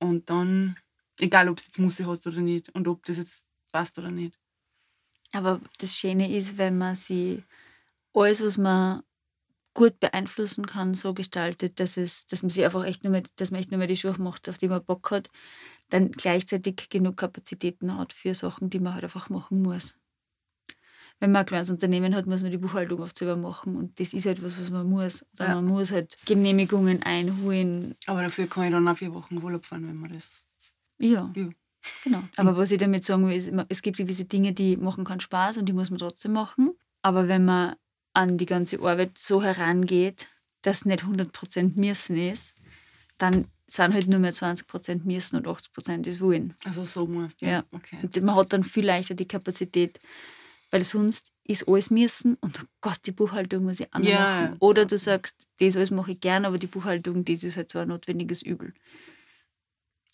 Und 0.00 0.28
dann, 0.30 0.76
egal 1.20 1.48
ob 1.48 1.58
es 1.58 1.66
jetzt 1.66 1.78
Muße 1.78 2.06
hast 2.06 2.26
oder 2.26 2.40
nicht 2.40 2.68
und 2.70 2.88
ob 2.88 3.04
das 3.04 3.18
jetzt 3.18 3.46
passt 3.70 3.98
oder 3.98 4.10
nicht. 4.10 4.38
Aber 5.32 5.60
das 5.78 5.94
Schöne 5.96 6.34
ist, 6.34 6.58
wenn 6.58 6.76
man 6.78 6.96
sie 6.96 7.44
alles, 8.14 8.42
was 8.42 8.56
man 8.56 9.02
gut 9.74 10.00
beeinflussen 10.00 10.66
kann, 10.66 10.94
so 10.94 11.14
gestaltet, 11.14 11.78
dass, 11.78 11.96
es, 11.96 12.26
dass 12.26 12.42
man 12.42 12.50
sie 12.50 12.64
einfach 12.64 12.84
echt 12.84 13.04
nur 13.04 13.12
mehr, 13.12 13.22
dass 13.36 13.50
man 13.50 13.60
echt 13.60 13.70
nur 13.70 13.78
mehr 13.78 13.86
die 13.86 13.96
Schuhe 13.96 14.16
macht, 14.18 14.48
auf 14.48 14.58
die 14.58 14.68
man 14.68 14.84
Bock 14.84 15.10
hat, 15.12 15.30
dann 15.90 16.10
gleichzeitig 16.10 16.88
genug 16.88 17.16
Kapazitäten 17.18 17.96
hat 17.96 18.12
für 18.12 18.34
Sachen, 18.34 18.70
die 18.70 18.80
man 18.80 18.94
halt 18.94 19.04
einfach 19.04 19.28
machen 19.28 19.62
muss. 19.62 19.96
Wenn 21.20 21.32
man 21.32 21.40
ein 21.40 21.46
kleines 21.46 21.70
Unternehmen 21.70 22.14
hat, 22.14 22.26
muss 22.26 22.42
man 22.42 22.50
die 22.50 22.58
Buchhaltung 22.58 23.00
oft 23.00 23.16
selber 23.16 23.36
machen 23.36 23.76
und 23.76 24.00
das 24.00 24.14
ist 24.14 24.26
halt 24.26 24.42
was, 24.42 24.58
was 24.58 24.70
man 24.70 24.88
muss. 24.88 25.24
Oder 25.34 25.48
ja. 25.48 25.54
man 25.56 25.66
muss 25.66 25.92
halt 25.92 26.16
Genehmigungen 26.24 27.02
einholen. 27.02 27.94
Aber 28.06 28.22
dafür 28.22 28.46
kann 28.46 28.64
ich 28.64 28.70
dann 28.70 28.88
auch 28.88 28.96
vier 28.96 29.14
Wochen 29.14 29.36
Urlaub 29.36 29.64
fahren, 29.64 29.86
wenn 29.86 29.96
man 29.96 30.12
das. 30.12 30.42
Ja. 30.98 31.30
ja. 31.36 31.48
Genau. 32.04 32.22
Aber 32.36 32.56
was 32.56 32.70
ich 32.70 32.78
damit 32.78 33.04
sagen 33.04 33.26
will, 33.26 33.36
ist, 33.36 33.52
es 33.68 33.82
gibt 33.82 33.98
gewisse 33.98 34.24
Dinge, 34.24 34.52
die 34.52 34.76
machen 34.76 35.04
keinen 35.04 35.20
Spaß 35.20 35.58
und 35.58 35.66
die 35.66 35.72
muss 35.72 35.90
man 35.90 35.98
trotzdem 35.98 36.32
machen. 36.32 36.72
Aber 37.02 37.28
wenn 37.28 37.44
man 37.44 37.76
an 38.12 38.38
die 38.38 38.46
ganze 38.46 38.80
Arbeit 38.80 39.16
so 39.16 39.42
herangeht, 39.42 40.26
dass 40.62 40.84
nicht 40.84 41.04
100% 41.04 41.78
müssen 41.78 42.16
ist, 42.16 42.54
dann 43.18 43.46
sind 43.66 43.94
halt 43.94 44.08
nur 44.08 44.18
mehr 44.18 44.34
20% 44.34 45.04
müssen 45.04 45.36
und 45.36 45.46
80% 45.46 46.06
ist 46.06 46.20
wollen. 46.20 46.54
Also 46.64 46.82
so 46.82 47.06
musst 47.06 47.40
ja. 47.42 47.48
ja. 47.48 47.64
Okay. 47.72 47.98
Und 48.02 48.22
man 48.22 48.36
hat 48.36 48.52
dann 48.52 48.64
viel 48.64 48.84
leichter 48.84 49.14
die 49.14 49.28
Kapazität, 49.28 50.00
weil 50.70 50.82
sonst 50.82 51.32
ist 51.44 51.66
alles 51.68 51.90
müssen 51.90 52.36
und 52.40 52.62
oh 52.62 52.66
Gott, 52.80 53.00
die 53.06 53.12
Buchhaltung 53.12 53.64
muss 53.64 53.80
ich 53.80 53.92
noch 53.92 54.02
ja, 54.02 54.18
machen. 54.20 54.56
Oder 54.60 54.86
du 54.86 54.98
sagst, 54.98 55.48
das 55.58 55.76
alles 55.76 55.90
mache 55.90 56.12
ich 56.12 56.20
gern, 56.20 56.44
aber 56.44 56.58
die 56.58 56.68
Buchhaltung, 56.68 57.24
das 57.24 57.42
ist 57.42 57.56
halt 57.56 57.70
so 57.70 57.78
ein 57.78 57.88
notwendiges 57.88 58.42
Übel. 58.42 58.72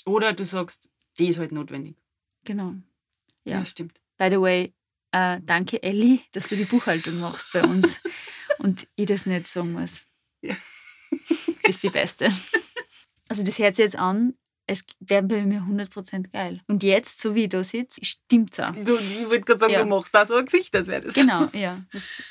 Oder 0.06 0.32
du 0.32 0.44
sagst, 0.44 0.88
die 1.18 1.28
ist 1.28 1.38
halt 1.38 1.52
notwendig. 1.52 1.96
Genau. 2.44 2.74
Ja, 3.44 3.58
ja 3.58 3.66
stimmt. 3.66 4.00
By 4.16 4.28
the 4.30 4.40
way, 4.40 4.72
äh, 5.12 5.40
danke 5.42 5.82
Elli, 5.82 6.22
dass 6.32 6.48
du 6.48 6.56
die 6.56 6.64
Buchhaltung 6.64 7.20
machst 7.20 7.52
bei 7.52 7.62
uns 7.62 8.00
und 8.58 8.86
ich 8.96 9.06
das 9.06 9.26
nicht 9.26 9.46
sagen 9.46 9.72
muss. 9.72 10.00
Ja. 10.40 10.56
Bist 11.62 11.82
die 11.82 11.90
Beste. 11.90 12.30
Also 13.28 13.42
das 13.42 13.58
hört 13.58 13.76
sich 13.76 13.84
jetzt 13.84 13.98
an, 13.98 14.34
es 14.66 14.84
wäre 15.00 15.22
bei 15.22 15.46
mir 15.46 15.60
100% 15.60 16.32
geil. 16.32 16.60
Und 16.66 16.82
jetzt, 16.82 17.20
so 17.20 17.34
wie 17.34 17.44
ich 17.44 17.48
da 17.48 17.62
sitze, 17.62 18.04
stimmt 18.04 18.52
es 18.52 18.60
auch. 18.60 18.72
Du, 18.72 18.96
ich 18.96 19.30
würde 19.30 19.42
gerade 19.42 19.60
sagen, 19.60 19.72
ja. 19.72 19.82
du 19.82 19.88
machst 19.88 20.14
da 20.14 20.26
so 20.26 20.34
ein 20.34 20.46
Gesicht, 20.46 20.74
das 20.74 20.88
wäre 20.88 21.02
das. 21.02 21.14
Genau, 21.14 21.48
ja. 21.52 21.82
Das, 21.92 22.22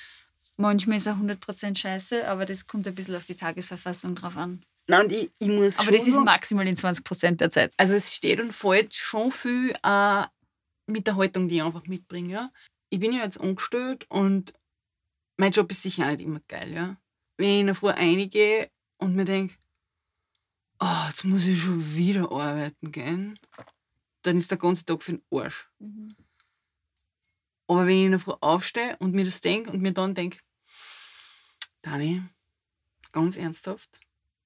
manchmal 0.57 0.97
ist 0.97 1.07
auch 1.07 1.15
100% 1.15 1.77
scheiße, 1.77 2.27
aber 2.27 2.45
das 2.45 2.67
kommt 2.67 2.87
ein 2.87 2.95
bisschen 2.95 3.15
auf 3.15 3.25
die 3.25 3.35
Tagesverfassung 3.35 4.15
drauf 4.15 4.35
an. 4.37 4.61
Nein, 4.87 5.05
und 5.05 5.11
ich, 5.11 5.31
ich 5.39 5.47
muss 5.47 5.79
Aber 5.79 5.91
das 5.91 6.07
ist 6.07 6.15
maximal 6.15 6.67
in 6.67 6.75
20% 6.75 7.37
der 7.37 7.49
Zeit. 7.49 7.73
Also 7.77 7.95
es 7.95 8.13
steht 8.13 8.39
und 8.39 8.53
fällt 8.53 8.93
schon 8.93 9.31
viel 9.31 9.73
äh, 9.83 10.23
mit 10.85 11.07
der 11.07 11.15
Haltung, 11.15 11.47
die 11.47 11.55
ich 11.55 11.63
einfach 11.63 11.87
mitbringe. 11.87 12.31
Ja? 12.31 12.51
Ich 12.89 12.99
bin 12.99 13.11
ja 13.11 13.23
jetzt 13.23 13.39
angestellt 13.39 14.05
und 14.09 14.53
mein 15.37 15.51
Job 15.51 15.71
ist 15.71 15.81
sicher 15.81 16.11
nicht 16.11 16.21
immer 16.21 16.41
geil. 16.47 16.71
Ja? 16.71 16.97
Wenn 17.37 17.49
ich 17.49 17.59
in 17.61 17.65
der 17.65 17.75
Früh 17.75 17.89
einige 17.89 18.69
und 18.97 19.15
mir 19.15 19.25
denke, 19.25 19.55
oh, 20.79 21.05
jetzt 21.07 21.23
muss 21.23 21.45
ich 21.45 21.61
schon 21.61 21.95
wieder 21.95 22.31
arbeiten 22.31 22.91
gehen, 22.91 23.39
dann 24.23 24.37
ist 24.37 24.51
der 24.51 24.57
ganze 24.57 24.85
Tag 24.85 25.03
für 25.03 25.13
den 25.13 25.25
Arsch. 25.31 25.69
Mhm. 25.79 26.15
Aber 27.67 27.87
wenn 27.87 27.97
ich 27.97 28.05
in 28.05 28.11
der 28.11 28.19
Früh 28.19 28.33
aufstehe 28.41 28.95
und 28.99 29.13
mir 29.13 29.25
das 29.25 29.41
denke 29.41 29.71
und 29.71 29.81
mir 29.81 29.91
dann 29.91 30.13
denke, 30.13 30.39
Dani, 31.81 32.23
ganz 33.11 33.37
ernsthaft, 33.37 33.99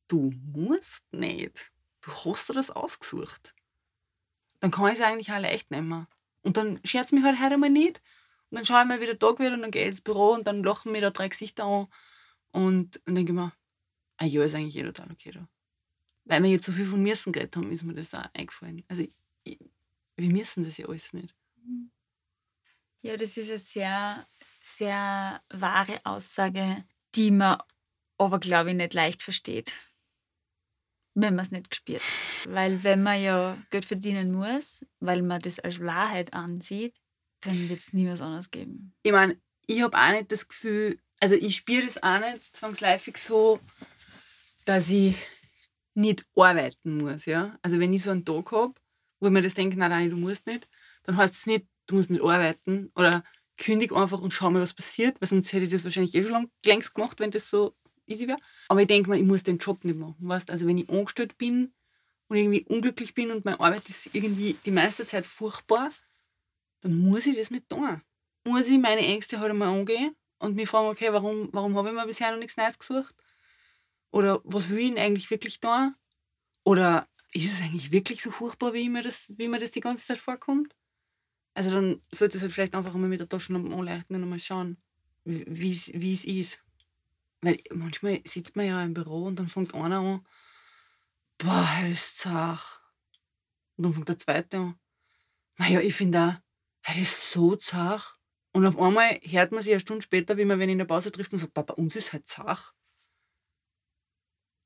du 0.08 0.32
musst 0.54 1.04
nicht. 1.12 1.72
Du 2.02 2.12
hast 2.12 2.50
dir 2.50 2.54
das 2.54 2.72
ausgesucht. 2.72 3.54
Dann 4.60 4.72
kann 4.72 4.88
ich 4.88 4.94
es 4.94 5.02
eigentlich 5.02 5.32
auch 5.32 5.40
leicht 5.40 5.72
nehmen. 5.72 6.08
Und 6.42 6.58
dann 6.58 6.80
scherzt 6.84 7.14
mich 7.14 7.24
halt 7.24 7.40
heute 7.40 7.56
einmal 7.56 7.70
nicht. 7.70 8.02
Und 8.50 8.58
dann 8.58 8.66
schaue 8.66 8.82
ich 8.82 8.88
mal, 8.88 9.02
wie 9.02 9.06
der 9.06 9.20
Tag 9.20 9.40
wird 9.40 9.54
und 9.54 9.62
dann 9.62 9.72
gehe 9.72 9.84
ich 9.84 9.90
ins 9.90 10.02
Büro 10.02 10.34
und 10.34 10.48
dann 10.48 10.64
lachen 10.64 10.92
mir 10.92 11.02
da 11.02 11.12
drei 11.12 11.28
Gesichter 11.28 11.66
an. 11.66 11.88
Und 12.52 13.02
dann 13.06 13.16
denke 13.16 13.32
ich 13.32 13.36
mir, 13.36 13.54
ah 14.18 14.26
ja, 14.26 14.44
ist 14.44 14.56
eigentlich 14.56 14.78
eh 14.78 14.84
total 14.84 15.12
okay 15.12 15.32
da. 15.32 15.48
Weil 16.30 16.44
wir 16.44 16.52
jetzt 16.52 16.66
so 16.66 16.72
viel 16.72 16.86
von 16.86 17.02
müssen 17.02 17.34
geredet 17.34 17.56
haben, 17.56 17.72
ist 17.72 17.84
mir 17.84 17.94
das 17.94 18.14
auch 18.14 18.26
eingefallen. 18.34 18.84
Also 18.88 19.06
ich, 19.44 19.60
wir 20.16 20.32
müssen 20.32 20.64
das 20.64 20.78
ja 20.78 20.88
alles 20.88 21.12
nicht. 21.12 21.36
Ja, 23.02 23.18
das 23.18 23.36
ist 23.36 23.50
eine 23.50 23.60
sehr, 23.60 24.28
sehr 24.62 25.42
wahre 25.50 26.00
Aussage, 26.06 26.86
die 27.16 27.32
man 27.32 27.58
aber, 28.18 28.40
glaube 28.40 28.72
ich, 28.72 28.76
nicht 28.78 28.94
leicht 28.94 29.24
versteht 29.24 29.74
wenn 31.22 31.36
man 31.36 31.46
es 31.46 31.52
nicht 31.52 31.70
gespürt. 31.70 32.02
Weil 32.48 32.84
wenn 32.84 33.04
man 33.04 33.22
ja 33.22 33.58
Geld 33.72 33.86
verdienen 33.86 34.32
muss, 34.32 34.86
weil 35.00 35.22
man 35.22 35.42
das 35.42 35.60
als 35.60 35.80
Wahrheit 35.82 36.34
ansieht, 36.34 36.96
dann 37.42 37.70
wird 37.70 37.80
es 37.80 37.94
nie 37.94 38.08
was 38.08 38.22
anderes 38.22 38.52
geben. 38.52 38.94
Ich 39.04 39.12
meine, 39.12 39.40
ich 39.66 39.82
habe 39.82 39.98
auch 39.98 40.12
nicht 40.12 40.32
das 40.32 40.48
Gefühl, 40.48 41.00
also 41.20 41.36
ich 41.36 41.56
spüre 41.56 41.86
das 41.86 42.02
auch 42.02 42.20
nicht 42.20 42.56
zwangsläufig 42.56 43.18
so, 43.18 43.60
dass 44.66 44.90
ich 44.90 45.16
nicht 46.00 46.26
arbeiten 46.36 46.98
muss. 46.98 47.26
Ja? 47.26 47.58
Also 47.62 47.80
wenn 47.80 47.94
ich 47.94 48.04
so 48.04 48.12
einen 48.12 48.26
Tag 48.26 48.52
habe, 48.52 48.74
wo 49.20 49.28
ich 49.28 49.34
mir 49.34 49.42
das 49.42 49.54
denke, 49.54 49.78
nein, 49.78 49.92
nein, 49.92 50.10
du 50.10 50.18
musst 50.18 50.48
nicht, 50.48 50.68
dann 51.04 51.18
heißt 51.18 51.34
es 51.34 51.46
nicht, 51.46 51.68
du 51.88 51.96
musst 51.96 52.10
nicht 52.10 52.24
arbeiten 52.24 52.92
oder 52.96 53.24
kündig 53.58 53.92
einfach 53.92 54.22
und 54.22 54.32
schau 54.32 54.50
mal, 54.50 54.62
was 54.62 54.74
passiert, 54.74 55.20
weil 55.20 55.28
sonst 55.28 55.52
hätte 55.52 55.66
ich 55.66 55.72
das 55.72 55.84
wahrscheinlich 55.84 56.16
eh 56.16 56.24
schon 56.24 56.32
lang, 56.32 56.50
längst 56.66 56.96
gemacht, 56.96 57.20
wenn 57.20 57.32
das 57.32 57.50
so 57.50 57.76
easy 58.08 58.28
wäre. 58.28 58.40
Aber 58.70 58.82
ich 58.82 58.88
denke 58.88 59.10
mal, 59.10 59.18
ich 59.18 59.26
muss 59.26 59.44
den 59.44 59.58
Job 59.58 59.84
nicht 59.84 59.98
machen. 59.98 60.16
Weißt? 60.20 60.50
Also 60.50 60.66
wenn 60.66 60.78
ich 60.78 60.90
angestellt 60.90 61.38
bin 61.38 61.74
und 62.30 62.38
irgendwie 62.38 62.64
unglücklich 62.64 63.14
bin 63.14 63.32
und 63.32 63.44
meine 63.44 63.60
Arbeit 63.60 63.90
ist 63.90 64.16
irgendwie 64.16 64.56
die 64.66 64.72
meiste 64.72 65.06
Zeit 65.06 65.26
furchtbar, 65.26 65.90
dann 66.82 66.98
muss 66.98 67.26
ich 67.26 67.36
das 67.36 67.52
nicht 67.52 67.68
tun. 67.68 68.02
Muss 68.46 68.68
ich 68.68 68.80
meine 68.80 69.02
Ängste 69.02 69.40
halt 69.40 69.52
einmal 69.52 69.68
angehen 69.68 70.16
und 70.38 70.56
mich 70.56 70.70
fragen, 70.70 70.88
okay, 70.88 71.12
warum, 71.12 71.50
warum 71.52 71.76
habe 71.76 71.90
ich 71.90 71.96
mir 71.96 72.06
bisher 72.08 72.32
noch 72.32 72.40
nichts 72.40 72.56
Neues 72.56 72.80
gesucht? 72.80 73.14
Oder 74.12 74.42
was 74.44 74.70
will 74.70 74.80
ich 74.80 74.90
denn 74.90 74.98
eigentlich 74.98 75.30
wirklich 75.30 75.60
tun? 75.60 75.96
Oder 76.64 77.08
ist 77.32 77.54
es 77.54 77.62
eigentlich 77.62 77.92
wirklich 77.92 78.22
so 78.22 78.32
furchtbar, 78.32 78.74
wie 78.74 78.90
mir 78.90 79.04
das, 79.04 79.32
wie 79.38 79.48
mir 79.48 79.60
das 79.60 79.72
die 79.72 79.82
ganze 79.82 80.06
Zeit 80.06 80.18
vorkommt? 80.18 80.76
Also 81.54 81.72
dann 81.72 82.02
sollte 82.12 82.38
es 82.38 82.44
halt 82.44 82.54
vielleicht 82.54 82.76
einfach 82.76 82.96
einmal 82.96 83.10
mit 83.10 83.20
der 83.20 83.30
Tasche 83.30 83.54
anleuchten 83.54 84.16
und 84.16 84.30
mal 84.30 84.40
schauen, 84.40 84.78
wie 85.26 85.72
es 85.72 86.26
ist. 86.26 86.66
Weil 87.42 87.62
manchmal 87.72 88.22
sitzt 88.26 88.56
man 88.56 88.66
ja 88.66 88.84
im 88.84 88.94
Büro 88.94 89.26
und 89.26 89.38
dann 89.38 89.48
fängt 89.48 89.74
einer 89.74 90.00
an, 90.00 90.28
boah, 91.38 91.68
er 91.82 91.90
ist 91.90 92.20
zart. 92.20 92.82
Und 93.78 93.84
dann 93.84 93.94
fängt 93.94 94.10
der 94.10 94.18
zweite 94.18 94.58
an, 94.58 94.80
naja, 95.58 95.82
ich 95.82 95.96
finde 95.96 96.20
auch, 96.20 96.90
er 96.90 97.02
ist 97.02 97.32
so 97.32 97.56
zart. 97.56 98.18
Und 98.52 98.66
auf 98.66 98.80
einmal 98.80 99.20
hört 99.22 99.52
man 99.52 99.62
sich 99.62 99.74
eine 99.74 99.80
Stunde 99.80 100.02
später, 100.02 100.38
wie 100.38 100.46
man 100.46 100.60
wenn 100.60 100.70
in 100.70 100.80
der 100.80 100.86
Pause 100.86 101.12
trifft 101.12 101.32
und 101.34 101.40
sagt, 101.40 101.54
Papa, 101.54 101.74
uns 101.74 101.96
ist 101.96 102.14
halt 102.14 102.28
zart. 102.28 102.74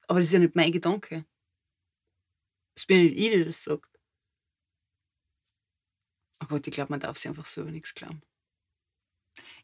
Aber 0.08 0.20
das 0.20 0.28
ist 0.28 0.34
ja 0.34 0.40
nicht 0.40 0.56
mein 0.56 0.72
Gedanke. 0.72 1.26
Das 2.76 2.86
bin 2.86 2.98
ja 2.98 3.04
nicht 3.04 3.18
ich, 3.18 3.30
der 3.30 3.46
das 3.46 3.64
sagt. 3.64 3.90
Oh 6.42 6.48
Gott, 6.48 6.68
ich 6.68 6.74
glaube, 6.74 6.92
man 6.92 7.00
darf 7.00 7.18
sich 7.18 7.28
einfach 7.28 7.46
selber 7.46 7.72
nichts 7.72 7.94
glauben. 7.94 8.22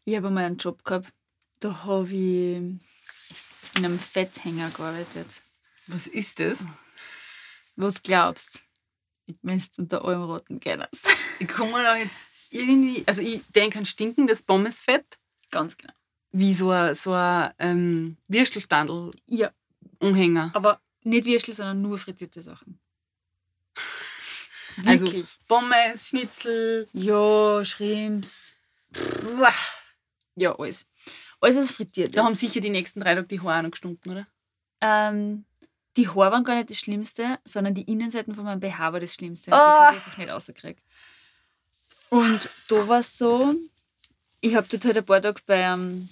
Ich 0.05 0.15
habe 0.15 0.29
mal 0.29 0.45
einen 0.45 0.57
Job 0.57 0.83
gehabt, 0.83 1.13
da 1.59 1.83
habe 1.83 2.07
ich 2.07 2.55
in 2.55 2.81
einem 3.75 3.99
Fetthänger 3.99 4.69
gearbeitet. 4.71 5.27
Was 5.87 6.07
ist 6.07 6.39
das? 6.39 6.59
Was 7.75 8.01
glaubst 8.01 8.63
du, 9.27 9.35
wenn 9.41 9.59
du 9.59 9.65
unter 9.81 10.05
allem 10.05 10.23
roten 10.23 10.59
kennst? 10.59 11.07
Ich 11.39 11.47
komme 11.47 11.83
da 11.83 11.95
jetzt 11.95 12.25
irgendwie, 12.49 13.03
also 13.07 13.21
ich 13.21 13.41
denke 13.49 13.79
an 13.79 13.85
stinkendes 13.85 14.41
Pommesfett. 14.41 15.05
Ganz 15.51 15.77
genau. 15.77 15.93
Wie 16.31 16.53
so 16.53 16.71
ein, 16.71 16.93
so 16.95 17.13
ein 17.13 17.53
ähm, 17.59 18.17
Würstelstandel. 18.27 19.11
Ja. 19.25 19.51
Umhänger. 19.99 20.51
Aber 20.53 20.81
nicht 21.03 21.25
Würstel, 21.25 21.53
sondern 21.53 21.81
nur 21.81 21.97
frittierte 21.99 22.41
Sachen. 22.41 22.79
Also 24.85 25.05
Wirklich. 25.07 25.23
Also 25.25 25.37
Pommes, 25.47 26.07
Schnitzel. 26.07 26.87
Ja, 26.93 27.65
Schrimps. 27.65 28.55
Ja, 30.35 30.57
alles. 30.57 30.87
Alles, 31.41 31.55
was 31.57 31.71
frittiert 31.71 32.15
Da 32.15 32.21
ist. 32.21 32.25
haben 32.27 32.35
sicher 32.35 32.61
die 32.61 32.69
nächsten 32.69 32.99
drei 33.01 33.15
Tage 33.15 33.27
die 33.27 33.41
Haare 33.41 33.59
auch 33.59 33.63
noch 33.63 33.71
gestunken, 33.71 34.11
oder? 34.11 34.27
Ähm, 34.79 35.43
die 35.97 36.07
Haare 36.07 36.31
waren 36.31 36.43
gar 36.43 36.55
nicht 36.55 36.69
das 36.69 36.77
Schlimmste, 36.77 37.39
sondern 37.43 37.73
die 37.73 37.83
Innenseiten 37.91 38.33
von 38.33 38.45
meinem 38.45 38.59
BH 38.61 38.93
war 38.93 38.99
das 38.99 39.13
Schlimmste. 39.15 39.51
Oh. 39.51 39.55
Das 39.55 39.79
habe 39.79 39.95
ich 39.95 40.01
einfach 40.05 40.17
nicht 40.17 40.29
rausgekriegt. 40.29 40.83
Und 42.09 42.49
da 42.69 42.87
war 42.87 42.99
es 42.99 43.17
so, 43.17 43.55
ich 44.41 44.55
habe 44.55 44.67
dort 44.69 44.85
halt 44.85 44.97
ein 44.97 45.05
paar 45.05 45.21
Tage 45.21 45.41
beim 45.45 46.09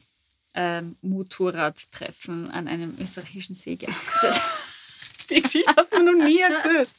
ähm, 0.58 0.98
Motorradtreffen 1.02 2.50
an 2.50 2.68
einem 2.68 2.98
österreichischen 3.00 3.56
See 3.56 3.76
gearbeitet. 3.76 4.42
die 5.30 5.42
Geschichte 5.42 5.72
hast 5.78 5.94
du 5.94 6.00
mir 6.00 6.12
noch 6.12 6.26
nie 6.26 6.40
erzählt. 6.40 6.90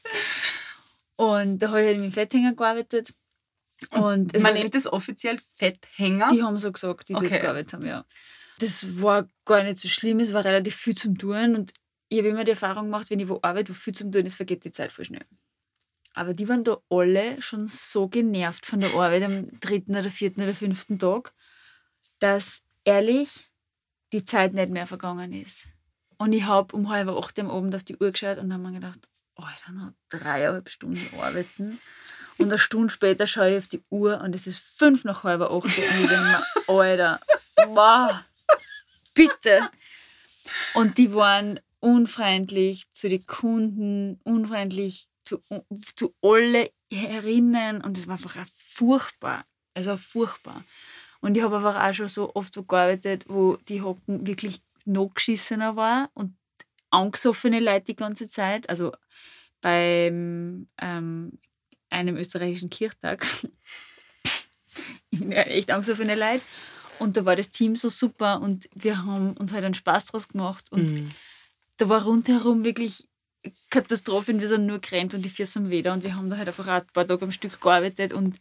Und 1.16 1.58
da 1.58 1.70
habe 1.70 1.80
ich 1.80 1.86
halt 1.88 1.96
mit 1.96 2.06
dem 2.06 2.12
Fetthänger 2.12 2.54
gearbeitet. 2.54 3.12
Und 3.90 4.40
Man 4.40 4.54
nennt 4.54 4.76
das 4.76 4.86
offiziell 4.86 5.40
Fetthänger? 5.56 6.30
Die 6.32 6.42
haben 6.42 6.56
so 6.56 6.70
gesagt, 6.70 7.08
die 7.08 7.16
okay. 7.16 7.30
dort 7.30 7.40
gearbeitet 7.40 7.72
haben, 7.72 7.86
ja. 7.86 8.04
Das 8.60 9.02
war 9.02 9.28
gar 9.44 9.64
nicht 9.64 9.78
so 9.78 9.88
schlimm, 9.88 10.20
es 10.20 10.32
war 10.32 10.44
relativ 10.44 10.76
viel 10.76 10.96
zum 10.96 11.18
Tun 11.18 11.56
und 11.56 11.72
ich 12.08 12.18
habe 12.18 12.28
immer 12.28 12.44
die 12.44 12.52
Erfahrung 12.52 12.84
gemacht, 12.84 13.10
wenn 13.10 13.20
ich 13.20 13.28
wo 13.28 13.40
arbeite, 13.42 13.70
wo 13.70 13.74
viel 13.74 13.94
zum 13.94 14.12
Tun 14.12 14.24
ist, 14.24 14.36
vergeht 14.36 14.64
die 14.64 14.72
Zeit 14.72 14.92
voll 14.92 15.04
schnell. 15.04 15.26
Aber 16.14 16.32
die 16.32 16.48
waren 16.48 16.64
da 16.64 16.78
alle 16.90 17.42
schon 17.42 17.66
so 17.66 18.08
genervt 18.08 18.66
von 18.66 18.80
der 18.80 18.94
Arbeit 18.94 19.24
am 19.24 19.60
dritten 19.60 19.96
oder 19.96 20.10
vierten 20.10 20.42
oder 20.42 20.54
fünften 20.54 20.98
Tag, 20.98 21.32
dass 22.18 22.62
ehrlich 22.84 23.47
die 24.12 24.24
Zeit 24.24 24.54
nicht 24.54 24.70
mehr 24.70 24.86
vergangen 24.86 25.32
ist. 25.32 25.68
Und 26.16 26.32
ich 26.32 26.44
habe 26.44 26.74
um 26.74 26.88
halb 26.88 27.08
acht 27.08 27.38
am 27.38 27.50
Abend 27.50 27.74
auf 27.74 27.84
die 27.84 27.96
Uhr 27.96 28.10
geschaut 28.10 28.38
und 28.38 28.52
habe 28.52 28.62
mir 28.62 28.72
gedacht, 28.72 29.08
Alter, 29.36 29.72
noch 29.72 29.92
dreieinhalb 30.08 30.68
Stunden 30.68 31.08
arbeiten. 31.20 31.78
Und 32.38 32.48
eine 32.48 32.58
Stunde 32.58 32.90
später 32.90 33.26
schaue 33.26 33.52
ich 33.52 33.58
auf 33.58 33.68
die 33.68 33.82
Uhr 33.90 34.20
und 34.20 34.34
es 34.34 34.46
ist 34.46 34.58
fünf 34.58 35.04
nach 35.04 35.24
halb 35.24 35.42
acht. 35.42 35.52
Und 35.52 35.78
ich 35.78 36.08
denke 36.08 36.20
mir, 36.20 36.42
Alter, 36.66 37.20
wow, 37.68 38.16
bitte. 39.14 39.68
Und 40.74 40.98
die 40.98 41.12
waren 41.14 41.60
unfreundlich 41.80 42.92
zu 42.92 43.08
den 43.08 43.26
Kunden, 43.26 44.20
unfreundlich 44.24 45.08
zu, 45.24 45.40
zu 45.94 46.14
alle 46.22 46.70
Herinnen 46.92 47.82
und 47.82 47.98
es 47.98 48.06
war 48.06 48.14
einfach 48.14 48.46
furchtbar. 48.56 49.44
Also 49.74 49.96
furchtbar. 49.96 50.64
Und 51.20 51.36
ich 51.36 51.42
habe 51.42 51.56
einfach 51.56 51.88
auch 51.88 51.92
schon 51.92 52.08
so 52.08 52.34
oft 52.34 52.54
gearbeitet, 52.54 53.24
wo 53.28 53.56
die 53.68 53.82
Hocken 53.82 54.26
wirklich 54.26 54.62
noch 54.84 55.12
geschissener 55.14 55.76
war 55.76 56.10
und 56.14 56.36
angesoffene 56.90 57.60
Leute 57.60 57.86
die 57.86 57.96
ganze 57.96 58.28
Zeit. 58.28 58.68
Also 58.68 58.92
beim 59.60 60.68
ähm, 60.80 61.38
einem 61.90 62.16
österreichischen 62.16 62.70
Kirchtag. 62.70 63.26
ja 65.10 65.42
echt 65.42 65.70
angesoffene 65.70 66.14
Leute. 66.14 66.42
Und 66.98 67.16
da 67.16 67.24
war 67.24 67.36
das 67.36 67.50
Team 67.50 67.76
so 67.76 67.88
super 67.88 68.40
und 68.40 68.68
wir 68.74 69.04
haben 69.04 69.36
uns 69.36 69.52
halt 69.52 69.64
einen 69.64 69.74
Spaß 69.74 70.06
draus 70.06 70.28
gemacht. 70.28 70.70
Und 70.72 70.92
mhm. 70.92 71.10
da 71.76 71.88
war 71.88 72.04
rundherum 72.04 72.64
wirklich 72.64 73.08
Katastrophe. 73.70 74.38
Wir 74.38 74.48
sind 74.48 74.66
nur 74.66 74.80
gerannt 74.80 75.14
und 75.14 75.24
die 75.24 75.30
Füße 75.30 75.60
am 75.60 75.70
Weder 75.70 75.92
und 75.92 76.02
wir 76.02 76.16
haben 76.16 76.28
da 76.28 76.36
halt 76.36 76.48
einfach 76.48 76.66
ein 76.66 76.86
paar 76.92 77.06
Tage 77.06 77.24
am 77.24 77.30
Stück 77.30 77.60
gearbeitet 77.60 78.12
und 78.12 78.38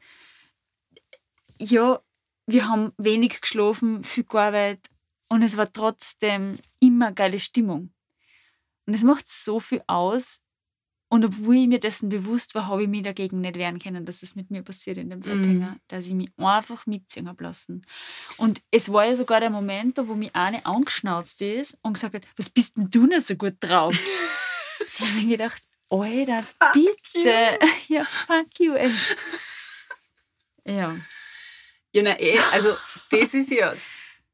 ja, 1.59 1.99
wir 2.47 2.67
haben 2.67 2.93
wenig 2.97 3.41
geschlafen, 3.41 4.03
viel 4.03 4.23
gearbeitet 4.23 4.89
und 5.29 5.43
es 5.43 5.57
war 5.57 5.71
trotzdem 5.71 6.57
immer 6.79 7.11
geile 7.11 7.39
Stimmung. 7.39 7.91
Und 8.85 8.93
es 8.93 9.03
macht 9.03 9.29
so 9.29 9.59
viel 9.59 9.83
aus. 9.87 10.41
Und 11.09 11.23
obwohl 11.23 11.55
ich 11.55 11.67
mir 11.67 11.79
dessen 11.79 12.09
bewusst 12.09 12.53
war, 12.53 12.67
habe 12.67 12.83
ich 12.83 12.89
mich 12.89 13.01
dagegen 13.01 13.39
nicht 13.39 13.55
wehren 13.55 13.79
können, 13.79 14.05
dass 14.05 14.23
es 14.23 14.35
mit 14.35 14.51
mir 14.51 14.61
passiert 14.61 14.97
in 14.97 15.09
dem 15.09 15.21
Feldhänger, 15.21 15.71
mm. 15.71 15.79
dass 15.87 16.07
ich 16.07 16.13
mich 16.13 16.29
einfach 16.37 16.85
mitziehen 16.85 17.29
habe 17.29 17.45
lassen. 17.45 17.85
Und 18.35 18.61
es 18.71 18.91
war 18.91 19.05
ja 19.05 19.15
sogar 19.15 19.39
der 19.39 19.49
Moment, 19.49 19.97
wo 20.05 20.15
mich 20.15 20.35
eine 20.35 20.65
angeschnauzt 20.65 21.41
ist 21.41 21.77
und 21.81 21.93
gesagt 21.93 22.15
hat, 22.15 22.23
was 22.35 22.49
bist 22.49 22.75
denn 22.75 22.89
du 22.89 23.05
noch 23.05 23.21
so 23.21 23.35
gut 23.35 23.55
drauf? 23.61 23.97
ich 24.79 24.99
habe 24.99 25.11
mir 25.13 25.37
gedacht, 25.37 25.63
Alter, 25.89 26.43
fuck 26.43 26.73
bitte. 26.73 27.59
You. 27.61 27.67
Ja, 27.95 28.03
fuck 28.03 28.59
you. 28.59 28.73
Ey. 28.73 28.91
Ja. 30.65 30.97
Ja, 31.97 32.03
na 32.03 32.19
eh, 32.19 32.37
also 32.51 32.77
das 33.09 33.33
ist 33.33 33.49
ja, 33.49 33.73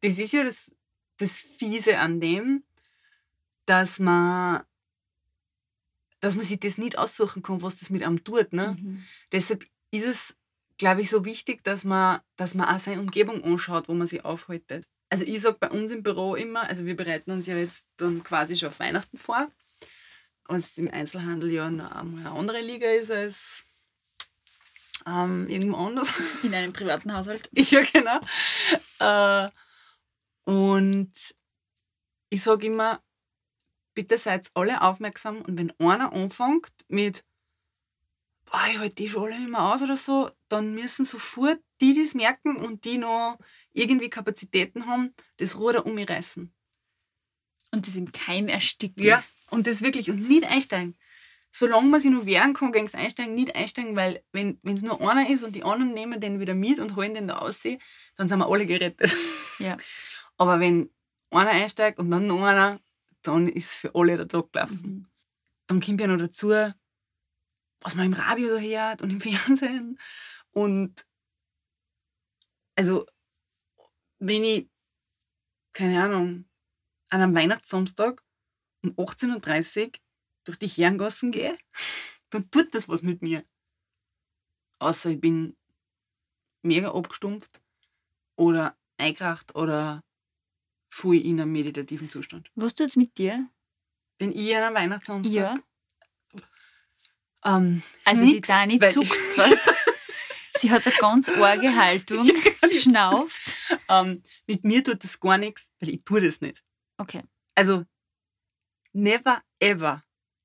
das 0.01 0.19
ist 0.19 0.33
ja 0.33 0.43
das, 0.43 0.75
das 1.15 1.39
Fiese 1.39 1.97
an 1.97 2.19
dem, 2.19 2.65
dass 3.65 3.99
man, 3.99 4.63
dass 6.19 6.35
man 6.35 6.43
sich 6.43 6.59
das 6.59 6.77
nicht 6.77 6.97
aussuchen 6.97 7.41
kann, 7.41 7.61
was 7.61 7.77
das 7.77 7.89
mit 7.89 8.03
einem 8.03 8.21
tut. 8.25 8.51
Ne? 8.51 8.75
Mhm. 8.77 9.05
Deshalb 9.31 9.65
ist 9.91 10.05
es, 10.05 10.35
glaube 10.77 10.99
ich, 11.03 11.09
so 11.09 11.23
wichtig, 11.23 11.63
dass 11.63 11.85
man, 11.85 12.19
dass 12.35 12.53
man 12.53 12.67
auch 12.67 12.79
seine 12.79 12.99
Umgebung 12.99 13.41
anschaut, 13.45 13.87
wo 13.87 13.93
man 13.93 14.07
sich 14.07 14.25
aufhaltet. 14.25 14.89
Also 15.09 15.23
ich 15.23 15.39
sage 15.39 15.55
bei 15.57 15.69
uns 15.69 15.89
im 15.91 16.03
Büro 16.03 16.35
immer, 16.35 16.67
also 16.67 16.85
wir 16.85 16.97
bereiten 16.97 17.31
uns 17.31 17.47
ja 17.47 17.55
jetzt 17.55 17.87
dann 17.95 18.23
quasi 18.23 18.57
schon 18.57 18.69
auf 18.69 18.79
Weihnachten 18.81 19.17
vor, 19.17 19.49
was 20.49 20.77
im 20.77 20.91
Einzelhandel 20.91 21.49
ja 21.49 21.71
noch 21.71 21.91
eine 21.91 22.29
andere 22.29 22.59
Liga 22.59 22.89
ist 22.89 23.09
als 23.09 23.63
ähm, 25.05 25.47
irgendwo 25.47 25.77
anders. 25.77 26.11
In 26.43 26.53
einem 26.53 26.73
privaten 26.73 27.13
Haushalt. 27.13 27.49
ja, 27.55 27.81
genau. 27.81 28.19
Äh, 28.99 29.49
und 30.45 31.13
ich 32.29 32.41
sage 32.41 32.67
immer, 32.67 33.01
bitte 33.93 34.17
seid 34.17 34.49
alle 34.53 34.81
aufmerksam 34.81 35.41
und 35.41 35.57
wenn 35.57 35.71
einer 35.79 36.11
anfängt 36.13 36.71
mit 36.87 37.23
boah, 38.45 38.67
ich 38.69 38.77
halte 38.77 38.95
die 38.95 39.09
schon 39.09 39.23
alle 39.23 39.39
nicht 39.39 39.51
mehr 39.51 39.61
aus 39.61 39.81
oder 39.81 39.97
so, 39.97 40.29
dann 40.49 40.73
müssen 40.73 41.05
sofort 41.05 41.59
die, 41.81 41.93
die 41.93 42.01
es 42.01 42.13
merken 42.13 42.55
und 42.57 42.85
die 42.85 42.97
noch 42.97 43.37
irgendwie 43.71 44.09
Kapazitäten 44.09 44.85
haben, 44.85 45.13
das 45.37 45.57
Ruder 45.57 45.85
um 45.85 45.95
mich 45.95 46.09
reißen. 46.09 46.53
Und 47.71 47.87
das 47.87 47.95
im 47.95 48.11
Keim 48.11 48.47
ersticken. 48.47 49.03
Ja, 49.03 49.23
und 49.49 49.65
das 49.65 49.81
wirklich, 49.81 50.09
und 50.09 50.27
nicht 50.29 50.45
einsteigen. 50.45 50.95
Solange 51.55 51.87
man 51.87 51.99
sich 51.99 52.09
noch 52.09 52.25
wehren 52.25 52.53
kann 52.53 52.71
gegen 52.71 52.87
das 52.87 52.95
Einsteigen, 52.95 53.35
nicht 53.35 53.55
einsteigen, 53.55 53.95
weil 53.95 54.23
wenn 54.31 54.59
es 54.63 54.81
nur 54.81 54.99
einer 55.01 55.29
ist 55.29 55.43
und 55.43 55.55
die 55.55 55.63
anderen 55.63 55.93
nehmen 55.93 56.19
den 56.19 56.39
wieder 56.39 56.55
mit 56.55 56.79
und 56.79 56.95
holen 56.95 57.13
den 57.13 57.27
da 57.27 57.37
aus, 57.37 57.61
dann 58.15 58.27
sind 58.27 58.39
wir 58.39 58.49
alle 58.49 58.65
gerettet. 58.65 59.15
Ja. 59.59 59.77
Aber 60.37 60.59
wenn 60.59 60.89
einer 61.29 61.51
einsteigt 61.51 61.99
und 61.99 62.09
dann 62.09 62.25
noch 62.25 62.41
einer, 62.41 62.79
dann 63.21 63.47
ist 63.47 63.75
für 63.75 63.93
alle 63.93 64.17
der 64.17 64.27
Tag 64.27 64.51
gelaufen. 64.51 64.81
Mhm. 64.81 65.07
Dann 65.67 65.79
kommt 65.79 66.01
ja 66.01 66.07
noch 66.07 66.17
dazu, 66.17 66.49
was 67.81 67.95
man 67.95 68.07
im 68.07 68.13
Radio 68.13 68.49
so 68.49 68.59
hört 68.59 69.03
und 69.03 69.11
im 69.11 69.21
Fernsehen. 69.21 69.99
Und 70.51 71.05
also, 72.75 73.05
wenn 74.17 74.43
ich, 74.43 74.69
keine 75.73 76.03
Ahnung, 76.03 76.49
an 77.09 77.21
einem 77.21 77.35
Weihnachtssamstag 77.35 78.23
um 78.81 78.91
18.30 78.95 79.85
Uhr 79.85 79.91
durch 80.43 80.57
die 80.57 80.67
Herrengassen 80.67 81.31
gehe, 81.31 81.57
dann 82.29 82.49
tut 82.51 82.73
das 82.73 82.89
was 82.89 83.01
mit 83.01 83.21
mir. 83.21 83.45
Außer 84.79 85.11
ich 85.11 85.21
bin 85.21 85.55
mega 86.61 86.93
abgestumpft 86.93 87.61
oder 88.35 88.77
eingekracht 88.97 89.55
oder 89.55 90.03
voll 90.89 91.17
in 91.17 91.39
einem 91.39 91.51
meditativen 91.51 92.09
Zustand. 92.09 92.51
Was 92.55 92.75
tut 92.75 92.87
es 92.87 92.95
mit 92.95 93.17
dir? 93.17 93.49
Bin 94.17 94.31
ich 94.31 94.55
an 94.55 94.63
einem 94.63 94.75
Weihnachtssamstag? 94.75 95.33
Ja. 95.33 95.55
Ähm, 97.45 97.83
also 98.05 98.23
nix, 98.23 98.47
die 98.47 98.53
Dani 98.53 98.79
zuckt 98.79 99.11
gerade. 99.35 99.59
Sie 100.59 100.71
hat 100.71 100.85
eine 100.85 100.95
ganz 100.95 101.27
arge 101.27 101.75
Haltung, 101.75 102.29
schnauft. 102.71 103.51
Ähm, 103.89 104.23
mit 104.47 104.63
mir 104.63 104.81
tut 104.81 105.03
das 105.03 105.19
gar 105.19 105.37
nichts, 105.37 105.69
weil 105.79 105.89
ich 105.89 106.03
tue 106.05 106.21
das 106.21 106.39
nicht. 106.39 106.63
Okay. 106.97 107.23
Also 107.55 107.83
never 108.93 109.41
ever. 109.59 110.03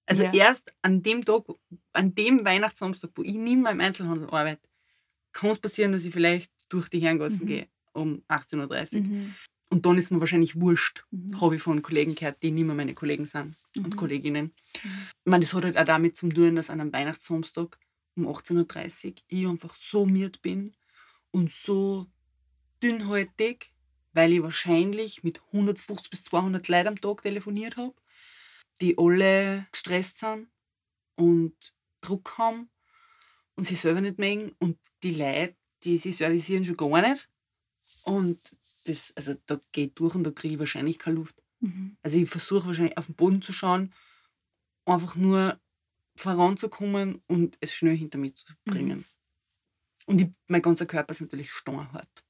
Also 0.09 0.23
ja. 0.23 0.33
erst 0.33 0.73
an 0.81 1.03
dem 1.03 1.23
Tag, 1.23 1.45
an 1.93 2.15
dem 2.15 2.45
Weihnachtssamstag, 2.45 3.11
wo 3.15 3.23
ich 3.23 3.35
nicht 3.35 3.59
mehr 3.59 3.73
im 3.73 3.81
Einzelhandel 3.81 4.31
arbeite, 4.31 4.67
kann 5.33 5.51
es 5.51 5.59
passieren, 5.59 5.93
dass 5.93 6.07
ich 6.07 6.15
vielleicht 6.15 6.51
durch 6.71 6.89
die 6.89 7.01
Herrengassen 7.01 7.45
mhm. 7.45 7.47
gehe 7.47 7.69
um 7.93 8.23
18.30 8.29 8.95
Uhr. 8.95 9.01
Mhm. 9.03 9.35
Und 9.71 9.85
dann 9.85 9.99
ist 9.99 10.11
mir 10.11 10.21
wahrscheinlich 10.21 10.59
wurscht, 10.59 11.05
mhm. 11.11 11.41
habe 11.41 11.57
ich 11.57 11.63
von 11.63 11.83
Kollegen 11.83 12.15
gehört, 12.15 12.43
die 12.43 12.51
nicht 12.51 12.65
mehr 12.65 12.75
meine 12.75 12.95
Kollegen 12.95 13.27
sind 13.27 13.55
mhm. 13.77 13.85
und 13.85 13.97
Kolleginnen. 13.97 14.55
Mhm. 14.83 14.91
Ich 15.25 15.31
meine, 15.31 15.45
das 15.45 15.53
hat 15.53 15.65
halt 15.65 15.77
auch 15.77 15.85
damit 15.85 16.17
zu 16.17 16.29
tun, 16.31 16.57
dass 16.57 16.71
an 16.71 16.81
einem 16.81 16.93
Weihnachtssamstag 16.93 17.79
um 18.17 18.27
18.30 18.27 19.07
Uhr 19.07 19.15
ich 19.29 19.47
einfach 19.47 19.75
so 19.75 20.07
miert 20.07 20.41
bin 20.41 20.75
und 21.31 21.53
so 21.53 22.07
dünnhäutig, 22.83 23.73
weil 24.15 24.33
ich 24.33 24.43
wahrscheinlich 24.43 25.23
mit 25.23 25.43
150 25.53 26.11
bis 26.11 26.25
200 26.25 26.67
Leuten 26.69 26.89
am 26.89 27.01
Tag 27.01 27.23
telefoniert 27.23 27.77
habe, 27.77 27.95
die 28.81 28.97
alle 28.99 29.67
gestresst 29.73 30.21
sind 30.21 30.49
und 31.17 31.55
Druck 32.01 32.39
haben 32.39 32.71
und 33.57 33.65
sie 33.65 33.75
selber 33.75 34.01
nicht 34.01 34.19
mögen 34.19 34.55
und 34.59 34.79
die 35.03 35.15
Leute, 35.15 35.57
die 35.85 35.99
sie 35.99 36.13
servicieren, 36.13 36.65
schon 36.65 36.77
gar 36.77 37.01
nicht. 37.03 37.29
Und 38.05 38.39
das, 38.85 39.13
also 39.17 39.35
da 39.47 39.61
geht 39.73 39.99
durch 39.99 40.15
und 40.15 40.25
da 40.25 40.31
kriege 40.31 40.55
ich 40.55 40.61
wahrscheinlich 40.61 40.99
keine 40.99 41.17
Luft. 41.17 41.43
Mhm. 41.61 41.97
Also 42.03 42.19
ich 42.19 42.29
versuche 42.29 42.67
wahrscheinlich 42.67 42.97
auf 42.97 43.07
den 43.07 43.15
Boden 43.15 43.43
zu 43.43 43.53
schauen, 43.53 43.93
einfach 44.85 45.17
nur 45.17 45.61
voranzukommen 46.17 47.23
und 47.27 47.59
es 47.61 47.75
schnell 47.75 47.97
hinter 47.97 48.19
mich 48.19 48.35
zu 48.37 48.53
bringen. 48.65 48.99
Mhm. 48.99 49.05
Und 50.07 50.21
ich, 50.23 50.29
mein 50.47 50.63
ganzer 50.63 50.87
Körper 50.87 51.11
ist 51.11 51.21
natürlich 51.21 51.51
steinhart. 51.51 52.25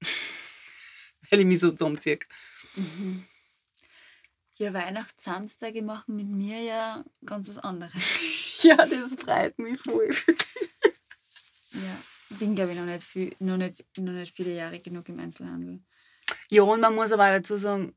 Weil 1.30 1.40
ich 1.40 1.46
mich 1.46 1.60
so 1.60 1.70
zusammenziehe. 1.70 2.18
Mhm. 2.76 3.24
Ja, 4.56 4.72
Weihnachtssamstage 4.72 5.82
machen 5.82 6.16
mit 6.16 6.28
mir 6.28 6.60
ja 6.62 7.04
ganz 7.24 7.48
was 7.48 7.58
anderes. 7.58 7.92
ja, 8.62 8.76
das 8.76 9.14
freut 9.16 9.58
mich 9.58 9.78
voll. 9.80 10.10
ja 11.72 12.00
bin, 12.38 12.54
glaube 12.54 12.72
ich, 12.72 12.78
noch 12.78 12.86
nicht, 12.86 13.04
viel, 13.04 13.34
noch, 13.38 13.56
nicht, 13.56 13.84
noch 13.98 14.12
nicht 14.12 14.34
viele 14.34 14.54
Jahre 14.54 14.80
genug 14.80 15.08
im 15.08 15.18
Einzelhandel. 15.18 15.80
Ja, 16.50 16.62
und 16.62 16.80
man 16.80 16.94
muss 16.94 17.12
aber 17.12 17.30
dazu 17.30 17.56
sagen, 17.56 17.94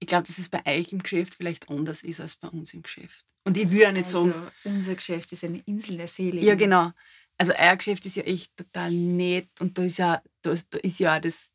ich 0.00 0.06
glaube, 0.06 0.26
dass 0.26 0.38
es 0.38 0.48
bei 0.48 0.64
euch 0.66 0.92
im 0.92 1.02
Geschäft 1.02 1.34
vielleicht 1.34 1.68
anders 1.70 2.02
ist 2.02 2.20
als 2.20 2.36
bei 2.36 2.48
uns 2.48 2.74
im 2.74 2.82
Geschäft. 2.82 3.24
Und 3.44 3.56
ich 3.56 3.70
würde 3.70 3.82
ja 3.82 3.92
nicht 3.92 4.06
also, 4.06 4.30
sagen. 4.30 4.50
Unser 4.64 4.94
Geschäft 4.94 5.32
ist 5.32 5.44
eine 5.44 5.58
Insel 5.60 5.96
der 5.96 6.08
Seele. 6.08 6.40
Ja, 6.40 6.54
genau. 6.54 6.92
Also 7.36 7.52
euer 7.56 7.76
Geschäft 7.76 8.04
ist 8.06 8.16
ja 8.16 8.24
echt 8.24 8.56
total 8.56 8.90
nett 8.90 9.48
und 9.60 9.78
da 9.78 9.84
ist 9.84 9.98
ja, 9.98 10.22
da 10.42 10.52
ist, 10.52 10.74
da 10.74 10.78
ist 10.78 10.98
ja 10.98 11.16
auch 11.16 11.20
das, 11.20 11.52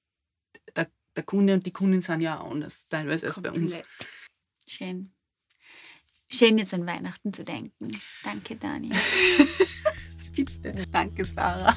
der, 0.75 0.89
der 1.15 1.23
Kunde 1.23 1.53
und 1.53 1.65
die 1.65 1.71
Kunden 1.71 2.01
sind 2.01 2.21
ja 2.21 2.39
auch 2.39 2.51
anders 2.51 2.87
teilweise 2.87 3.27
Komplett. 3.29 3.53
als 3.53 3.73
bei 3.73 3.77
uns. 3.77 3.87
Schön. 4.67 5.13
Schön 6.29 6.57
jetzt 6.57 6.73
an 6.73 6.85
Weihnachten 6.85 7.31
zu 7.31 7.43
denken. 7.43 7.91
Danke, 8.23 8.55
Dani. 8.55 8.89
Bitte. 10.35 10.87
Danke, 10.91 11.25
Sarah. 11.25 11.75